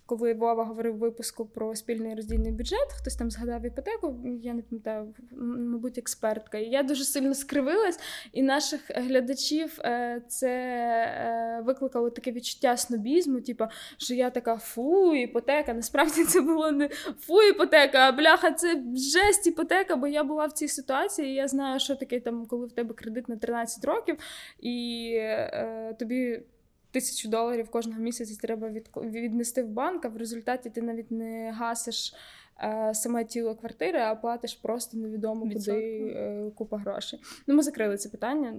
коли 0.05 0.33
Вова 0.33 0.63
говорив 0.63 0.97
випуску 0.97 1.45
про 1.45 1.75
спільний 1.75 2.15
роздільний 2.15 2.51
бюджет, 2.51 2.93
хтось 2.99 3.15
там 3.15 3.31
згадав 3.31 3.65
іпотеку, 3.65 4.15
я 4.41 4.53
не 4.53 4.61
пам'ятаю, 4.61 5.13
мабуть, 5.31 5.97
експертка. 5.97 6.57
І 6.57 6.69
я 6.69 6.83
дуже 6.83 7.03
сильно 7.03 7.33
скривилась, 7.33 7.99
і 8.31 8.43
наших 8.43 8.81
глядачів 8.95 9.79
е, 9.79 10.21
це 10.27 10.49
е, 10.49 11.61
викликало 11.65 12.09
таке 12.09 12.31
відчуття 12.31 12.77
снобізму, 12.77 13.41
типу, 13.41 13.65
що 13.97 14.13
я 14.13 14.29
така 14.29 14.57
фу, 14.57 15.15
іпотека. 15.15 15.73
Насправді 15.73 16.23
це 16.23 16.41
було 16.41 16.71
не 16.71 16.89
фу, 17.19 17.41
іпотека, 17.41 17.97
а 17.97 18.11
бляха, 18.11 18.51
це 18.51 18.83
жесть 18.95 19.47
іпотека, 19.47 19.95
бо 19.95 20.07
я 20.07 20.23
була 20.23 20.45
в 20.45 20.51
цій 20.51 20.67
ситуації, 20.67 21.27
і 21.27 21.33
я 21.33 21.47
знаю, 21.47 21.79
що 21.79 21.95
таке 21.95 22.19
там, 22.19 22.45
коли 22.45 22.65
в 22.65 22.71
тебе 22.71 22.93
кредит 22.93 23.29
на 23.29 23.35
13 23.35 23.85
років, 23.85 24.17
і 24.59 25.09
е, 25.15 25.95
тобі 25.99 26.43
тисячу 26.93 27.29
доларів 27.29 27.69
кожного 27.69 27.99
місяця 28.01 28.37
треба 28.41 28.69
від, 28.69 28.89
віднести 28.95 29.63
в 29.63 29.67
банк, 29.67 30.05
а 30.05 30.09
в 30.09 30.17
результаті 30.17 30.69
ти 30.69 30.81
навіть 30.81 31.11
не 31.11 31.51
гасиш. 31.51 32.13
е, 32.63 32.93
саме 32.93 33.25
тіло 33.25 33.55
квартири, 33.55 33.99
а 33.99 34.15
платиш 34.15 34.53
просто 34.55 34.97
невідомо 34.97 35.41
куди 35.41 35.71
е, 35.71 36.51
купа 36.55 36.77
грошей. 36.77 37.19
Ну, 37.47 37.55
ми 37.55 37.63
закрили 37.63 37.97
це 37.97 38.09
питання 38.09 38.53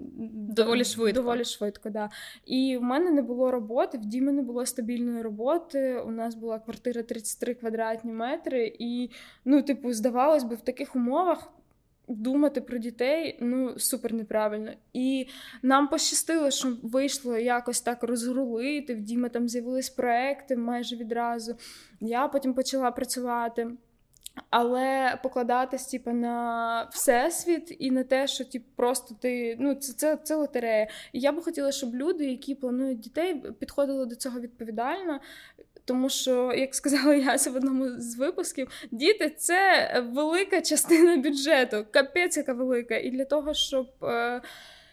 доволі 0.48 0.84
швидко. 0.84 1.20
Доволі 1.20 1.44
швидко, 1.44 1.90
да. 1.90 2.10
І 2.46 2.76
в 2.76 2.82
мене 2.82 3.10
не 3.10 3.22
було 3.22 3.50
роботи, 3.50 3.98
в 3.98 4.06
Дімі 4.06 4.32
не 4.32 4.42
було 4.42 4.66
стабільної 4.66 5.22
роботи. 5.22 5.98
У 6.06 6.10
нас 6.10 6.34
була 6.34 6.58
квартира 6.58 7.02
33 7.02 7.54
квадратні 7.54 8.12
метри, 8.12 8.76
і 8.78 9.10
ну, 9.44 9.62
типу, 9.62 9.92
здавалось 9.92 10.44
би, 10.44 10.54
в 10.54 10.60
таких 10.60 10.96
умовах. 10.96 11.52
Думати 12.08 12.60
про 12.60 12.78
дітей 12.78 13.38
ну 13.40 13.78
супер 13.78 14.12
неправильно. 14.12 14.72
І 14.92 15.26
нам 15.62 15.88
пощастило, 15.88 16.50
що 16.50 16.76
вийшло 16.82 17.36
якось 17.36 17.80
так 17.80 18.02
розгрулити. 18.02 18.94
В 18.94 19.00
Діма 19.00 19.28
там 19.28 19.48
з'явились 19.48 19.90
проекти 19.90 20.56
майже 20.56 20.96
відразу. 20.96 21.56
Я 22.00 22.28
потім 22.28 22.54
почала 22.54 22.90
працювати. 22.90 23.70
Але 24.50 25.18
покладатись 25.22 25.86
типу, 25.86 26.10
на 26.10 26.88
всесвіт 26.92 27.76
і 27.78 27.90
на 27.90 28.04
те, 28.04 28.26
що 28.26 28.44
типу, 28.44 28.66
просто 28.76 29.16
ти 29.20 29.56
ну 29.60 29.74
це 29.74 29.92
це, 29.92 30.18
це 30.22 30.34
лотерея. 30.34 30.88
І 31.12 31.20
я 31.20 31.32
би 31.32 31.42
хотіла, 31.42 31.72
щоб 31.72 31.94
люди, 31.94 32.26
які 32.26 32.54
планують 32.54 33.00
дітей, 33.00 33.42
підходили 33.58 34.06
до 34.06 34.14
цього 34.14 34.40
відповідально. 34.40 35.20
Тому 35.84 36.08
що, 36.08 36.52
як 36.52 36.74
сказала 36.74 37.14
Яся 37.14 37.50
в 37.50 37.56
одному 37.56 37.88
з 37.98 38.16
випусків, 38.16 38.68
діти 38.90 39.30
це 39.30 39.90
велика 40.12 40.60
частина 40.60 41.16
бюджету, 41.16 41.84
капець, 41.90 42.36
яка 42.36 42.52
велика. 42.52 42.96
І 42.96 43.10
для 43.10 43.24
того, 43.24 43.54
щоб 43.54 43.86
е, 44.02 44.40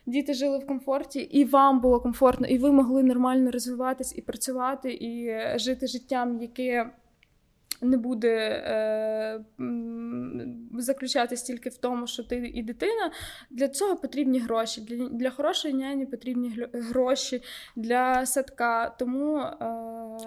діти 0.05 0.33
жили 0.33 0.59
в 0.59 0.67
комфорті, 0.67 1.19
і 1.19 1.45
вам 1.45 1.81
було 1.81 1.99
комфортно, 1.99 2.47
і 2.47 2.57
ви 2.57 2.71
могли 2.71 3.03
нормально 3.03 3.51
розвиватись 3.51 4.17
і 4.17 4.21
працювати, 4.21 4.97
і 5.01 5.37
жити 5.59 5.87
життям, 5.87 6.41
яке 6.41 6.91
не 7.81 7.97
буде 7.97 8.37
е, 8.37 9.41
заключатись 10.79 11.43
тільки 11.43 11.69
в 11.69 11.77
тому, 11.77 12.07
що 12.07 12.23
ти 12.23 12.35
і 12.35 12.63
дитина. 12.63 13.11
Для 13.49 13.67
цього 13.67 13.95
потрібні 13.95 14.39
гроші. 14.39 14.81
Для 14.81 15.09
для 15.09 15.29
хорошої 15.29 15.73
няні 15.73 16.05
потрібні 16.05 16.67
гроші 16.73 17.41
для 17.75 18.25
садка. 18.25 18.95
Тому 18.99 19.37
е, 19.37 19.55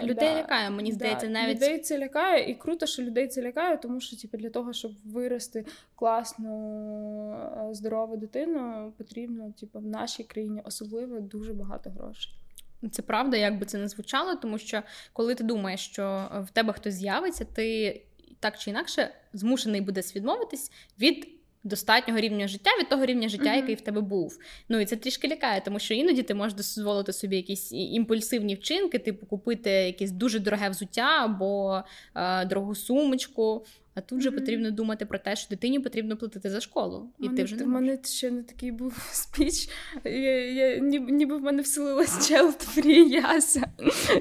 людей 0.03 0.29
да, 0.29 0.39
лякає, 0.41 0.71
мені 0.71 0.93
здається, 0.93 1.27
да, 1.27 1.33
навіть 1.33 1.57
людей 1.57 1.79
це 1.79 1.99
лякає, 1.99 2.51
і 2.51 2.55
круто, 2.55 2.87
що 2.87 3.03
людей 3.03 3.29
це 3.29 3.43
лякає, 3.43 3.77
тому 3.77 4.01
що 4.01 4.17
типу, 4.17 4.37
для 4.37 4.51
того, 4.51 4.73
щоб 4.73 4.93
вирости 5.05 5.65
класну, 5.95 6.51
е, 7.71 7.75
здорову 7.75 8.17
дитину, 8.17 8.93
потрібно 8.99 9.53
типу, 9.61 9.79
в 9.79 9.87
нашій 9.87 10.25
країні 10.25 10.63
особливо 10.65 11.21
дуже 11.21 11.53
багато 11.53 11.91
грошей. 11.91 12.33
Це 12.91 13.03
правда, 13.03 13.37
як 13.37 13.59
би 13.59 13.67
це 13.67 13.79
не 13.79 13.89
звучало, 13.89 14.35
тому 14.35 14.59
що 14.59 14.83
коли 15.13 15.35
ти 15.35 15.45
думаєш, 15.45 15.81
що 15.81 16.29
в 16.43 16.51
тебе 16.51 16.73
хтось 16.73 16.95
з'явиться, 16.95 17.45
ти 17.45 18.01
так 18.41 18.59
чи 18.59 18.71
інакше 18.71 19.11
змушений 19.33 19.81
буде 19.81 20.01
відмовитись 20.01 20.73
від. 20.99 21.29
Достатнього 21.65 22.21
рівня 22.21 22.49
життя 22.49 22.71
від 22.81 22.89
того 22.89 23.07
рівня 23.07 23.29
життя, 23.29 23.45
mm-hmm. 23.45 23.57
який 23.57 23.75
в 23.75 23.81
тебе 23.81 24.01
був. 24.01 24.39
Ну 24.69 24.81
і 24.81 24.85
це 24.85 24.97
трішки 24.97 25.29
лякає, 25.29 25.61
тому 25.61 25.79
що 25.79 25.95
іноді 25.95 26.23
ти 26.23 26.35
можеш 26.35 26.55
дозволити 26.55 27.13
собі 27.13 27.37
якісь 27.37 27.73
імпульсивні 27.73 28.55
вчинки, 28.55 28.99
типу 28.99 29.27
купити 29.27 29.71
якесь 29.71 30.11
дуже 30.11 30.39
дороге 30.39 30.69
взуття 30.69 31.25
або 31.25 31.83
е, 32.15 32.45
дорогу 32.45 32.75
сумочку, 32.75 33.65
а 33.95 34.01
тут 34.01 34.21
же 34.21 34.31
mm-hmm. 34.31 34.35
потрібно 34.35 34.71
думати 34.71 35.07
про 35.07 35.19
те, 35.19 35.37
що 35.37 35.49
дитині 35.51 35.81
потрібно 35.81 36.17
платити 36.17 36.51
за 36.51 36.61
школу. 36.61 37.09
І 37.19 37.23
мене, 37.23 37.37
ти 37.37 37.45
вже 37.45 37.57
не 37.57 37.65
В 37.65 37.69
мене 37.69 37.99
ще 38.05 38.31
не 38.31 38.43
такий 38.43 38.73
був 38.73 39.09
спіч. 39.13 39.69
Я, 40.05 40.51
я, 40.51 40.79
ніби, 40.79 41.13
ніби 41.13 41.37
в 41.37 41.43
мене 41.43 41.63
вселилась 41.63 42.31
child 42.31 42.77
free 42.77 43.09
яся. 43.09 43.65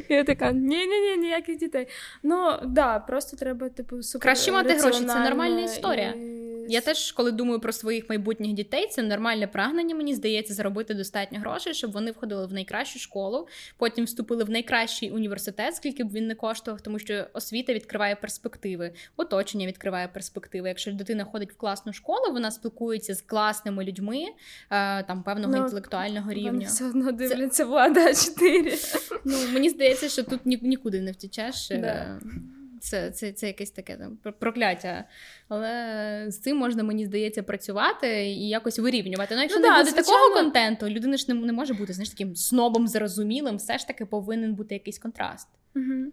Я 0.09 0.23
така: 0.23 0.51
ні-ні-ні, 0.51 1.17
ніяких 1.17 1.57
дітей. 1.57 1.87
Ну 2.23 2.51
да, 2.65 2.99
просто 2.99 3.37
треба, 3.37 3.69
типу, 3.69 4.03
супер 4.03 4.21
Краще 4.21 4.51
мати 4.51 4.73
гроші, 4.73 5.05
це 5.05 5.19
нормальна 5.19 5.61
історія. 5.61 6.09
І... 6.09 6.32
Я 6.67 6.81
теж, 6.81 7.11
коли 7.11 7.31
думаю 7.31 7.59
про 7.59 7.73
своїх 7.73 8.09
майбутніх 8.09 8.53
дітей, 8.53 8.87
це 8.87 9.03
нормальне 9.03 9.47
прагнення, 9.47 9.95
мені 9.95 10.15
здається, 10.15 10.53
заробити 10.53 10.93
достатньо 10.93 11.39
грошей, 11.39 11.73
щоб 11.73 11.91
вони 11.91 12.11
входили 12.11 12.45
в 12.45 12.53
найкращу 12.53 12.99
школу, 12.99 13.47
потім 13.77 14.05
вступили 14.05 14.43
в 14.43 14.49
найкращий 14.49 15.11
університет, 15.11 15.75
скільки 15.75 16.03
б 16.03 16.11
він 16.11 16.27
не 16.27 16.35
коштував, 16.35 16.81
тому 16.81 16.99
що 16.99 17.25
освіта 17.33 17.73
відкриває 17.73 18.15
перспективи, 18.15 18.93
оточення 19.17 19.67
відкриває 19.67 20.07
перспективи. 20.07 20.67
Якщо 20.67 20.91
дитина 20.91 21.25
ходить 21.25 21.51
в 21.51 21.57
класну 21.57 21.93
школу, 21.93 22.33
вона 22.33 22.51
спілкується 22.51 23.13
з 23.13 23.21
класними 23.21 23.83
людьми 23.83 24.25
е, 24.69 25.03
там 25.03 25.23
певного 25.23 25.53
ну, 25.53 25.63
інтелектуального 25.63 26.33
рівня. 26.33 26.67
Все 26.67 26.85
одно 26.85 27.11
дивляться 27.11 27.63
це... 27.63 27.65
влада 27.65 28.13
4. 28.35 28.77
Ну 29.25 29.37
мені 29.53 29.69
здається, 29.69 30.09
що 30.09 30.23
тут 30.23 30.45
нікуди 30.45 31.01
не 31.01 31.11
втічеш. 31.11 31.71
Е, 31.71 31.77
да 31.77 32.19
це 32.83 33.11
це, 33.11 33.31
це 33.31 33.47
якесь 33.47 33.71
таке 33.71 33.97
там 33.97 34.17
прокляття. 34.39 35.03
Але 35.47 36.25
з 36.27 36.39
цим 36.39 36.57
можна, 36.57 36.83
мені 36.83 37.05
здається, 37.05 37.43
працювати 37.43 38.25
і 38.25 38.49
якось 38.49 38.79
вирівнювати. 38.79 39.35
Ну, 39.35 39.41
якщо 39.41 39.59
ну, 39.59 39.65
не 39.65 39.71
да, 39.71 39.77
буде 39.77 39.91
звичайно... 39.91 40.19
такого 40.19 40.33
контенту, 40.41 40.89
людина 40.89 41.17
ж 41.17 41.25
не, 41.27 41.33
не 41.33 41.53
може 41.53 41.73
бути 41.73 41.93
знаєш, 41.93 42.09
таким 42.09 42.35
снобом 42.35 42.87
зрозумілим, 42.87 43.57
все 43.57 43.77
ж 43.77 43.87
таки 43.87 44.05
повинен 44.05 44.53
бути 44.53 44.75
якийсь 44.75 44.99
контраст. 44.99 45.47
Угу. 45.75 46.11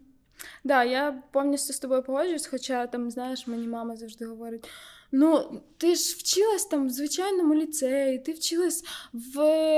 Да, 0.64 0.84
я 0.84 1.22
повністю 1.30 1.72
з 1.72 1.78
тобою 1.78 2.02
погоджуюсь, 2.02 2.46
хоча 2.46 2.86
там, 2.86 3.10
знаєш, 3.10 3.46
мені 3.46 3.68
мама 3.68 3.96
завжди 3.96 4.26
говорить. 4.26 4.68
Ну, 5.12 5.60
ти 5.76 5.94
ж 5.94 6.16
вчилась 6.18 6.64
там 6.64 6.86
в 6.86 6.90
звичайному 6.90 7.54
ліцеї, 7.54 8.18
ти 8.18 8.32
вчилась 8.32 8.84
в 9.12 9.34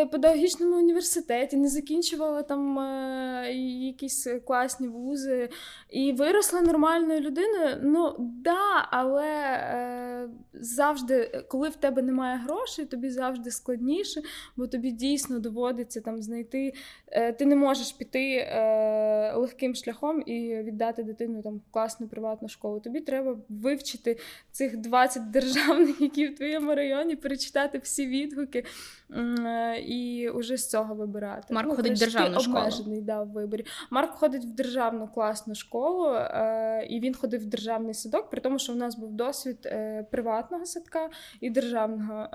педагогічному 0.07 0.77
університеті, 0.77 1.57
не 1.57 1.69
закінчувала 1.69 2.43
там 2.43 2.79
е, 2.79 3.53
якісь 3.87 4.29
класні 4.47 4.89
вузи 4.89 5.49
і 5.91 6.13
виросла 6.13 6.61
нормальною 6.61 7.21
людиною. 7.21 7.77
Ну 7.83 8.17
да, 8.19 8.89
але 8.91 9.27
е, 9.27 10.29
завжди, 10.55 11.45
коли 11.49 11.69
в 11.69 11.77
тебе 11.77 12.03
немає 12.03 12.39
грошей, 12.39 12.85
тобі 12.85 13.11
завжди 13.11 13.51
складніше, 13.51 14.23
бо 14.57 14.67
тобі 14.67 14.91
дійсно 14.91 15.39
доводиться 15.39 16.01
там 16.01 16.23
знайти. 16.23 16.75
Е, 17.07 17.33
ти 17.33 17.47
не 17.47 17.57
можеш 17.57 17.93
піти 17.93 18.35
е, 18.37 19.33
легким 19.35 19.75
шляхом 19.75 20.23
і 20.27 20.63
віддати 20.63 21.03
дитину 21.03 21.43
там 21.43 21.57
в 21.57 21.73
класну 21.73 22.09
приватну 22.09 22.49
школу. 22.49 22.81
Тобі 22.81 23.01
треба 23.01 23.39
вивчити 23.49 24.19
цих 24.53 24.77
20 24.77 25.22
державних, 25.31 26.01
які 26.01 26.29
в 26.29 26.35
твоєму 26.35 26.75
районі, 26.75 27.17
перечитати 27.17 27.79
всі 27.79 28.07
відгуки 28.07 28.65
е, 29.11 29.81
і 29.81 30.31
уже 30.31 30.57
з 30.57 30.71
цього 30.71 30.95
вибирати. 30.95 31.55
Марк 31.55 31.69
ну, 31.69 31.77
ходить 31.77 31.97
в 31.97 31.99
державну 31.99 32.41
школу. 32.41 32.59
обмежений 32.59 33.01
да, 33.01 33.23
в 33.23 33.29
виборі. 33.29 33.65
Марк 33.91 34.15
ходить 34.15 34.45
в 34.45 34.51
державну 34.51 35.09
класну 35.09 35.55
школу, 35.55 36.15
е, 36.15 36.87
і 36.91 37.01
він 37.01 37.15
ходив 37.15 37.41
в 37.41 37.47
державний 37.47 37.95
садок, 37.95 38.31
при 38.31 38.41
тому, 38.41 38.59
що 38.59 38.73
в 38.73 38.77
нас 38.77 38.97
був 38.97 39.13
досвід 39.13 39.59
е, 39.67 40.07
приватного 40.11 40.67
садка 40.67 41.11
і 41.41 41.51
державного. 41.51 42.29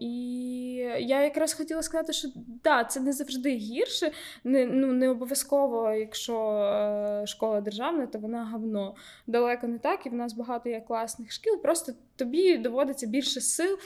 І 0.00 0.12
я 1.00 1.22
якраз 1.22 1.54
хотіла 1.54 1.82
сказати, 1.82 2.12
що 2.12 2.28
да, 2.64 2.84
це 2.84 3.00
не 3.00 3.12
завжди 3.12 3.56
гірше, 3.56 4.10
не 4.44 4.66
ну 4.66 4.92
не 4.92 5.08
обов'язково, 5.08 5.90
якщо 5.90 6.34
школа 7.26 7.60
державна, 7.60 8.06
то 8.06 8.18
вона 8.18 8.44
говно. 8.52 8.94
Далеко 9.26 9.66
не 9.66 9.78
так, 9.78 10.06
і 10.06 10.08
в 10.08 10.14
нас 10.14 10.32
багато 10.32 10.68
є 10.68 10.80
класних 10.80 11.32
шкіл. 11.32 11.62
Просто 11.62 11.92
тобі 12.30 12.56
доводиться 12.56 13.06
більше 13.06 13.40
сил 13.40 13.78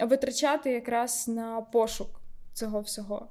витрачати 0.00 0.70
якраз 0.70 1.28
на 1.28 1.60
пошук 1.60 2.20
цього 2.52 2.80
всього. 2.80 3.28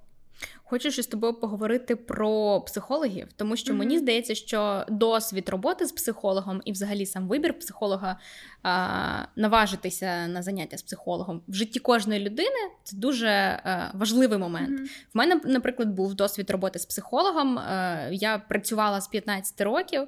Хочу 0.72 0.92
ще 0.92 1.04
з 1.04 1.08
тобою 1.08 1.34
поговорити 1.34 1.96
про 1.96 2.62
психологів, 2.62 3.28
тому 3.36 3.56
що 3.56 3.74
mm-hmm. 3.74 3.78
мені 3.78 4.00
здається, 4.00 4.36
що 4.36 4.86
досвід 4.90 5.50
роботи 5.50 5.86
з 5.86 5.92
психологом 5.92 6.62
і, 6.66 6.72
взагалі, 6.72 7.06
сам 7.06 7.28
вибір 7.28 7.60
психолога 7.60 8.18
а, 8.64 9.26
наважитися 9.36 10.28
на 10.28 10.42
заняття 10.42 10.78
з 10.78 10.82
психологом 10.82 11.42
в 11.48 11.54
житті 11.54 11.80
кожної 11.80 12.20
людини 12.20 12.60
це 12.84 12.98
дуже 12.98 13.30
а, 13.30 13.92
важливий 13.94 14.38
момент. 14.38 14.70
Mm-hmm. 14.70 14.86
В 15.14 15.18
мене, 15.18 15.42
наприклад, 15.46 15.90
був 15.90 16.14
досвід 16.14 16.50
роботи 16.50 16.80
з 16.80 16.86
психологом. 16.86 17.60
А, 17.60 18.08
я 18.12 18.38
працювала 18.38 19.02
з 19.02 19.08
15 19.08 19.62
років 19.62 20.08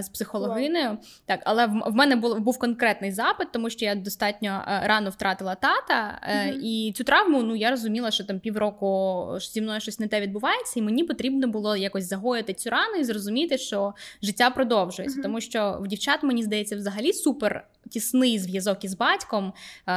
з 0.00 0.08
психологинею, 0.08 0.90
wow. 0.90 0.98
так, 1.26 1.40
але 1.44 1.66
в, 1.66 1.82
в 1.86 1.94
мене 1.94 2.16
був 2.16 2.40
був 2.40 2.58
конкретний 2.58 3.12
запит, 3.12 3.52
тому 3.52 3.70
що 3.70 3.84
я 3.84 3.94
достатньо 3.94 4.62
рано 4.66 5.10
втратила 5.10 5.54
тата, 5.54 6.20
mm-hmm. 6.28 6.60
і 6.62 6.92
цю 6.92 7.04
травму 7.04 7.42
ну 7.42 7.56
я 7.56 7.70
розуміла, 7.70 8.10
що 8.10 8.24
там 8.24 8.40
півроку 8.40 9.38
зі 9.40 9.60
мною 9.60 9.80
щось 9.80 9.98
не 9.98 10.03
те 10.08 10.20
відбувається, 10.20 10.80
і 10.80 10.82
мені 10.82 11.04
потрібно 11.04 11.48
було 11.48 11.76
якось 11.76 12.08
загоїти 12.08 12.54
цю 12.54 12.70
рану 12.70 12.96
і 13.00 13.04
зрозуміти, 13.04 13.58
що 13.58 13.94
життя 14.22 14.50
продовжується, 14.50 15.18
mm-hmm. 15.18 15.22
тому 15.22 15.40
що 15.40 15.78
в 15.80 15.86
дівчат 15.86 16.22
мені 16.22 16.42
здається 16.42 16.76
взагалі 16.76 17.12
супер 17.12 17.64
тісний 17.90 18.38
зв'язок 18.38 18.84
із 18.84 18.94
батьком, 18.94 19.52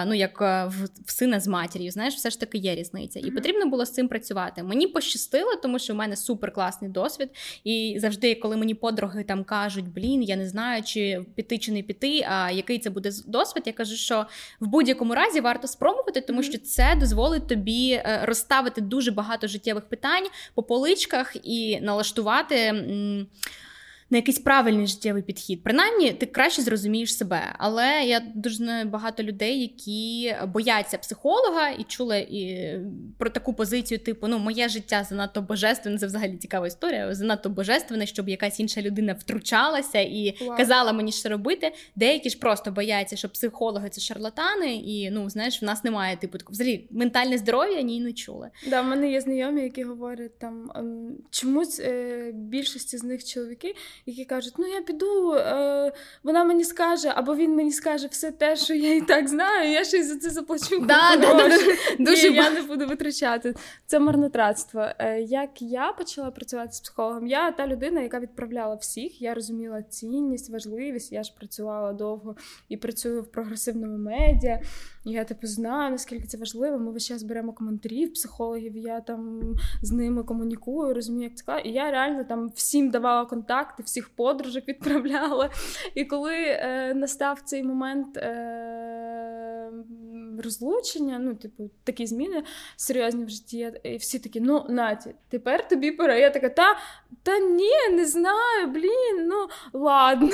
ну 0.06 0.14
як 0.14 0.42
е, 0.42 0.66
в, 0.66 0.90
в 1.06 1.12
сина 1.12 1.40
з 1.40 1.48
матір'ю. 1.48 1.92
Знаєш, 1.92 2.16
все 2.16 2.30
ж 2.30 2.40
таки 2.40 2.58
є 2.58 2.76
різниця, 2.76 3.20
і 3.20 3.32
потрібно 3.32 3.66
було 3.66 3.86
з 3.86 3.92
цим 3.92 4.08
працювати. 4.08 4.64
Мені 4.64 4.88
пощастило, 4.88 5.56
тому 5.56 5.80
що 5.80 5.94
в 5.94 5.96
мене 5.96 6.16
супер 6.16 6.54
класний 6.54 6.92
досвід. 6.92 7.30
І 7.64 7.98
завжди, 8.00 8.36
коли 8.36 8.58
мені 8.58 8.74
подруги 8.74 9.24
там 9.24 9.44
кажуть, 9.44 9.88
блін, 9.88 10.24
я 10.24 10.36
не 10.36 10.50
знаю, 10.50 10.84
чи 10.84 11.26
піти, 11.36 11.58
чи 11.58 11.72
не 11.72 11.82
піти, 11.82 12.28
а 12.30 12.52
який 12.52 12.80
це 12.80 12.90
буде 12.90 13.12
досвід, 13.28 13.64
я 13.66 13.74
кажу, 13.74 13.96
що 13.96 14.26
в 14.60 14.68
будь-якому 14.68 15.16
разі 15.16 15.42
варто 15.42 15.68
спробувати, 15.68 16.22
тому 16.22 16.44
що 16.44 16.58
це 16.58 16.96
дозволить 17.00 17.48
тобі 17.48 17.92
е, 17.92 18.20
розставити 18.24 18.82
дуже 18.82 19.12
багато 19.12 19.48
життєвих 19.48 19.90
питань 19.90 20.28
по 20.56 20.64
поличках 20.64 21.36
і 21.44 21.80
налаштувати 21.82 22.74
на 24.10 24.18
якийсь 24.18 24.40
правильний 24.40 24.88
життєвий 24.88 25.24
підхід. 25.24 25.64
Принаймні, 25.64 26.12
ти 26.12 26.26
краще 26.26 26.62
зрозумієш 26.62 27.18
себе. 27.18 27.56
Але 27.58 28.04
я 28.06 28.20
дуже 28.36 28.56
знаю 28.56 28.86
багато 28.86 29.24
людей, 29.24 29.62
які 29.62 30.36
бояться 30.48 30.98
психолога 30.98 31.70
і 31.70 31.84
чули 31.84 32.20
і 32.20 32.72
про 33.18 33.30
таку 33.30 33.54
позицію, 33.54 34.00
типу, 34.00 34.28
ну, 34.28 34.40
моє 34.40 34.70
життя 34.70 35.04
занадто 35.04 35.42
божественне, 35.42 35.98
це 35.98 36.06
взагалі 36.06 36.38
цікава 36.38 36.68
історія. 36.68 37.16
Занадто 37.16 37.50
божественне, 37.50 38.06
щоб 38.06 38.30
якась 38.30 38.60
інша 38.60 38.82
людина 38.82 39.14
втручалася 39.14 40.00
і 40.00 40.38
wow. 40.42 40.58
казала 40.58 40.94
мені, 40.94 41.12
що 41.12 41.30
робити. 41.30 41.72
Деякі 41.96 42.30
ж 42.30 42.40
просто 42.40 42.72
бояться, 42.72 43.16
що 43.16 43.30
психологи 43.30 43.90
це 43.90 44.02
шарлатани, 44.02 44.76
і 44.76 45.12
ну 45.12 45.30
знаєш, 45.30 45.62
в 45.62 45.66
нас 45.66 45.84
немає 45.84 46.18
типу 46.18 46.38
такого 46.38 46.54
взагалі 46.54 46.88
ментальне 46.92 47.38
здоров'я 47.38 47.82
ні 47.82 48.00
не 48.00 48.14
чули. 48.14 48.50
Да, 48.68 48.82
в 48.82 48.86
мене 48.86 49.12
є 49.12 49.22
знайомі, 49.22 49.62
які 49.62 49.84
говорять 49.84 50.40
там 50.40 50.72
ем, 50.76 51.18
чомусь 51.32 51.80
е, 51.80 52.32
більшості 52.34 52.98
з 52.98 53.04
них 53.04 53.26
чоловіки 53.26 53.76
які 54.08 54.26
кажуть, 54.26 54.54
ну 54.58 54.68
я 54.68 54.82
піду, 54.82 55.34
е, 55.34 55.92
вона 56.24 56.44
мені 56.44 56.64
скаже, 56.64 57.14
або 57.16 57.36
він 57.36 57.56
мені 57.56 57.72
скаже 57.72 58.08
все 58.08 58.32
те, 58.32 58.56
що 58.56 58.74
я 58.74 58.96
і 58.96 59.02
так 59.02 59.28
знаю, 59.28 59.72
я 59.72 59.84
ще 59.84 59.98
й 59.98 60.04
за 60.04 60.16
це 60.16 60.30
заплачу. 60.30 60.80
Да, 60.80 61.18
да, 61.18 61.34
дуже, 61.34 61.78
дуже 62.00 62.28
Я 62.28 62.50
не 62.50 62.62
буду 62.62 62.88
витрачати. 62.88 63.54
Це 63.86 64.00
марнотратство. 64.00 64.86
Е, 65.00 65.22
як 65.22 65.62
я 65.62 65.92
почала 65.92 66.32
працювати 66.32 66.72
з 66.72 66.80
психологом, 66.80 67.28
я 67.28 67.52
та 67.52 67.68
людина, 67.68 68.02
яка 68.02 68.20
відправляла 68.20 68.76
всіх, 68.76 69.22
я 69.22 69.34
розуміла 69.34 69.82
цінність, 69.82 70.50
важливість. 70.50 71.12
Я 71.12 71.24
ж 71.24 71.34
працювала 71.38 71.94
довго 71.94 72.36
і 72.70 72.78
працюю 72.78 73.22
в 73.22 73.32
прогресивному 73.32 73.98
медіа. 73.98 74.62
Я 75.06 75.24
типу 75.24 75.48
знаю, 75.48 75.92
наскільки 75.92 76.28
це 76.28 76.38
важливо. 76.38 76.78
Ми 76.78 76.92
весь 76.92 77.08
час 77.08 77.24
беремо 77.24 77.54
коментарів 77.54 78.14
психологів. 78.14 78.78
Я 78.78 79.02
там 79.02 79.42
з 79.82 79.92
ними 79.92 80.24
комунікую, 80.24 80.94
розумію, 80.94 81.24
як 81.24 81.38
це 81.38 81.62
І 81.70 81.72
я 81.72 81.92
реально 81.92 82.24
там 82.24 82.52
всім 82.56 82.90
давала 82.90 83.26
контакти, 83.26 83.84
всіх 83.98 84.10
подружок 84.10 84.68
відправляла. 84.68 85.50
І 85.96 86.06
коли 86.06 86.36
е, 86.36 86.94
настав 86.96 87.42
цей 87.42 87.64
момент 87.64 88.18
е, 88.18 89.72
розлучення, 90.44 91.20
ну, 91.20 91.36
типу, 91.36 91.70
такі 91.84 92.06
зміни 92.08 92.44
серйозні 92.76 93.26
в 93.26 93.30
житті, 93.30 93.72
і 93.84 93.98
всі 93.98 94.20
такі, 94.20 94.42
ну, 94.42 94.66
Наті, 94.70 95.16
тепер 95.30 95.68
тобі 95.68 95.92
пора. 95.92 96.16
Я 96.16 96.30
така, 96.30 96.50
та 96.50 96.78
та 97.24 97.40
ні, 97.40 97.90
не 97.92 98.06
знаю, 98.06 98.68
блін, 98.68 99.28
ну 99.28 99.48
ладно. 99.74 100.30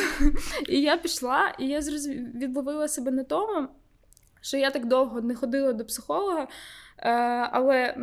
І 0.69 0.81
я 0.81 0.97
пішла, 0.97 1.55
і 1.59 1.67
я 1.67 1.81
зроз... 1.81 2.07
відловила 2.07 2.87
себе 2.87 3.11
на 3.11 3.23
тому 3.23 3.67
що 4.43 4.57
я 4.57 4.71
так 4.71 4.85
довго 4.85 5.21
не 5.21 5.35
ходила 5.35 5.73
до 5.73 5.85
психолога, 5.85 6.47
але 7.51 7.95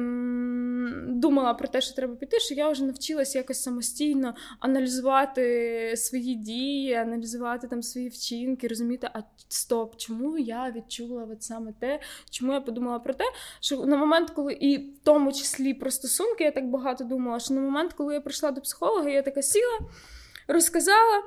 думала 1.08 1.54
про 1.54 1.68
те, 1.68 1.80
що 1.80 1.94
треба 1.94 2.14
піти, 2.14 2.40
що 2.40 2.54
я 2.54 2.68
вже 2.68 2.84
навчилася 2.84 3.38
якось 3.38 3.62
самостійно 3.62 4.34
аналізувати 4.60 5.94
свої 5.96 6.34
дії, 6.34 6.94
аналізувати 6.94 7.68
там 7.68 7.82
свої 7.82 8.08
вчинки, 8.08 8.68
розуміти, 8.68 9.10
а 9.14 9.20
стоп, 9.48 9.96
чому 9.96 10.38
я 10.38 10.70
відчула 10.70 11.28
от 11.32 11.42
саме 11.42 11.72
те, 11.80 12.00
чому 12.30 12.52
я 12.52 12.60
подумала 12.60 12.98
про 12.98 13.14
те, 13.14 13.24
що 13.60 13.86
на 13.86 13.96
момент, 13.96 14.30
коли 14.30 14.52
і 14.52 14.76
в 14.78 14.98
тому 15.04 15.32
числі 15.32 15.74
про 15.74 15.90
стосунки, 15.90 16.44
я 16.44 16.50
так 16.50 16.70
багато 16.70 17.04
думала, 17.04 17.40
що 17.40 17.54
на 17.54 17.60
момент, 17.60 17.92
коли 17.92 18.14
я 18.14 18.20
прийшла 18.20 18.50
до 18.50 18.60
психолога, 18.60 19.10
я 19.10 19.22
така 19.22 19.42
сіла, 19.42 19.78
розказала. 20.48 21.22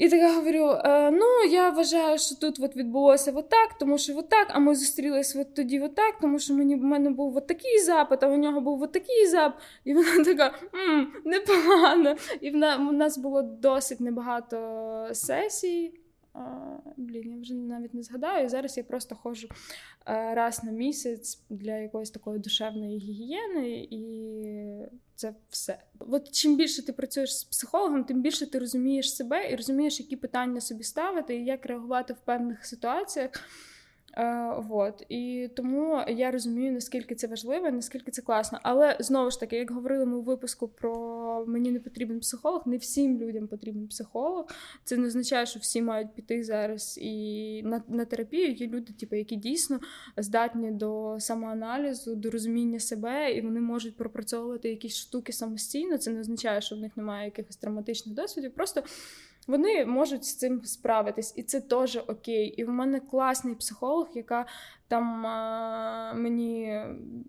І 0.00 0.08
так 0.08 0.20
я 0.20 0.34
говорю: 0.34 0.66
е, 0.84 1.10
ну 1.10 1.26
я 1.50 1.70
вважаю, 1.70 2.18
що 2.18 2.34
тут 2.34 2.60
от 2.60 2.76
відбулося 2.76 3.30
отак, 3.30 3.48
так, 3.48 3.78
тому 3.78 3.98
що 3.98 4.12
отак, 4.12 4.28
так, 4.28 4.48
а 4.50 4.58
ми 4.58 4.74
зустрілися 4.74 5.40
от 5.40 5.54
тоді 5.54 5.80
отак, 5.80 5.94
так, 5.94 6.20
тому 6.20 6.38
що 6.38 6.54
мені 6.54 6.76
в 6.76 6.82
мене 6.82 7.10
був 7.10 7.36
от 7.36 7.46
такий 7.46 7.78
запит, 7.78 8.22
а 8.22 8.26
у 8.26 8.36
нього 8.36 8.60
був 8.60 8.82
от 8.82 8.92
такий 8.92 9.26
запит. 9.26 9.62
І 9.84 9.94
вона 9.94 10.24
така 10.24 10.54
М, 10.74 11.12
непогано. 11.24 12.16
І 12.40 12.50
в 12.50 12.56
нас 12.92 13.18
було 13.18 13.42
досить 13.42 14.00
небагато 14.00 15.08
сесій. 15.12 15.99
Блін, 16.96 17.32
я 17.34 17.40
вже 17.40 17.54
навіть 17.54 17.94
не 17.94 18.02
згадаю. 18.02 18.48
зараз 18.48 18.76
я 18.76 18.84
просто 18.84 19.14
ходжу 19.14 19.48
раз 20.06 20.64
на 20.64 20.70
місяць 20.70 21.42
для 21.50 21.76
якоїсь 21.76 22.10
такої 22.10 22.38
душевної 22.38 22.98
гігієни, 22.98 23.88
і 23.90 24.88
це 25.14 25.34
все. 25.48 25.78
От 25.98 26.30
чим 26.30 26.56
більше 26.56 26.86
ти 26.86 26.92
працюєш 26.92 27.38
з 27.38 27.44
психологом, 27.44 28.04
тим 28.04 28.22
більше 28.22 28.50
ти 28.50 28.58
розумієш 28.58 29.14
себе 29.16 29.50
і 29.52 29.56
розумієш, 29.56 30.00
які 30.00 30.16
питання 30.16 30.60
собі 30.60 30.82
ставити, 30.82 31.36
і 31.36 31.44
як 31.44 31.66
реагувати 31.66 32.12
в 32.12 32.20
певних 32.24 32.66
ситуаціях. 32.66 33.30
Е, 34.16 34.54
вот. 34.68 35.06
І 35.08 35.50
тому 35.56 36.04
я 36.08 36.30
розумію, 36.30 36.72
наскільки 36.72 37.14
це 37.14 37.26
важливо, 37.26 37.70
наскільки 37.70 38.10
це 38.10 38.22
класно. 38.22 38.58
Але 38.62 38.96
знову 39.00 39.30
ж 39.30 39.40
таки, 39.40 39.56
як 39.56 39.70
говорили 39.70 40.06
ми 40.06 40.16
у 40.16 40.22
випуску 40.22 40.68
про 40.68 41.44
мені 41.46 41.70
не 41.70 41.80
потрібен 41.80 42.20
психолог, 42.20 42.62
не 42.66 42.76
всім 42.76 43.18
людям 43.18 43.48
потрібен 43.48 43.88
психолог. 43.88 44.46
Це 44.84 44.96
не 44.96 45.06
означає, 45.06 45.46
що 45.46 45.60
всі 45.60 45.82
мають 45.82 46.14
піти 46.14 46.44
зараз 46.44 46.98
і 47.02 47.62
на 47.64 47.82
на 47.88 48.04
терапію. 48.04 48.52
Є 48.52 48.66
люди, 48.66 48.92
типу, 48.92 49.16
які 49.16 49.36
дійсно 49.36 49.80
здатні 50.16 50.70
до 50.70 51.16
самоаналізу, 51.20 52.14
до 52.14 52.30
розуміння 52.30 52.80
себе, 52.80 53.32
і 53.32 53.40
вони 53.40 53.60
можуть 53.60 53.96
пропрацьовувати 53.96 54.68
якісь 54.68 54.96
штуки 54.96 55.32
самостійно. 55.32 55.98
Це 55.98 56.10
не 56.10 56.20
означає, 56.20 56.60
що 56.60 56.76
в 56.76 56.78
них 56.78 56.96
немає 56.96 57.24
якихось 57.24 57.56
травматичних 57.56 58.14
досвідів. 58.14 58.54
Просто 58.54 58.82
вони 59.50 59.86
можуть 59.86 60.24
з 60.24 60.34
цим 60.34 60.64
справитись, 60.64 61.32
і 61.36 61.42
це 61.42 61.60
теж 61.60 61.96
окей. 62.06 62.46
І 62.46 62.64
в 62.64 62.68
мене 62.68 63.00
класний 63.00 63.54
психолог, 63.54 64.08
яка 64.14 64.46
там 64.88 65.26
а, 65.26 66.12
мені 66.14 66.80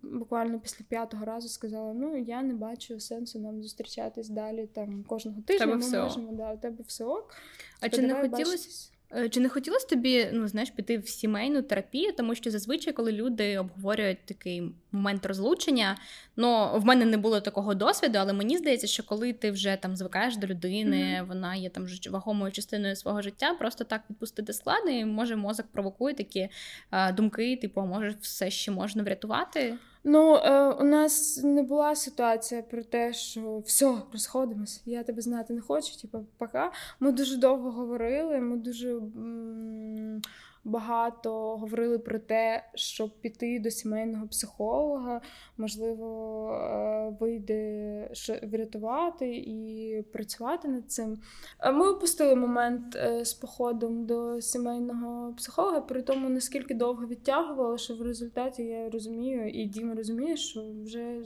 буквально 0.04 0.60
після 0.60 0.86
п'ятого 0.90 1.26
разу 1.26 1.50
сказала: 1.50 1.94
ну 1.94 2.18
я 2.18 2.42
не 2.42 2.54
бачу 2.54 3.00
сенсу 3.00 3.40
нам 3.40 3.64
зустрічатись 3.64 4.30
далі 4.30 4.68
там 4.68 5.04
кожного 5.04 5.42
тижня. 5.42 5.66
Тебе 5.66 5.76
ми 5.76 5.82
все 5.82 6.04
можемо 6.04 6.32
да, 6.32 6.54
у 6.54 6.58
тебе 6.58 6.84
все 6.88 7.06
ок. 7.06 7.36
А 7.82 7.90
чи 7.90 8.02
не 8.02 8.16
хотілося? 8.16 8.92
Е, 9.16 9.30
чи 9.30 9.40
не 9.40 9.50
хотілося 9.50 9.88
тобі 9.88 10.30
ну 10.34 10.48
знаєш 10.48 10.70
піти 10.70 10.98
в 10.98 11.10
сімейну 11.10 11.62
терапію, 11.62 12.14
тому 12.18 12.36
що 12.36 12.52
зазвичай, 12.52 12.94
коли 12.94 13.12
люди 13.12 13.58
обговорюють 13.58 14.26
такий 14.26 14.64
момент 14.92 15.26
розлучення, 15.26 15.98
ну 16.36 16.80
в 16.80 16.86
мене 16.86 17.06
не 17.06 17.18
було 17.18 17.42
такого 17.42 17.76
досвіду, 17.76 18.18
але 18.18 18.34
мені 18.34 18.58
здається, 18.58 18.88
що 18.88 19.04
коли 19.04 19.34
ти 19.34 19.52
вже 19.52 19.78
там 19.82 19.96
звикаєш 19.96 20.38
до 20.38 20.48
людини, 20.48 20.98
mm-hmm. 20.98 21.28
вона 21.28 21.56
є 21.56 21.70
там 21.70 21.88
вагомою 22.10 22.52
частиною 22.52 22.96
свого 22.96 23.22
життя, 23.22 23.54
просто 23.54 23.84
так 23.84 24.02
відпустити 24.10 24.54
складно, 24.54 24.92
і 24.92 25.06
може 25.06 25.36
мозок 25.36 25.66
провокує 25.72 26.16
такі 26.16 26.50
а, 26.90 27.12
думки, 27.12 27.58
типу, 27.58 27.82
може, 27.82 28.16
все 28.22 28.52
ще 28.52 28.72
можна 28.72 29.04
врятувати. 29.04 29.78
Ну, 30.04 30.36
е, 30.36 30.68
у 30.74 30.84
нас 30.84 31.44
не 31.44 31.64
була 31.64 31.96
ситуація 31.96 32.62
про 32.62 32.84
те, 32.84 33.14
що 33.14 33.60
все, 33.66 33.98
розходимось, 34.14 34.82
я 34.86 35.04
тебе 35.04 35.22
знати 35.22 35.54
не 35.54 35.62
хочу, 35.62 35.98
типу, 35.98 36.26
пока. 36.38 36.72
Ми 37.00 37.12
дуже 37.12 37.38
довго 37.38 37.72
говорили, 37.72 38.40
ми 38.40 38.58
дуже. 38.58 38.90
М- 38.92 40.22
багато 40.64 41.58
говорили 41.58 42.00
про 42.00 42.20
те, 42.20 42.70
щоб 42.76 43.10
піти 43.22 43.60
до 43.60 43.72
сімейного 43.72 44.28
психолога, 44.28 45.22
можливо, 45.58 46.52
е, 46.54 47.18
вийде 47.20 48.12
врятувати 48.44 49.36
і 49.36 50.02
працювати 50.14 50.68
над 50.68 50.92
цим. 50.92 51.20
Е, 51.60 51.72
ми 51.72 51.90
опустили 51.90 52.36
момент 52.36 52.96
е, 52.96 53.26
з 53.26 53.34
походом 53.34 54.06
до 54.06 54.42
сімейного 54.42 55.34
психолога, 55.34 55.82
при 55.82 56.02
тому 56.02 56.30
наскільки 56.30 56.74
довго 56.74 57.08
відтягували, 57.08 57.78
що 57.78 57.96
в 57.96 58.02
результаті 58.02 58.64
я 58.64 58.90
розумію, 58.90 59.50
і 59.50 59.66
Діма 59.66 59.96
розуміє, 59.96 60.38
що 60.38 60.64
вже 60.84 61.24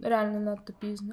реально 0.00 0.40
надто 0.40 0.72
пізно. 0.80 1.12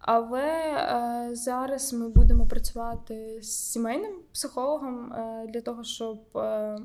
Але 0.00 0.42
е, 0.42 1.34
зараз 1.34 1.92
ми 1.92 2.08
будемо 2.08 2.46
працювати 2.46 3.38
з 3.42 3.72
сімейним 3.72 4.12
психологом 4.32 5.12
е, 5.12 5.46
для 5.48 5.60
того, 5.60 5.84
щоб 5.84 6.18
е, 6.36 6.78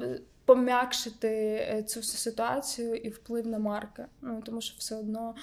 е 0.00 0.20
пом'якшити 0.44 1.28
е, 1.28 1.82
цю 1.82 2.02
ситуацію 2.02 2.94
і 2.94 3.08
вплив 3.08 3.46
на 3.46 3.58
марки. 3.58 4.04
Ну 4.22 4.42
тому 4.44 4.60
що 4.60 4.74
все 4.78 4.96
одно 4.96 5.34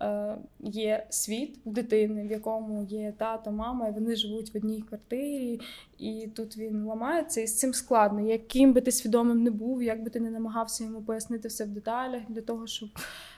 е, 0.00 0.36
є 0.60 1.06
світ 1.10 1.58
дитини, 1.64 2.26
в 2.26 2.30
якому 2.30 2.84
є 2.84 3.14
тато, 3.18 3.52
мама, 3.52 3.88
і 3.88 3.92
вони 3.92 4.16
живуть 4.16 4.54
в 4.54 4.56
одній 4.56 4.82
квартирі, 4.82 5.60
і 5.98 6.28
тут 6.34 6.56
він 6.56 6.84
ламається, 6.84 7.40
і 7.40 7.46
з 7.46 7.58
цим 7.58 7.74
складно. 7.74 8.20
Яким 8.20 8.72
би 8.72 8.80
ти 8.80 8.92
свідомим 8.92 9.42
не 9.42 9.50
був, 9.50 9.82
як 9.82 10.02
би 10.02 10.10
ти 10.10 10.20
не 10.20 10.30
намагався 10.30 10.84
йому 10.84 11.02
пояснити 11.02 11.48
все 11.48 11.64
в 11.64 11.68
деталях 11.68 12.22
для 12.28 12.40
того, 12.40 12.66
щоб. 12.66 12.88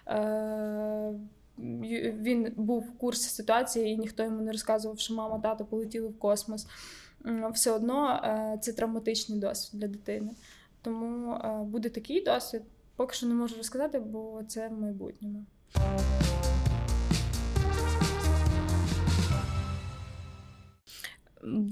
Е, 0.09 1.13
він 1.59 2.53
був 2.57 2.81
в 2.81 2.99
курсі 2.99 3.29
ситуації, 3.29 3.89
і 3.89 3.99
ніхто 3.99 4.23
йому 4.23 4.41
не 4.41 4.53
розказував, 4.53 4.99
що 4.99 5.15
мама, 5.15 5.39
тато 5.39 5.65
полетіли 5.65 6.09
в 6.09 6.19
космос. 6.19 6.67
Все 7.53 7.71
одно 7.71 8.21
е, 8.25 8.59
це 8.61 8.73
травматичний 8.73 9.39
досвід 9.39 9.81
для 9.81 9.89
дитини. 9.89 10.31
Тому 10.83 11.33
е, 11.35 11.65
буде 11.65 11.89
такий 11.89 12.25
досвід. 12.25 12.63
Поки 12.97 13.15
що 13.15 13.27
не 13.27 13.35
можу 13.35 13.57
розказати, 13.57 13.99
бо 13.99 14.43
це 14.49 14.69
в 14.69 14.73
майбутньому. 14.73 15.45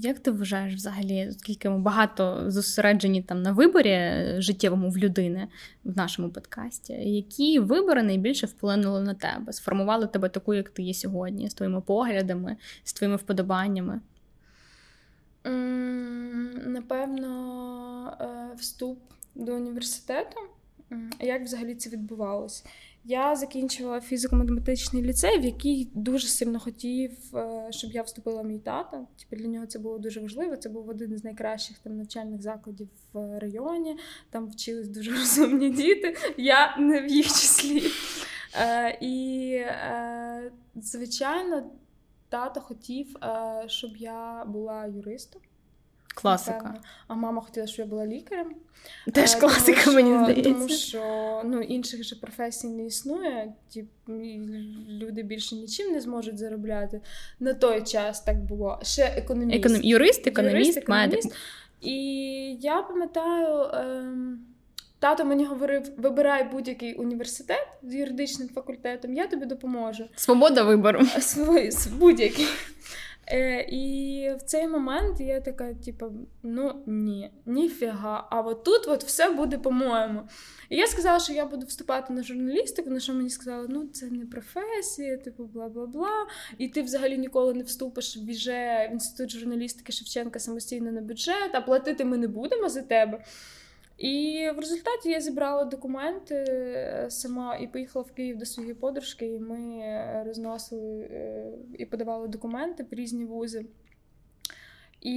Як 0.01 0.19
ти 0.19 0.31
вважаєш 0.31 0.75
взагалі, 0.75 1.27
оскільки 1.29 1.69
ми 1.69 1.79
багато 1.79 2.51
зосереджені 2.51 3.21
там 3.21 3.41
на 3.41 3.51
виборі 3.51 4.23
життєвому 4.37 4.89
в 4.89 4.97
людини 4.97 5.47
в 5.83 5.97
нашому 5.97 6.29
подкасті, 6.29 6.93
які 6.93 7.59
вибори 7.59 8.03
найбільше 8.03 8.47
вплинули 8.47 9.01
на 9.01 9.13
тебе, 9.13 9.53
сформували 9.53 10.07
тебе 10.07 10.29
таку, 10.29 10.53
як 10.53 10.69
ти 10.69 10.83
є 10.83 10.93
сьогодні, 10.93 11.49
з 11.49 11.53
твоїми 11.53 11.81
поглядами, 11.81 12.57
з 12.83 12.93
твоїми 12.93 13.15
вподобаннями? 13.15 14.01
Напевно, 16.65 18.17
е, 18.21 18.55
вступ 18.55 18.99
до 19.35 19.55
університету. 19.55 20.39
Як 21.19 21.43
взагалі 21.43 21.75
це 21.75 21.89
відбувалось? 21.89 22.65
Я 23.03 23.35
закінчувала 23.35 23.99
фізико-математичний 23.99 25.01
ліцей, 25.01 25.39
в 25.39 25.43
який 25.43 25.91
дуже 25.93 26.27
сильно 26.27 26.59
хотів, 26.59 27.11
е, 27.35 27.67
щоб 27.69 27.91
я 27.91 28.01
вступила 28.01 28.43
мій 28.43 28.59
тато. 28.59 29.07
Типу 29.19 29.41
для 29.41 29.47
нього 29.47 29.65
це 29.65 29.79
було 29.79 29.97
дуже 29.97 30.19
важливо. 30.19 30.57
Це 30.57 30.69
був 30.69 30.89
один 30.89 31.13
із 31.13 31.23
найкращих 31.23 31.77
там 31.77 31.97
навчальних 31.97 32.41
закладів 32.41 32.89
в 33.13 33.39
районі. 33.39 33.97
Там 34.29 34.49
вчились 34.49 34.89
дуже 34.89 35.11
розумні 35.19 35.69
діти. 35.69 36.15
Я 36.37 36.77
не 36.77 37.01
в 37.01 37.07
їх 37.07 37.27
числі. 37.27 37.83
Е, 38.61 38.97
І, 39.01 39.53
е, 39.53 40.51
звичайно, 40.75 41.71
тато 42.29 42.61
хотів, 42.61 43.17
е, 43.23 43.63
щоб 43.67 43.97
я 43.97 44.45
була 44.45 44.85
юристом. 44.85 45.41
Класика. 46.15 46.73
А 47.07 47.15
мама 47.15 47.41
хотіла, 47.41 47.67
щоб 47.67 47.85
я 47.85 47.89
була 47.89 48.05
лікарем. 48.05 48.55
Теж 49.13 49.35
е, 49.35 49.39
класика, 49.39 49.81
тому, 49.83 49.95
мені 49.95 50.23
здається. 50.23 50.53
Тому 50.53 50.69
що 50.69 51.41
ну, 51.45 51.61
інших 51.61 52.03
же 52.03 52.15
професій 52.15 52.67
не 52.67 52.85
існує, 52.85 53.53
ті 53.69 53.85
люди 54.89 55.23
більше 55.23 55.55
нічим 55.55 55.91
не 55.91 56.01
зможуть 56.01 56.37
заробляти. 56.37 57.01
На 57.39 57.53
той 57.53 57.83
час 57.83 58.21
так 58.21 58.43
було. 58.43 58.79
Ще 58.83 59.03
економіст. 59.03 59.59
Економ... 59.59 59.81
Юрист, 59.83 60.27
економіст, 60.27 60.59
Юрист, 60.59 60.77
економіст. 60.77 61.25
Має... 61.25 61.35
І 61.81 61.97
я 62.61 62.81
пам'ятаю. 62.81 63.69
Ем... 63.73 64.39
Тато 65.01 65.25
мені 65.25 65.45
говорив: 65.45 65.83
вибирай 65.97 66.43
будь-який 66.51 66.93
університет 66.93 67.67
з 67.83 67.95
юридичним 67.95 68.49
факультетом, 68.49 69.13
я 69.13 69.27
тобі 69.27 69.45
допоможу. 69.45 70.05
Свобода 70.15 70.63
вибору. 70.63 70.99
Будь-який. 71.91 72.47
Е, 73.27 73.61
І 73.69 74.29
в 74.39 74.41
цей 74.41 74.67
момент 74.67 75.19
я 75.19 75.41
така, 75.41 75.73
типу, 75.73 76.05
ну 76.43 76.83
ні, 76.85 77.31
ніфіга. 77.45 78.27
А 78.29 78.41
от 78.41 78.63
тут 78.63 78.87
от 78.87 79.03
все 79.03 79.29
буде 79.29 79.57
по-моєму. 79.57 80.21
І 80.69 80.77
я 80.77 80.87
сказала, 80.87 81.19
що 81.19 81.33
я 81.33 81.45
буду 81.45 81.65
вступати 81.65 82.13
на 82.13 82.23
журналістику, 82.23 82.89
на 82.89 82.99
що 82.99 83.13
мені 83.13 83.29
сказали, 83.29 83.67
ну 83.69 83.87
це 83.87 84.05
не 84.05 84.25
професія, 84.25 85.17
типу, 85.17 85.43
бла 85.43 85.69
бла 85.69 85.85
бла. 85.85 86.27
І 86.57 86.67
ти 86.67 86.81
взагалі 86.81 87.17
ніколи 87.17 87.53
не 87.53 87.63
вступиш 87.63 88.17
в 88.17 88.29
інститут 88.91 89.31
журналістики 89.31 89.91
Шевченка 89.91 90.39
самостійно 90.39 90.91
на 90.91 91.01
бюджет, 91.01 91.49
а 91.53 91.61
платити 91.61 92.05
ми 92.05 92.17
не 92.17 92.27
будемо 92.27 92.69
за 92.69 92.81
тебе. 92.81 93.23
І 94.01 94.49
в 94.55 94.59
результаті 94.59 95.09
я 95.09 95.21
зібрала 95.21 95.65
документи 95.65 96.35
е, 96.35 97.05
сама 97.09 97.55
і 97.55 97.67
поїхала 97.67 98.05
в 98.09 98.11
Київ 98.11 98.37
до 98.37 98.45
своєї 98.45 98.73
подружки, 98.73 99.25
і 99.25 99.39
ми 99.39 99.59
е, 99.59 100.23
розносили 100.27 101.01
е, 101.01 101.51
і 101.77 101.85
подавали 101.85 102.27
документи 102.27 102.83
в 102.83 102.93
різні 102.93 103.25
вузи. 103.25 103.65
І 105.01 105.15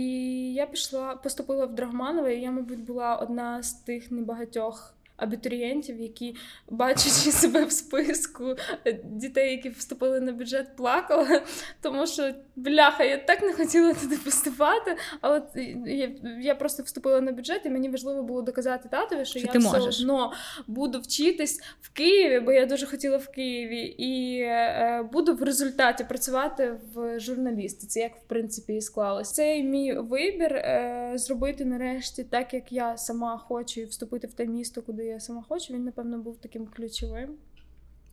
я 0.55 0.67
пішла, 0.67 1.17
поступила 1.17 1.67
в 1.67 1.75
Драгманове, 1.75 2.35
і 2.35 2.41
я, 2.41 2.51
мабуть, 2.51 2.85
була 2.85 3.17
одна 3.17 3.63
з 3.63 3.73
тих 3.73 4.11
небагатьох 4.11 4.94
абітурієнтів, 5.17 6.01
які, 6.01 6.37
бачачи 6.71 7.11
себе 7.33 7.65
в 7.65 7.73
списку 7.73 8.57
дітей, 9.05 9.51
які 9.51 9.69
вступили 9.69 10.21
на 10.21 10.33
бюджет, 10.33 10.77
плакали, 10.77 11.43
тому 11.81 12.07
що 12.07 12.35
бляха, 12.57 13.05
я 13.05 13.19
так 13.19 13.43
не 13.43 13.53
хотіла 13.53 13.95
туди 13.95 14.17
поступати, 14.17 14.97
але 15.21 15.43
я, 15.87 16.11
я 16.41 16.55
просто 16.55 16.83
вступила 16.83 17.21
на 17.21 17.33
бюджет, 17.33 17.61
і 17.65 17.71
мені 17.71 17.89
важливо 17.89 18.23
було 18.23 18.43
доказати 18.43 18.89
татові, 18.89 19.25
що, 19.25 19.39
що 19.39 19.47
я 19.47 19.53
ти 19.53 19.59
все 19.59 19.69
можеш. 19.69 20.01
одно 20.01 20.33
буду 20.67 21.01
вчитись 21.01 21.63
в 21.81 21.93
Києві, 21.93 22.41
бо 22.41 22.53
я 22.53 22.67
дуже 22.67 22.87
хотіла 22.87 23.17
в 23.17 23.29
Києві, 23.29 23.81
і 23.81 24.41
е, 24.41 25.09
буду 25.13 25.35
в 25.35 25.43
результаті 25.43 26.05
працювати 26.05 26.81
в 26.95 27.21
журналістиці, 27.21 28.01
як 28.01 28.17
в 28.17 28.23
принципі 28.27 28.75
і 28.75 28.81
склалось. 28.81 29.33
Цей 29.33 29.63
мій 29.63 29.93
вибір 29.93 30.57
е, 30.57 31.13
зробити 31.15 31.65
нарешті 31.65 32.25
так, 32.25 32.55
як 32.55 32.73
я 32.73 32.97
сама 32.97 33.39
хочу, 33.39 33.81
і 33.81 33.85
вступити 33.85 34.27
в 34.27 34.33
те 34.33 34.47
місто, 34.47 34.83
куди 34.83 35.04
я 35.05 35.21
сама 35.21 35.43
хочу, 35.49 35.75
він, 35.75 35.85
напевно, 35.85 36.19
був 36.19 36.39
таким 36.41 36.67
ключовим. 36.67 37.31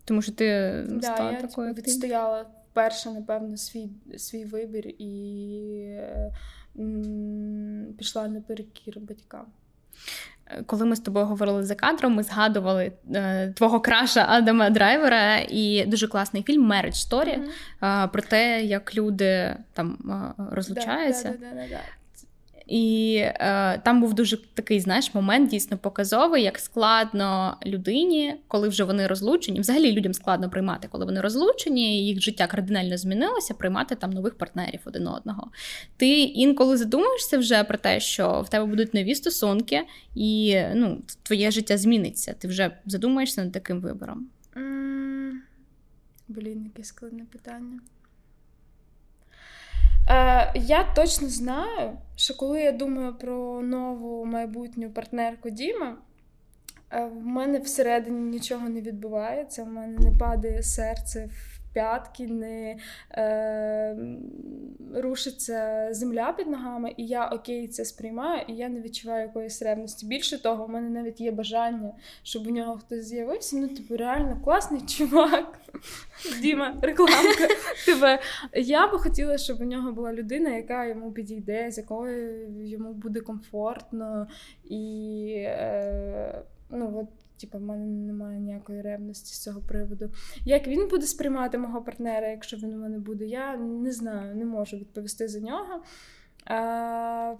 Тому 0.05 0.21
що 0.21 0.31
ти 0.31 0.45
да, 0.89 1.01
стала 1.01 1.31
я 1.31 1.41
такою 1.41 1.73
відстояла 1.73 2.45
вперше, 2.71 3.09
напевно, 3.09 3.57
свій 3.57 3.89
свій 4.17 4.45
вибір 4.45 4.87
і 4.87 5.97
м- 6.79 7.87
пішла 7.97 8.27
наперекір 8.27 8.99
батькам. 8.99 9.45
Коли 10.65 10.85
ми 10.85 10.95
з 10.95 10.99
тобою 10.99 11.25
говорили 11.25 11.63
за 11.63 11.75
кадром, 11.75 12.13
ми 12.13 12.23
згадували 12.23 12.91
е, 13.13 13.53
твого 13.55 13.79
краша 13.79 14.25
Адама 14.29 14.69
Драйвера 14.69 15.37
і 15.37 15.85
дуже 15.87 16.07
класний 16.07 16.43
фільм 16.43 16.71
Marriage 16.71 17.09
Story 17.09 17.39
mm-hmm. 17.39 18.05
е, 18.05 18.07
про 18.07 18.21
те, 18.21 18.63
як 18.63 18.95
люди 18.95 19.55
там 19.73 19.97
е, 20.39 20.43
розлучаються. 20.51 21.29
Да, 21.39 21.45
да, 21.55 21.67
да, 21.69 21.79
і 22.71 23.15
е, 23.15 23.81
там 23.85 24.01
був 24.01 24.13
дуже 24.13 24.37
такий, 24.53 24.79
знаєш, 24.79 25.13
момент 25.13 25.49
дійсно 25.49 25.77
показовий, 25.77 26.43
як 26.43 26.59
складно 26.59 27.57
людині, 27.65 28.35
коли 28.47 28.69
вже 28.69 28.83
вони 28.83 29.07
розлучені. 29.07 29.59
Взагалі 29.59 29.91
людям 29.91 30.13
складно 30.13 30.49
приймати, 30.49 30.87
коли 30.91 31.05
вони 31.05 31.21
розлучені, 31.21 32.05
їх 32.05 32.21
життя 32.21 32.47
кардинально 32.47 32.97
змінилося, 32.97 33.53
приймати 33.53 33.95
там 33.95 34.11
нових 34.11 34.37
партнерів 34.37 34.79
один 34.85 35.07
одного. 35.07 35.51
Ти 35.97 36.09
інколи 36.21 36.77
задумуєшся 36.77 37.37
вже 37.37 37.63
про 37.63 37.77
те, 37.77 37.99
що 37.99 38.41
в 38.41 38.49
тебе 38.49 38.65
будуть 38.65 38.93
нові 38.93 39.15
стосунки, 39.15 39.81
і 40.15 40.59
ну, 40.75 41.01
твоє 41.23 41.51
життя 41.51 41.77
зміниться. 41.77 42.35
Ти 42.39 42.47
вже 42.47 42.71
задумаєшся 42.85 43.43
над 43.43 43.51
таким 43.51 43.81
вибором. 43.81 44.27
Блін, 46.27 46.63
яке 46.63 46.83
складне 46.83 47.23
питання. 47.31 47.79
Е, 50.09 50.51
Я 50.55 50.83
точно 50.95 51.29
знаю, 51.29 51.97
що 52.15 52.35
коли 52.35 52.61
я 52.61 52.71
думаю 52.71 53.13
про 53.15 53.61
нову 53.61 54.25
майбутню 54.25 54.89
партнерку 54.89 55.49
Діма, 55.49 55.97
е, 56.91 57.05
в 57.05 57.25
мене 57.25 57.59
всередині 57.59 58.19
нічого 58.31 58.69
не 58.69 58.81
відбувається, 58.81 59.63
в 59.63 59.67
мене 59.67 59.97
не 59.99 60.17
падає 60.17 60.63
серце 60.63 61.29
в 61.31 61.50
п'ятки, 61.73 62.27
не 62.27 62.77
е, 63.11 63.97
рушиться 64.95 65.87
земля 65.91 66.33
під 66.37 66.47
ногами, 66.47 66.93
і 66.97 67.07
я 67.07 67.27
окей 67.27 67.67
це 67.67 67.85
сприймаю, 67.85 68.45
і 68.47 68.53
я 68.53 68.69
не 68.69 68.81
відчуваю 68.81 69.21
якоїсь 69.21 69.61
ревності. 69.61 70.05
Більше 70.05 70.41
того, 70.41 70.65
в 70.65 70.69
мене 70.69 70.89
навіть 70.89 71.21
є 71.21 71.31
бажання, 71.31 71.91
щоб 72.23 72.47
у 72.47 72.49
нього 72.49 72.77
хтось 72.77 73.05
з'явився. 73.05 73.57
Ну, 73.57 73.67
типу, 73.67 73.97
реально 73.97 74.41
класний 74.43 74.81
чувак. 74.81 75.59
Діма, 76.41 76.75
рекламка. 76.81 77.47
Тебе 77.85 78.19
я 78.53 78.87
би 78.87 78.99
хотіла, 78.99 79.37
щоб 79.37 79.61
у 79.61 79.63
нього 79.63 79.91
була 79.91 80.13
людина, 80.13 80.49
яка 80.49 80.85
йому 80.85 81.11
підійде, 81.11 81.71
з 81.71 81.77
якою 81.77 82.47
йому 82.65 82.93
буде 82.93 83.19
комфортно 83.19 84.27
і. 84.63 85.33
Е, 85.37 86.41
ну, 86.69 86.99
от 87.01 87.07
Типу, 87.41 87.57
в 87.57 87.61
мене 87.61 87.85
немає 87.85 88.39
ніякої 88.39 88.81
ревності 88.81 89.35
з 89.35 89.43
цього 89.43 89.61
приводу. 89.61 90.09
Як 90.45 90.67
він 90.67 90.87
буде 90.87 91.07
сприймати 91.07 91.57
мого 91.57 91.81
партнера, 91.81 92.27
якщо 92.27 92.57
він 92.57 92.73
у 92.73 92.77
мене 92.77 92.99
буде, 92.99 93.25
я 93.25 93.57
не 93.57 93.91
знаю, 93.91 94.35
не 94.35 94.45
можу 94.45 94.77
відповісти 94.77 95.27
за 95.27 95.39
нього. 95.39 95.83
А, 96.45 97.33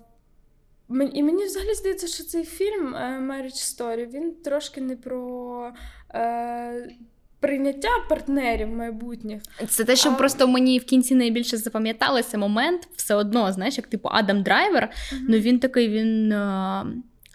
І 1.14 1.24
мені 1.24 1.46
взагалі 1.46 1.74
здається, 1.74 2.08
що 2.08 2.24
цей 2.24 2.44
фільм 2.44 2.96
е, 2.96 3.20
Marriage 3.20 3.78
Story, 3.78 4.12
він 4.12 4.32
трошки 4.32 4.82
не 4.82 4.96
про. 4.96 5.74
Е, 6.14 6.96
Прийняття 7.40 7.90
партнерів 8.10 8.68
майбутніх. 8.68 9.42
Це 9.68 9.84
те, 9.84 9.96
що 9.96 10.10
а... 10.10 10.14
просто 10.14 10.48
мені 10.48 10.80
в 10.80 10.86
кінці 10.86 11.16
найбільше 11.16 11.58
запам'яталося 11.58 12.38
момент, 12.38 12.88
все 12.96 13.16
одно, 13.16 13.52
знаєш, 13.52 13.78
як 13.78 13.88
типу 13.88 14.10
Адам 14.12 14.44
Драйвер. 14.44 14.84
Uh-huh. 14.84 15.18
Ну 15.30 15.38
він 15.38 15.60
такий 15.60 15.90
він 15.90 16.34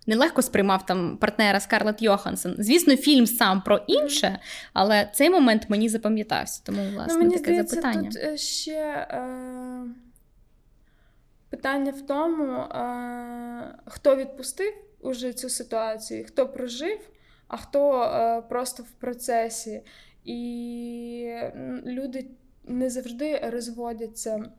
нелегко 0.06 0.42
сприймав 0.42 0.86
там 0.86 1.16
партнера 1.16 1.60
Скарлетт 1.60 2.02
Йоханссон. 2.02 2.54
Звісно, 2.58 2.96
фільм 2.96 3.26
сам 3.26 3.62
про 3.62 3.80
інше, 3.86 4.38
але 4.72 5.10
цей 5.14 5.30
момент 5.30 5.70
мені 5.70 5.88
запам'ятався. 5.88 6.62
Тому, 6.64 6.78
ну, 6.82 6.90
власне, 6.94 7.14
ну, 7.14 7.20
мені 7.20 7.30
таке 7.30 7.44
здається, 7.44 7.74
запитання. 7.74 8.10
Тут 8.10 8.22
е, 8.22 8.36
ще 8.36 8.72
е, 9.10 9.26
питання 11.50 11.92
в 11.92 12.06
тому, 12.06 12.52
е, 12.52 13.74
хто 13.86 14.16
відпустив 14.16 14.74
уже 15.00 15.32
цю 15.32 15.48
ситуацію, 15.48 16.24
хто 16.28 16.48
прожив, 16.48 16.98
а 17.48 17.56
хто 17.56 18.02
е, 18.02 18.42
просто 18.48 18.82
в 18.82 18.90
процесі. 18.90 19.82
І 20.24 21.32
люди 21.86 22.26
не 22.64 22.90
завжди 22.90 23.38
розводяться. 23.38 24.50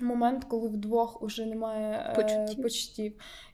Момент, 0.00 0.44
коли 0.44 0.68
вдвох 0.68 1.22
уже 1.22 1.46
немає 1.46 2.06
е, 2.10 2.14
почуттів. 2.14 2.62
почуттів. 2.62 3.12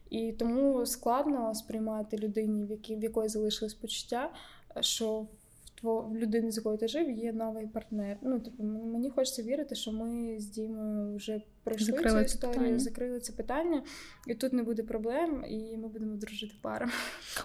І 0.09 0.31
тому 0.31 0.85
складно 0.85 1.55
сприймати 1.55 2.17
людині, 2.17 2.65
в 2.65 2.71
якій 2.71 2.95
в 2.95 3.03
якої 3.03 3.29
залишилось 3.29 3.73
почуття, 3.73 4.29
що 4.81 5.19
в 5.19 5.27
в 5.81 6.15
людини, 6.17 6.51
з 6.51 6.57
якою 6.57 6.77
ти 6.77 6.87
жив, 6.87 7.11
є 7.11 7.33
новий 7.33 7.67
партнер. 7.67 8.17
Ну, 8.21 8.39
типу, 8.39 8.63
мені 8.63 9.09
хочеться 9.09 9.43
вірити, 9.43 9.75
що 9.75 9.91
ми 9.91 10.39
з 10.39 10.45
Дімою 10.45 11.15
вже 11.15 11.41
пройшли 11.63 11.85
закрили 11.85 12.19
цю 12.19 12.25
історію, 12.25 12.53
питання. 12.53 12.79
закрили 12.79 13.19
це 13.19 13.33
питання, 13.33 13.83
і 14.27 14.33
тут 14.33 14.53
не 14.53 14.63
буде 14.63 14.83
проблем, 14.83 15.45
і 15.49 15.77
ми 15.77 15.87
будемо 15.87 16.15
дружити 16.15 16.53
парами. 16.61 16.91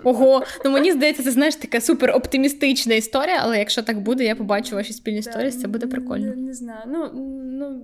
Ого, 0.04 0.42
ну 0.64 0.70
мені 0.70 0.92
здається, 0.92 1.22
це 1.22 1.30
знаєш 1.30 1.56
така 1.56 1.80
супер 1.80 2.10
оптимістична 2.10 2.94
історія, 2.94 3.38
але 3.42 3.58
якщо 3.58 3.82
так 3.82 4.00
буде, 4.00 4.24
я 4.24 4.36
побачу 4.36 4.76
ваші 4.76 4.92
спільні 4.92 5.18
історії, 5.18 5.50
це 5.50 5.68
буде 5.68 5.86
прикольно. 5.86 6.26
Не, 6.26 6.36
не 6.36 6.54
знаю. 6.54 6.82
Ну, 6.86 7.10
ну 7.44 7.80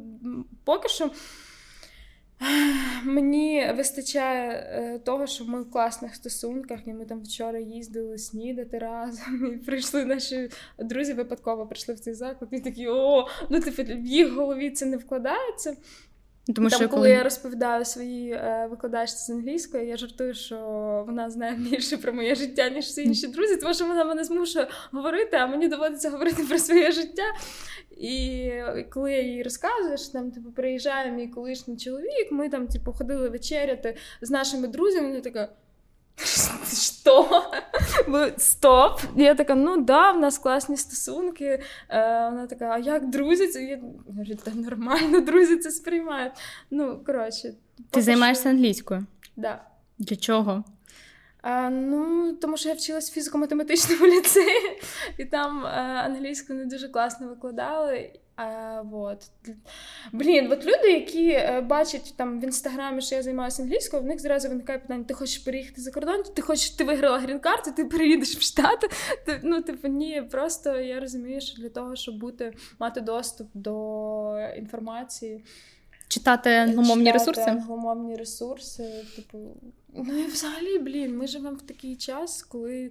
поки 0.64 0.89
що. 0.89 1.11
Мені 3.05 3.72
вистачає 3.76 4.51
е, 4.51 4.99
того, 4.99 5.26
що 5.26 5.45
ми 5.45 5.62
в 5.62 5.70
класних 5.70 6.14
стосунках, 6.14 6.80
і 6.86 6.93
ми 6.93 7.05
там 7.05 7.22
вчора 7.22 7.59
їздили 7.59 8.18
снідати 8.18 8.78
разом. 8.78 9.55
І 9.55 9.57
прийшли 9.57 10.05
наші 10.05 10.51
друзі 10.78 11.12
випадково 11.12 11.66
прийшли 11.66 11.95
в 11.95 12.01
цей 12.01 12.14
заклад, 12.14 12.49
і 12.53 12.61
такі 12.61 12.88
о, 12.88 13.26
ну 13.51 13.61
типу 13.61 13.82
в 13.82 14.07
їх 14.07 14.32
голові 14.32 14.70
це 14.70 14.86
не 14.86 14.97
вкладається. 14.97 15.76
Тому 16.47 16.68
Там, 16.68 16.78
що 16.78 16.88
коли 16.88 17.11
я 17.11 17.22
розповідаю 17.22 17.84
своїй 17.84 18.30
е, 18.30 18.68
викладачці 18.70 19.16
з 19.16 19.30
англійської, 19.30 19.88
я 19.88 19.97
жартую, 19.97 20.34
що 20.34 20.57
вона 21.07 21.30
знає 21.30 21.55
більше 21.70 21.97
про 21.97 22.12
моє 22.12 22.34
життя, 22.34 22.68
ніж 22.68 22.84
всі 22.84 23.03
інші 23.03 23.26
друзі, 23.26 23.57
тому 23.57 23.74
що 23.74 23.86
вона 23.86 24.05
мене 24.05 24.24
змушує 24.24 24.68
говорити, 24.93 25.36
а 25.36 25.47
мені 25.47 25.68
доводиться 25.68 26.11
говорити 26.11 26.43
про 26.49 26.59
своє 26.59 26.93
життя. 26.93 27.22
І 27.91 28.51
коли 28.91 29.12
я 29.12 29.22
їй 29.22 29.43
розказую, 29.43 29.99
що 29.99 30.12
там 30.12 30.30
типу, 30.30 30.53
приїжджає 30.53 31.12
мій 31.12 31.28
колишній 31.28 31.76
чоловік, 31.76 32.28
ми 32.30 32.49
там 32.49 32.66
типу, 32.66 32.93
ходили 32.93 33.28
вечеряти 33.28 33.97
з 34.20 34.30
нашими 34.30 34.68
друзями, 34.68 35.09
вона 35.09 35.20
така. 35.20 35.49
Що? 36.24 37.42
Стоп! 38.38 39.00
Я 39.16 39.34
така, 39.34 39.54
ну 39.54 39.76
да, 39.76 40.12
в 40.12 40.20
нас 40.20 40.38
класні 40.38 40.76
стосунки. 40.76 41.44
Е, 41.44 41.62
Вона 42.30 42.46
така, 42.46 42.64
а 42.64 42.78
як 42.78 43.10
друзі? 43.10 43.46
Це 43.46 43.62
я 43.62 43.80
говорю, 44.06 44.34
та 44.44 44.50
нормально, 44.50 45.20
друзі 45.20 45.56
це 45.56 45.70
сприймають. 45.70 46.32
Ну, 46.70 47.00
коротше. 47.06 47.54
Ти 47.90 48.02
займаєшся 48.02 48.48
англійською? 48.48 49.06
Да. 49.36 49.62
Для 49.98 50.16
чого? 50.16 50.64
А, 51.42 51.70
Ну, 51.70 52.32
тому 52.32 52.56
що 52.56 52.68
я 52.68 52.74
вчилась 52.74 53.10
в 53.10 53.18
фізико-математичному 53.18 54.06
ліцеї, 54.16 54.80
і 55.18 55.24
там 55.24 55.66
а, 55.66 55.70
англійську 56.06 56.52
не 56.54 56.64
дуже 56.64 56.88
класно 56.88 57.28
викладали. 57.28 58.12
А, 58.41 58.82
вот. 58.82 59.30
Блін, 60.12 60.53
от 60.53 60.64
люди, 60.64 60.93
які 60.93 61.30
е, 61.30 61.61
бачать 61.61 62.14
там 62.16 62.41
в 62.41 62.45
інстаграмі, 62.45 63.03
що 63.03 63.14
я 63.14 63.22
займаюся 63.22 63.62
англійською, 63.62 64.03
в 64.03 64.07
них 64.07 64.20
зразу 64.20 64.49
виникає 64.49 64.78
питання: 64.78 65.05
ти 65.05 65.14
хочеш 65.14 65.38
переїхати 65.38 65.80
за 65.80 65.91
кордон, 65.91 66.22
ти 66.34 66.43
хочеш, 66.43 66.70
ти 66.70 66.84
виграла 66.84 67.18
грін-карту, 67.18 67.72
ти 67.76 67.84
переїдеш 67.84 68.36
в 68.36 68.41
Штати. 68.41 68.88
Ти, 69.26 69.41
ну, 69.43 69.62
типу, 69.62 69.88
ні, 69.88 70.22
просто 70.30 70.78
я 70.78 71.01
розумію, 71.01 71.41
що 71.41 71.62
для 71.62 71.68
того, 71.68 71.97
щоб 71.97 72.18
бути, 72.18 72.53
мати 72.78 73.01
доступ 73.01 73.49
до 73.55 74.51
інформації. 74.57 75.45
Читати 76.09 76.51
англомовні 76.51 77.12
ресурси? 77.12 77.45
Англомовні 77.47 78.16
ресурси, 78.16 79.05
типу. 79.16 79.38
Ну 79.95 80.18
і 80.18 80.26
взагалі, 80.26 80.78
блін, 80.78 81.18
ми 81.18 81.26
живемо 81.26 81.57
в 81.57 81.62
такий 81.62 81.97
час, 81.97 82.43
коли 82.43 82.91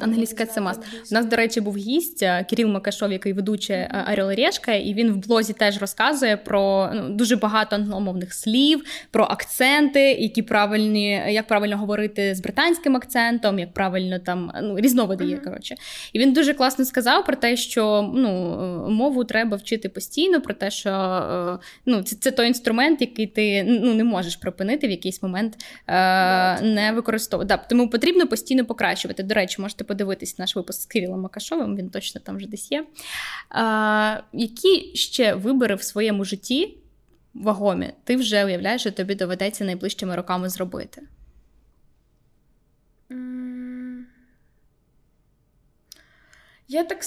Англійська 0.00 0.46
це 0.46 0.60
маст. 0.60 0.80
У 1.10 1.14
нас, 1.14 1.26
до 1.26 1.36
речі, 1.36 1.60
був 1.60 1.76
гість 1.76 2.22
е, 2.22 2.46
Кирил 2.50 2.68
Макашов, 2.68 3.12
який 3.12 3.32
ведучий 3.32 3.76
mm-hmm. 3.76 4.12
Орел 4.12 4.30
Решка, 4.30 4.74
і 4.74 4.94
він 4.94 5.12
в 5.12 5.16
блозі 5.16 5.52
теж 5.52 5.80
розказує 5.80 6.36
про 6.36 6.90
ну, 6.94 7.08
дуже 7.08 7.36
багато 7.36 7.76
англомовних 7.76 8.34
слів, 8.34 8.84
про 9.10 9.24
акценти, 9.24 10.00
які 10.00 10.42
правильні, 10.42 11.10
як 11.28 11.46
правильно 11.46 11.78
говорити 11.78 12.34
з 12.34 12.40
британським 12.40 12.96
акцентом, 12.96 13.58
як 13.58 13.72
правильно 13.72 14.18
там 14.18 14.52
ну, 14.62 14.78
різновиди 14.78 15.24
є. 15.24 15.36
Mm-hmm. 15.36 15.44
коротше. 15.44 15.74
І 16.12 16.18
він 16.18 16.32
дуже 16.32 16.54
класно 16.54 16.84
сказав 16.84 17.24
про 17.24 17.36
те, 17.36 17.56
що 17.56 18.12
ну, 18.14 18.30
мову 18.90 19.24
треба 19.24 19.56
вчити 19.56 19.88
постійно, 19.88 20.40
про 20.40 20.54
те, 20.54 20.70
що 20.70 20.90
е, 20.90 21.58
ну, 21.86 22.02
це 22.02 22.16
це 22.16 22.30
той 22.30 22.46
інструмент, 22.46 23.00
який 23.00 23.26
ти 23.26 23.64
ну, 23.64 23.94
не 23.94 24.04
можеш 24.04 24.36
припинити 24.36 24.88
в 24.88 24.90
якийсь 24.90 25.22
момент 25.22 25.64
е, 25.86 26.62
не 26.62 26.92
використовувати. 26.92 27.48
Да, 27.48 27.56
тому 27.56 27.90
потрібно 27.90 28.26
постійно 28.26 28.64
покращувати. 28.64 29.22
До 29.22 29.34
речі, 29.34 29.47
речі, 29.48 29.62
можете 29.62 29.84
подивитись 29.84 30.38
наш 30.38 30.56
випуск 30.56 30.80
з 30.82 30.86
Кирилом 30.86 31.20
Макашовим, 31.20 31.76
він 31.76 31.90
точно 31.90 32.20
там 32.20 32.36
вже 32.36 32.46
десь 32.46 32.72
є. 32.72 32.86
А, 33.48 34.20
Які 34.32 34.96
ще 34.96 35.34
вибори 35.34 35.74
в 35.74 35.82
своєму 35.82 36.24
житті 36.24 36.78
вагомі 37.34 37.92
ти 38.04 38.16
вже 38.16 38.44
уявляєш, 38.44 38.80
що 38.80 38.92
тобі 38.92 39.14
доведеться 39.14 39.64
найближчими 39.64 40.16
роками 40.16 40.48
зробити? 40.48 41.02
Я 46.70 46.84
так 46.84 47.04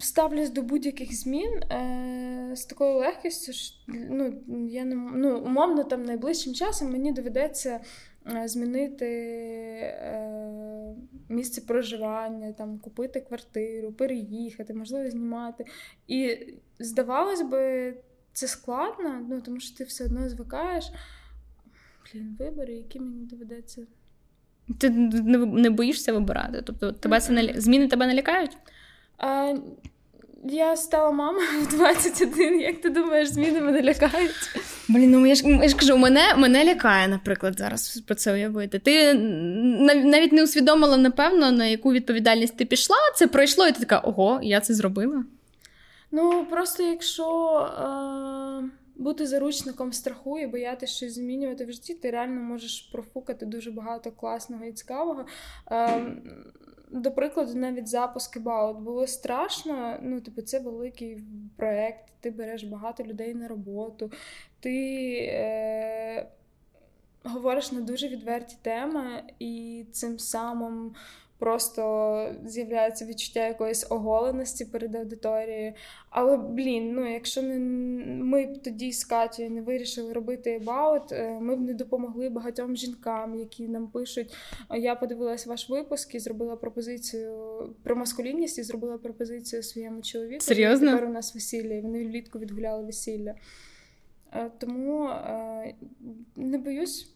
ставлюсь 0.00 0.50
до 0.50 0.62
будь-яких 0.62 1.14
змін 1.14 1.50
е, 1.50 2.52
з 2.56 2.64
такою 2.64 2.96
легкістю. 2.96 3.52
що 3.52 3.74
ну, 3.88 4.42
я 4.70 4.84
не 4.84 4.94
ну, 4.94 5.38
умовно 5.38 5.84
там 5.84 6.04
найближчим 6.04 6.54
часом 6.54 6.92
мені 6.92 7.12
доведеться 7.12 7.80
змінити 8.44 9.06
е, 9.06 10.94
місце 11.28 11.60
проживання, 11.60 12.52
там, 12.52 12.78
купити 12.78 13.20
квартиру, 13.20 13.92
переїхати, 13.92 14.74
можливо, 14.74 15.10
знімати. 15.10 15.64
І 16.08 16.38
здавалось 16.78 17.42
би, 17.42 17.94
це 18.32 18.46
складно, 18.46 19.26
ну, 19.28 19.40
тому 19.40 19.60
що 19.60 19.76
ти 19.76 19.84
все 19.84 20.04
одно 20.04 20.28
звикаєш. 20.28 20.90
Блін, 22.14 22.36
вибори, 22.38 22.74
які 22.74 23.00
мені 23.00 23.26
доведеться. 23.26 23.86
Ти 24.78 24.90
не 24.90 25.70
боїшся 25.70 26.12
вибирати? 26.12 26.62
Тобто 26.62 26.92
тебе 26.92 27.20
це 27.20 27.32
не 27.32 27.60
зміни 27.60 27.88
тебе 27.88 28.06
не 28.06 28.14
лякають? 28.14 28.58
А, 29.16 29.54
я 30.42 30.76
стала 30.76 31.10
мамою 31.10 31.48
в 31.62 31.68
21. 31.68 32.60
Як 32.60 32.80
ти 32.80 32.90
думаєш, 32.90 33.28
зміни 33.28 33.60
мене 33.60 33.82
лякають? 33.82 34.56
Блін, 34.88 35.10
ну 35.10 35.26
я 35.26 35.34
ж 35.34 35.48
я 35.48 35.68
ж 35.68 35.76
кажу, 35.76 35.96
мене 35.96 36.34
мене 36.36 36.64
лякає, 36.64 37.08
наприклад, 37.08 37.58
зараз 37.58 38.02
про 38.06 38.14
це 38.14 38.32
уявити. 38.32 38.78
Ти 38.78 39.14
навіть 40.04 40.32
не 40.32 40.42
усвідомила, 40.44 40.96
напевно, 40.96 41.52
на 41.52 41.66
яку 41.66 41.92
відповідальність 41.92 42.56
ти 42.56 42.64
пішла, 42.64 42.96
це 43.16 43.26
пройшло, 43.26 43.66
і 43.66 43.72
ти 43.72 43.80
така, 43.80 43.98
ого, 43.98 44.40
я 44.42 44.60
це 44.60 44.74
зробила. 44.74 45.24
Ну, 46.10 46.46
просто 46.50 46.82
якщо 46.82 47.58
е- 47.58 48.70
бути 48.96 49.26
заручником 49.26 49.92
страху 49.92 50.38
і 50.38 50.46
боятися 50.46 50.92
щось 50.92 51.14
змінювати 51.14 51.64
в 51.64 51.72
житті, 51.72 51.94
ти 51.94 52.10
реально 52.10 52.40
можеш 52.40 52.80
профукати 52.92 53.46
дуже 53.46 53.70
багато 53.70 54.10
класного 54.10 54.64
і 54.64 54.72
цікавого. 54.72 55.24
Е- 55.70 56.02
до 56.92 57.12
прикладу, 57.12 57.54
навіть 57.54 57.88
запуск 57.88 58.36
About 58.36 58.78
було 58.78 59.06
страшно. 59.06 59.98
Ну, 60.02 60.20
типу, 60.20 60.42
це 60.42 60.58
великий 60.58 61.22
проект, 61.56 62.12
ти 62.20 62.30
береш 62.30 62.64
багато 62.64 63.04
людей 63.04 63.34
на 63.34 63.48
роботу, 63.48 64.10
ти 64.60 65.08
е, 65.32 66.26
говориш 67.24 67.72
на 67.72 67.80
дуже 67.80 68.08
відверті 68.08 68.56
теми, 68.62 69.22
і 69.38 69.84
цим 69.92 70.18
самим 70.18 70.94
просто 71.42 72.34
з'являється 72.44 73.04
відчуття 73.04 73.46
якоїсь 73.46 73.86
оголеності 73.90 74.64
перед 74.64 74.94
аудиторією. 74.94 75.72
Але, 76.10 76.36
блін, 76.36 76.92
ну 76.92 77.12
якщо 77.12 77.42
не 77.42 77.58
ми 78.24 78.46
б 78.46 78.62
тоді 78.62 78.92
з 78.92 79.04
Катєю 79.04 79.50
не 79.50 79.62
вирішили 79.62 80.12
робити 80.12 80.50
ебаут, 80.50 81.02
ми 81.40 81.56
б 81.56 81.60
не 81.60 81.74
допомогли 81.74 82.28
багатьом 82.28 82.76
жінкам, 82.76 83.34
які 83.38 83.68
нам 83.68 83.88
пишуть. 83.88 84.34
Я 84.74 84.94
подивилась 84.94 85.46
ваш 85.46 85.70
випуск 85.70 86.14
і 86.14 86.18
зробила 86.18 86.56
пропозицію 86.56 87.34
про 87.82 87.96
маскулінність 87.96 88.58
і 88.58 88.62
зробила 88.62 88.98
пропозицію 88.98 89.62
своєму 89.62 90.02
чоловіку. 90.02 90.40
Серйозно? 90.40 90.90
Тепер 90.90 91.08
у 91.08 91.12
нас 91.12 91.34
весілля, 91.34 91.74
і 91.74 91.80
вони 91.80 92.06
влітку 92.06 92.38
відгуляли 92.38 92.84
весілля. 92.84 93.34
Е, 94.32 94.50
тому 94.58 95.08
е, 95.08 95.74
не 96.36 96.58
боюсь 96.58 97.12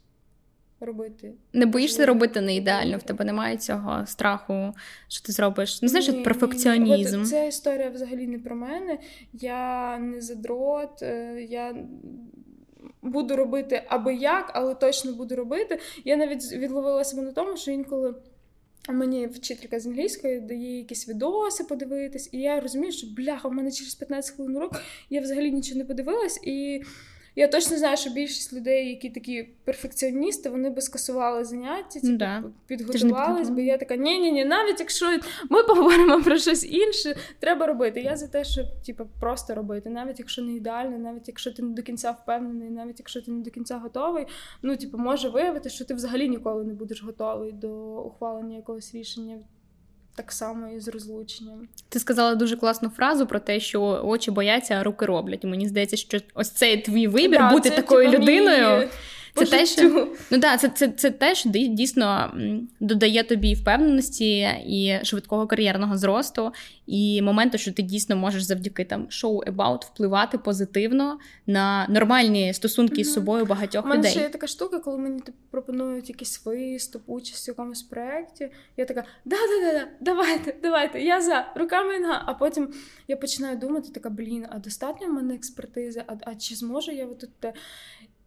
робити. 0.81 1.33
Не 1.53 1.67
боїшся 1.67 2.07
робити 2.07 2.41
не 2.41 2.57
ідеально, 2.57 2.99
в 2.99 3.03
тебе 3.03 3.25
немає 3.25 3.57
цього 3.57 4.07
страху, 4.07 4.73
що 5.09 5.23
ти 5.23 5.33
зробиш. 5.33 5.83
Не 5.83 5.89
знаєш, 5.89 6.09
ні, 6.09 6.23
перфекціонізм. 6.23 7.21
От 7.21 7.29
Ця 7.29 7.45
історія 7.45 7.91
взагалі 7.91 8.27
не 8.27 8.39
про 8.39 8.57
мене. 8.57 8.99
Я 9.33 9.99
не 9.99 10.21
задрот, 10.21 11.03
е, 11.03 11.47
я. 11.51 11.75
Буду 13.03 13.37
робити 13.37 13.83
аби 13.89 14.15
як, 14.15 14.51
але 14.55 14.75
точно 14.75 15.13
буду 15.13 15.37
робити. 15.37 15.79
Я 16.05 16.17
навіть 16.17 16.53
відловила 16.53 17.05
себе 17.05 17.23
на 17.23 17.33
тому, 17.33 17.57
що 17.57 17.71
інколи 17.71 18.15
мені 18.89 19.27
вчителька 19.27 19.81
з 19.81 19.87
англійської 19.87 20.41
дає 20.41 20.79
якісь 20.79 21.09
відоси 21.09 21.65
подивитись, 21.65 22.29
і 22.33 22.39
я 22.39 22.61
розумію, 22.61 22.93
що 22.93 23.07
бляха, 23.17 23.49
в 23.49 23.53
мене 23.53 23.73
через 23.73 23.95
15 23.95 24.37
хвилин 24.37 24.57
урок 24.57 24.73
я 25.11 25.21
взагалі 25.21 25.53
нічого 25.53 25.79
не 25.79 25.85
подивилась. 25.85 26.41
і 26.45 26.83
я 27.37 27.49
точно 27.49 27.77
знаю, 27.77 27.97
що 27.97 28.11
більшість 28.11 28.53
людей, 28.53 28.89
які 28.89 29.11
такі 29.11 29.49
перфекціоністи, 29.65 30.51
вони 30.51 30.71
би 30.71 30.81
скасували 30.81 31.45
заняття, 31.45 32.01
типу, 32.01 32.17
да. 32.17 32.45
підготувались, 32.67 33.51
бо 33.51 33.61
я 33.61 33.79
така, 33.79 33.97
ні 33.97 34.19
ні 34.19 34.33
ні 34.33 34.45
навіть 34.45 34.81
якщо 34.81 35.07
ми 35.51 35.63
поговоримо 35.63 36.23
про 36.23 36.39
щось 36.39 36.65
інше, 36.65 37.17
треба 37.39 37.67
робити. 37.67 38.01
Я 38.01 38.17
за 38.17 38.29
те, 38.29 38.45
щоб 38.45 38.67
типу, 38.87 39.07
просто 39.21 39.55
робити, 39.55 39.91
навіть 39.91 40.19
якщо 40.19 40.43
не 40.43 40.53
ідеально, 40.53 40.99
навіть 40.99 41.29
якщо 41.29 41.53
ти 41.53 41.63
не 41.63 41.75
до 41.75 41.83
кінця 41.83 42.11
впевнений, 42.11 42.71
навіть 42.71 42.99
якщо 42.99 43.23
ти 43.23 43.31
не 43.31 43.43
до 43.43 43.51
кінця 43.51 43.79
готовий, 43.79 44.27
ну 44.63 44.77
типу, 44.77 44.99
може 44.99 45.29
виявити, 45.29 45.71
що 45.71 45.85
ти 45.85 45.95
взагалі 45.95 46.29
ніколи 46.29 46.65
не 46.65 46.75
будеш 46.75 47.03
готовий 47.03 47.53
до 47.53 47.71
ухвалення 48.01 48.57
якогось 48.57 48.95
рішення. 48.95 49.39
Так 50.17 50.33
само 50.33 50.69
і 50.69 50.81
з 50.81 50.89
розлученням. 50.89 51.69
Ти 51.89 51.99
сказала 51.99 52.35
дуже 52.35 52.57
класну 52.57 52.89
фразу 52.89 53.27
про 53.27 53.41
те, 53.41 53.61
що 53.61 53.83
очі 54.05 54.31
бояться, 54.31 54.75
а 54.75 54.83
руки 54.83 55.07
роблять. 55.07 55.45
Мені 55.45 55.69
здається, 55.69 55.97
що 55.97 56.19
ось 56.35 56.51
цей 56.51 56.83
твій 56.83 57.07
вибір 57.07 57.39
да, 57.39 57.51
бути 57.51 57.71
це, 57.71 57.77
такою 57.77 58.11
типу, 58.11 58.23
людиною. 58.23 58.81
Мій... 58.81 58.89
Це 59.37 59.47
те, 59.47 59.67
що 59.67 60.09
ну 60.31 60.39
да, 60.39 60.57
це 60.57 60.69
це, 60.69 60.89
це 60.89 61.11
теж 61.11 61.45
дійсно 61.47 62.33
додає 62.81 63.23
тобі 63.23 63.55
впевненості 63.55 64.39
і 64.67 64.99
швидкого 65.03 65.47
кар'єрного 65.47 65.97
зросту, 65.97 66.53
і 66.87 67.23
моменту, 67.23 67.59
що 67.59 67.73
ти 67.73 67.83
дійсно 67.83 68.17
можеш 68.17 68.43
завдяки 68.43 68.85
там 68.85 69.07
шоу 69.11 69.43
About 69.43 69.87
впливати 69.87 70.39
позитивно 70.39 71.19
на 71.47 71.87
нормальні 71.89 72.55
стосунки 72.55 73.05
з 73.05 73.13
собою 73.13 73.47
багатьох 73.47 73.85
людей. 73.87 73.99
У 73.99 74.03
мене 74.03 74.11
ще 74.11 74.21
є 74.21 74.29
така 74.29 74.47
штука, 74.47 74.79
коли 74.79 74.99
мені 74.99 75.21
типу, 75.21 75.39
пропонують 75.51 76.09
якийсь 76.09 76.47
виступ, 76.47 77.03
участь 77.07 77.49
в 77.49 77.51
якомусь 77.51 77.83
проєкті. 77.83 78.49
Я 78.77 78.85
така, 78.85 79.05
да-да-да, 79.25 79.89
давайте, 80.01 80.55
давайте, 80.63 81.01
я 81.01 81.21
за 81.21 81.53
руками 81.57 81.99
на. 81.99 82.23
А 82.27 82.35
потім 82.35 82.69
я 83.09 83.17
починаю 83.17 83.57
думати, 83.57 83.89
така 83.95 84.11
блін, 84.11 84.47
а 84.51 84.59
достатньо 84.59 85.07
в 85.07 85.13
мене 85.13 85.35
експертизи, 85.35 86.05
а, 86.07 86.15
а 86.23 86.35
чи 86.35 86.55
зможу 86.55 86.93
я 86.93 87.07
тут 87.07 87.31
те? 87.41 87.53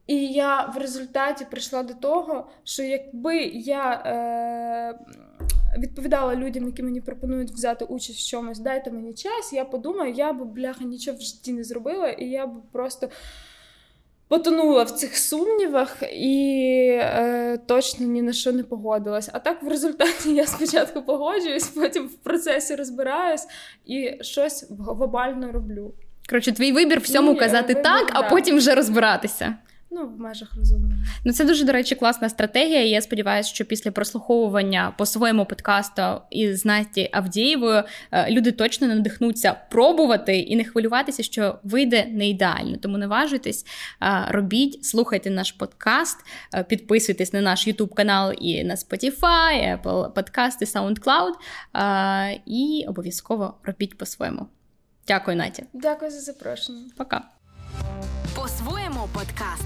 І 0.09 0.27
я 0.27 0.65
в 0.75 0.77
результаті 0.77 1.45
прийшла 1.51 1.83
до 1.83 1.93
того, 1.93 2.47
що 2.63 2.83
якби 2.83 3.37
я 3.53 3.91
е, 3.91 4.99
відповідала 5.79 6.35
людям, 6.35 6.65
які 6.65 6.83
мені 6.83 7.01
пропонують 7.01 7.51
взяти 7.51 7.85
участь 7.85 8.19
в 8.19 8.29
чомусь, 8.29 8.59
дайте 8.59 8.91
мені 8.91 9.13
час, 9.13 9.53
я 9.53 9.65
подумаю, 9.65 10.13
я 10.13 10.33
б 10.33 10.45
бляха 10.45 10.83
нічого 10.83 11.17
в 11.17 11.21
житті 11.21 11.53
не 11.53 11.63
зробила, 11.63 12.09
і 12.09 12.25
я 12.25 12.47
б 12.47 12.51
просто 12.71 13.09
потонула 14.27 14.83
в 14.83 14.91
цих 14.91 15.17
сумнівах 15.17 16.03
і 16.13 16.87
е, 17.01 17.59
точно 17.65 18.05
ні 18.05 18.21
на 18.21 18.33
що 18.33 18.51
не 18.51 18.63
погодилась. 18.63 19.29
А 19.33 19.39
так 19.39 19.63
в 19.63 19.67
результаті 19.67 20.33
я 20.35 20.45
спочатку 20.47 21.01
погоджуюсь, 21.01 21.67
потім 21.67 22.07
в 22.07 22.15
процесі 22.15 22.75
розбираюсь 22.75 23.47
і 23.85 24.17
щось 24.21 24.65
глобально 24.79 25.51
роблю. 25.51 25.93
Коротше, 26.29 26.51
твій 26.51 26.71
вибір 26.71 26.99
всьому 26.99 27.33
Ні, 27.33 27.39
казати 27.39 27.67
вибір, 27.67 27.83
так, 27.83 28.09
а 28.13 28.29
потім 28.29 28.57
вже 28.57 28.75
розбиратися. 28.75 29.55
Ну, 29.91 30.07
в 30.07 30.19
межах 30.19 30.55
розумного. 30.57 30.93
Ну, 31.25 31.33
це 31.33 31.45
дуже, 31.45 31.65
до 31.65 31.71
речі, 31.71 31.95
класна 31.95 32.29
стратегія. 32.29 32.85
Я 32.85 33.01
сподіваюся, 33.01 33.49
що 33.49 33.65
після 33.65 33.91
прослуховування 33.91 34.93
по 34.97 35.05
своєму 35.05 35.45
подкасту 35.45 36.01
із 36.29 36.65
Насті 36.65 37.09
Авдієвою 37.11 37.83
е, 38.11 38.31
люди 38.31 38.51
точно 38.51 38.87
надихнуться 38.87 39.55
пробувати 39.71 40.39
і 40.39 40.55
не 40.55 40.63
хвилюватися, 40.63 41.23
що 41.23 41.59
вийде 41.63 42.05
не 42.05 42.29
ідеально. 42.29 42.77
Тому 42.77 42.97
не 42.97 43.07
важуйтесь, 43.07 43.65
е, 44.01 44.25
робіть, 44.29 44.85
слухайте 44.85 45.29
наш 45.29 45.51
подкаст, 45.51 46.17
е, 46.53 46.63
підписуйтесь 46.63 47.33
на 47.33 47.41
наш 47.41 47.67
YouTube 47.67 47.93
канал 47.93 48.33
і 48.41 48.63
на 48.63 48.75
Spotify, 48.75 49.81
Apple 49.81 50.13
подкасти, 50.13 50.65
SoundCloud. 50.65 51.33
І 52.45 52.85
обов'язково 52.87 53.53
робіть 53.63 53.97
по-своєму. 53.97 54.47
Дякую, 55.07 55.37
Наті. 55.37 55.63
Дякую 55.73 56.11
за 56.11 56.19
запрошення. 56.19 56.81
Пока. 56.97 57.23
По-своєму 58.35 59.09
подкаст. 59.13 59.63